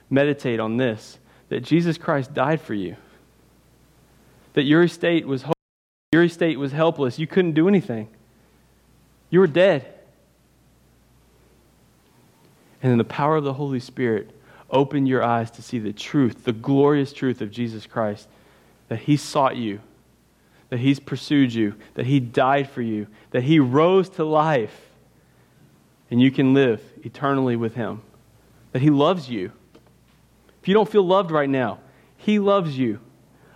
meditate 0.09 0.59
on 0.59 0.77
this 0.77 1.19
that 1.49 1.61
Jesus 1.61 1.97
Christ 1.97 2.33
died 2.33 2.61
for 2.61 2.75
you, 2.75 2.95
that 4.53 4.63
your 4.63 4.83
estate 4.83 5.27
was 5.27 5.45
your 6.11 6.23
estate 6.23 6.57
was 6.57 6.71
helpless. 6.71 7.19
You 7.19 7.27
couldn't 7.27 7.53
do 7.53 7.67
anything. 7.67 8.09
You 9.29 9.39
were 9.41 9.47
dead. 9.47 9.93
And 12.81 12.91
in 12.91 12.97
the 12.97 13.03
power 13.03 13.35
of 13.35 13.43
the 13.43 13.53
Holy 13.53 13.79
Spirit, 13.79 14.31
open 14.71 15.05
your 15.05 15.23
eyes 15.23 15.51
to 15.51 15.61
see 15.61 15.77
the 15.77 15.93
truth, 15.93 16.45
the 16.45 16.53
glorious 16.53 17.13
truth 17.13 17.41
of 17.41 17.51
Jesus 17.51 17.85
Christ, 17.85 18.27
that 18.87 19.01
He 19.01 19.17
sought 19.17 19.55
you 19.55 19.81
that 20.69 20.79
He's 20.79 20.99
pursued 20.99 21.53
you, 21.53 21.75
that 21.95 22.05
He 22.05 22.19
died 22.19 22.69
for 22.69 22.81
you, 22.81 23.07
that 23.31 23.43
He 23.43 23.59
rose 23.59 24.09
to 24.11 24.23
life, 24.23 24.89
and 26.09 26.21
you 26.21 26.31
can 26.31 26.53
live 26.53 26.81
eternally 27.03 27.55
with 27.55 27.75
Him, 27.75 28.01
that 28.71 28.81
He 28.81 28.89
loves 28.89 29.29
you. 29.29 29.51
If 30.61 30.67
you 30.67 30.73
don't 30.73 30.89
feel 30.89 31.05
loved 31.05 31.31
right 31.31 31.49
now, 31.49 31.79
He 32.17 32.39
loves 32.39 32.77
you. 32.77 32.99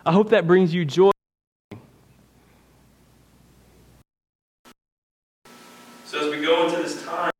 I 0.05 0.11
hope 0.11 0.31
that 0.31 0.45
brings 0.45 0.73
you 0.73 0.83
joy. 0.83 1.11
So, 6.03 6.19
as 6.19 6.29
we 6.29 6.41
go 6.45 6.65
into 6.65 6.81
this 6.81 7.01
time 7.05 7.31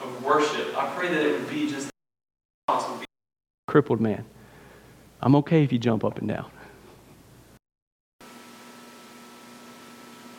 of 0.00 0.24
worship, 0.24 0.76
I 0.76 0.92
pray 0.96 1.08
that 1.08 1.24
it 1.24 1.38
would 1.38 1.48
be 1.48 1.70
just 1.70 1.90
possible. 2.66 3.04
Crippled 3.68 4.00
man. 4.00 4.24
I'm 5.22 5.36
okay 5.36 5.62
if 5.62 5.72
you 5.72 5.78
jump 5.78 6.04
up 6.04 6.18
and 6.18 6.26
down. 6.26 6.50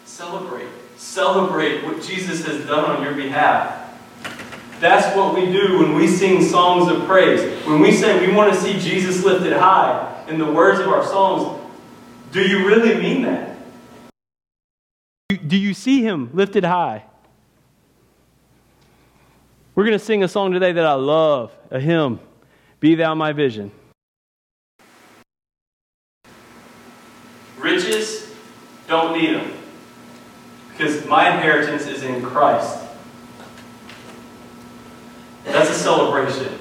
Celebrate. 0.04 0.68
Celebrate 0.98 1.86
what 1.86 2.04
Jesus 2.04 2.46
has 2.46 2.66
done 2.66 2.84
on 2.84 3.02
your 3.02 3.14
behalf. 3.14 3.82
That's 4.82 5.16
what 5.16 5.34
we 5.34 5.46
do 5.54 5.80
when 5.80 5.96
we 5.96 6.08
sing 6.08 6.44
songs 6.44 6.92
of 6.92 7.08
praise. 7.08 7.66
When 7.66 7.80
we 7.80 7.94
say 7.94 8.28
we 8.28 8.34
want 8.34 8.54
to 8.54 8.60
see 8.60 8.78
Jesus 8.78 9.24
lifted 9.24 9.54
high 9.54 10.15
in 10.28 10.38
the 10.38 10.52
words 10.52 10.80
of 10.80 10.88
our 10.88 11.04
songs, 11.06 11.62
do 12.32 12.42
you 12.42 12.68
really 12.68 12.96
mean 12.96 13.24
that? 13.24 13.58
Do 15.48 15.58
you 15.58 15.74
see 15.74 16.02
him 16.02 16.30
lifted 16.34 16.64
high? 16.64 17.04
We're 19.74 19.84
going 19.86 19.98
to 19.98 20.04
sing 20.04 20.24
a 20.24 20.28
song 20.28 20.52
today 20.52 20.72
that 20.72 20.86
I 20.86 20.94
love, 20.94 21.52
a 21.70 21.80
hymn, 21.80 22.20
Be 22.80 22.96
Thou 22.96 23.14
My 23.14 23.34
Vision. 23.34 23.72
Riches, 27.58 28.34
don't 28.88 29.18
need 29.18 29.36
them. 29.36 29.52
Because 30.72 31.06
my 31.06 31.34
inheritance 31.34 31.88
is 31.88 32.04
in 32.04 32.22
Christ. 32.22 32.84
That's 35.44 35.70
a 35.70 35.74
celebration. 35.74 36.60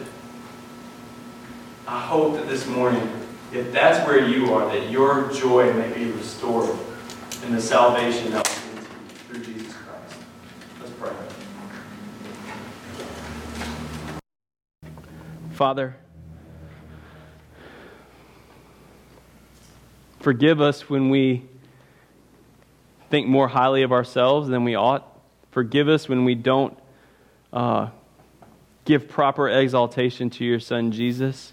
I 1.87 2.01
hope 2.01 2.35
that 2.35 2.49
this 2.49 2.67
morning, 2.67 3.09
if 3.55 3.73
that's 3.73 4.05
where 4.07 4.27
you 4.27 4.53
are, 4.53 4.67
that 4.67 4.91
your 4.91 5.33
joy 5.33 5.73
may 5.75 5.93
be 5.93 6.11
restored 6.11 6.77
in 7.45 7.53
the 7.55 7.61
salvation 7.61 8.33
that 8.33 8.45
will 8.49 8.81
through 9.29 9.45
Jesus 9.45 9.73
Christ. 9.73 10.17
Let's 10.81 10.93
pray. 10.93 11.13
Father, 15.53 15.95
forgive 20.19 20.61
us 20.61 20.91
when 20.91 21.11
we 21.11 21.45
think 23.09 23.29
more 23.29 23.47
highly 23.47 23.83
of 23.83 23.93
ourselves 23.93 24.49
than 24.49 24.65
we 24.65 24.75
ought. 24.75 25.07
Forgive 25.53 25.89
us 25.89 26.09
when 26.09 26.25
we 26.25 26.35
don't 26.35 26.77
uh, 27.53 27.91
give 28.85 29.09
proper 29.09 29.49
exaltation 29.49 30.29
to 30.31 30.45
your 30.45 30.59
Son, 30.59 30.91
Jesus. 30.91 31.53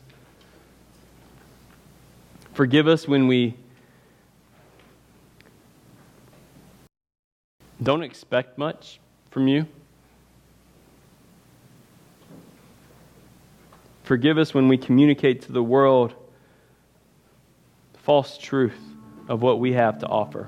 Forgive 2.61 2.87
us 2.87 3.07
when 3.07 3.25
we 3.27 3.55
don't 7.81 8.03
expect 8.03 8.55
much 8.59 8.99
from 9.31 9.47
you. 9.47 9.65
Forgive 14.03 14.37
us 14.37 14.53
when 14.53 14.67
we 14.67 14.77
communicate 14.77 15.41
to 15.41 15.51
the 15.51 15.63
world 15.63 16.13
false 18.03 18.37
truth 18.37 18.77
of 19.27 19.41
what 19.41 19.59
we 19.59 19.73
have 19.73 19.97
to 19.97 20.05
offer 20.05 20.47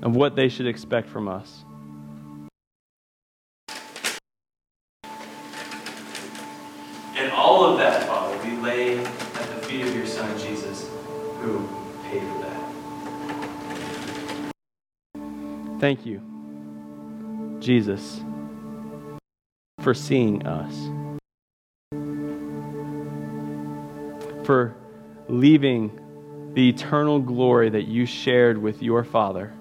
of 0.00 0.14
what 0.14 0.36
they 0.36 0.48
should 0.48 0.68
expect 0.68 1.08
from 1.08 1.26
us. 1.26 1.63
Thank 15.84 16.06
you, 16.06 16.22
Jesus, 17.60 18.24
for 19.80 19.92
seeing 19.92 20.46
us, 20.46 20.74
for 24.46 24.74
leaving 25.28 26.52
the 26.54 26.70
eternal 26.70 27.18
glory 27.18 27.68
that 27.68 27.82
you 27.82 28.06
shared 28.06 28.56
with 28.56 28.82
your 28.82 29.04
Father 29.04 29.52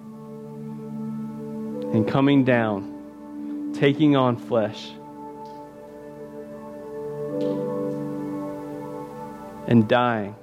and 1.91 2.07
coming 2.07 2.45
down, 2.45 3.73
taking 3.73 4.15
on 4.15 4.37
flesh, 4.37 4.91
and 9.67 9.89
dying. 9.89 10.37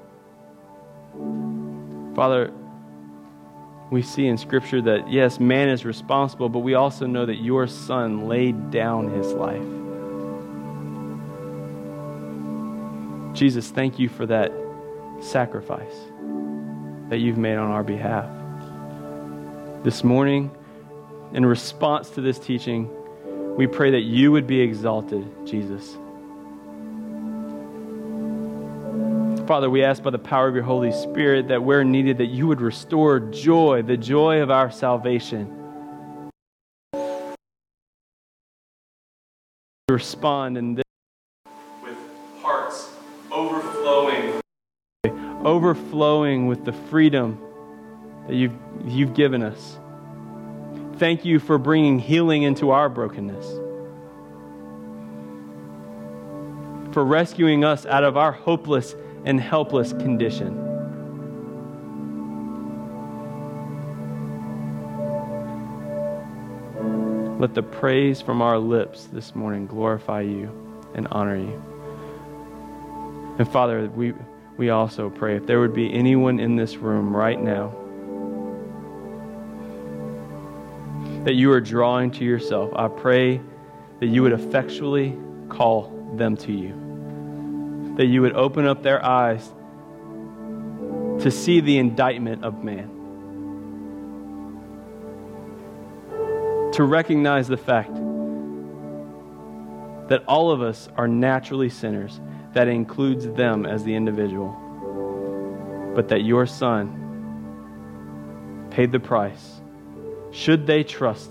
Father, 2.14 2.52
we 3.90 4.02
see 4.02 4.26
in 4.26 4.38
Scripture 4.38 4.80
that, 4.82 5.10
yes, 5.10 5.40
man 5.40 5.68
is 5.68 5.84
responsible, 5.84 6.48
but 6.48 6.60
we 6.60 6.74
also 6.74 7.06
know 7.06 7.26
that 7.26 7.36
your 7.36 7.66
Son 7.66 8.28
laid 8.28 8.70
down 8.70 9.10
his 9.10 9.32
life. 9.32 9.60
Jesus, 13.34 13.70
thank 13.70 13.98
you 13.98 14.08
for 14.08 14.26
that 14.26 14.52
sacrifice 15.20 15.94
that 17.08 17.18
you've 17.18 17.38
made 17.38 17.56
on 17.56 17.70
our 17.70 17.82
behalf. 17.82 18.28
This 19.82 20.04
morning, 20.04 20.50
in 21.32 21.44
response 21.44 22.10
to 22.10 22.20
this 22.20 22.38
teaching, 22.38 22.88
We 23.56 23.66
pray 23.66 23.90
that 23.90 24.02
you 24.02 24.32
would 24.32 24.46
be 24.46 24.60
exalted, 24.60 25.26
Jesus. 25.46 25.96
Father, 29.50 29.68
we 29.68 29.82
ask 29.82 30.00
by 30.04 30.10
the 30.10 30.18
power 30.20 30.46
of 30.46 30.54
your 30.54 30.62
Holy 30.62 30.92
Spirit 30.92 31.48
that 31.48 31.64
where 31.64 31.82
needed, 31.82 32.18
that 32.18 32.26
you 32.26 32.46
would 32.46 32.60
restore 32.60 33.18
joy, 33.18 33.82
the 33.82 33.96
joy 33.96 34.42
of 34.42 34.48
our 34.48 34.70
salvation. 34.70 36.30
Respond 39.88 40.56
in 40.56 40.76
this 40.76 40.84
with 41.82 41.98
hearts 42.40 42.90
overflowing, 43.32 44.40
overflowing 45.44 46.46
with 46.46 46.64
the 46.64 46.72
freedom 46.72 47.36
that 48.28 48.36
you've, 48.36 48.54
you've 48.84 49.14
given 49.14 49.42
us. 49.42 49.80
Thank 50.98 51.24
you 51.24 51.40
for 51.40 51.58
bringing 51.58 51.98
healing 51.98 52.44
into 52.44 52.70
our 52.70 52.88
brokenness. 52.88 53.46
For 56.94 57.04
rescuing 57.04 57.64
us 57.64 57.84
out 57.84 58.04
of 58.04 58.16
our 58.16 58.30
hopeless 58.30 58.94
and 59.24 59.40
helpless 59.40 59.92
condition. 59.92 60.66
Let 67.38 67.54
the 67.54 67.62
praise 67.62 68.20
from 68.20 68.42
our 68.42 68.58
lips 68.58 69.04
this 69.04 69.34
morning 69.34 69.66
glorify 69.66 70.22
you 70.22 70.50
and 70.94 71.08
honor 71.10 71.36
you. 71.36 71.62
And 73.38 73.48
Father, 73.50 73.88
we, 73.88 74.12
we 74.56 74.70
also 74.70 75.08
pray 75.08 75.36
if 75.36 75.46
there 75.46 75.60
would 75.60 75.74
be 75.74 75.92
anyone 75.92 76.38
in 76.38 76.56
this 76.56 76.76
room 76.76 77.16
right 77.16 77.40
now 77.40 77.74
that 81.24 81.34
you 81.34 81.50
are 81.52 81.60
drawing 81.60 82.10
to 82.10 82.24
yourself, 82.24 82.72
I 82.74 82.88
pray 82.88 83.40
that 84.00 84.06
you 84.06 84.22
would 84.22 84.32
effectually 84.32 85.16
call 85.48 86.14
them 86.16 86.36
to 86.38 86.52
you 86.52 86.89
that 88.00 88.06
you 88.06 88.22
would 88.22 88.32
open 88.32 88.66
up 88.66 88.82
their 88.82 89.04
eyes 89.04 89.46
to 91.22 91.30
see 91.30 91.60
the 91.60 91.76
indictment 91.76 92.42
of 92.42 92.64
man, 92.64 92.88
to 96.72 96.82
recognize 96.82 97.46
the 97.46 97.58
fact 97.58 97.92
that 100.08 100.24
all 100.26 100.50
of 100.50 100.62
us 100.62 100.88
are 100.96 101.06
naturally 101.06 101.68
sinners, 101.68 102.22
that 102.54 102.68
includes 102.68 103.26
them 103.32 103.66
as 103.66 103.84
the 103.84 103.94
individual, 103.94 104.56
but 105.94 106.08
that 106.08 106.22
your 106.22 106.46
Son 106.46 106.96
paid 108.70 108.92
the 108.92 109.00
price. 109.00 109.60
Should 110.30 110.66
they 110.66 110.84
trust 110.84 111.30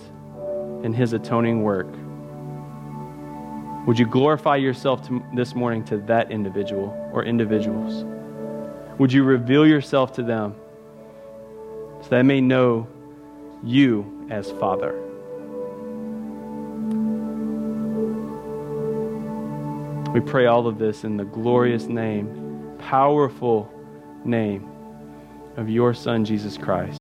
in 0.84 0.93
his 0.93 1.13
atoning 1.13 1.63
work? 1.63 1.88
Would 3.90 3.98
you 3.98 4.06
glorify 4.06 4.58
yourself 4.58 5.08
to, 5.08 5.26
this 5.34 5.56
morning 5.56 5.84
to 5.86 5.98
that 5.98 6.30
individual 6.30 7.10
or 7.12 7.26
individuals? 7.26 8.06
Would 9.00 9.12
you 9.12 9.24
reveal 9.24 9.66
yourself 9.66 10.14
to 10.14 10.22
them 10.22 10.54
so 12.04 12.10
they 12.10 12.22
may 12.22 12.40
know 12.40 12.88
you 13.64 14.28
as 14.30 14.52
Father? 14.52 14.94
We 20.14 20.20
pray 20.20 20.46
all 20.46 20.68
of 20.68 20.78
this 20.78 21.04
in 21.04 21.18
the 21.18 21.26
glorious 21.26 21.86
name, 21.86 22.76
powerful 22.78 23.74
name 24.24 24.70
of 25.58 25.68
your 25.68 25.96
Son, 25.96 26.26
Jesus 26.26 26.60
Christ. 26.60 26.98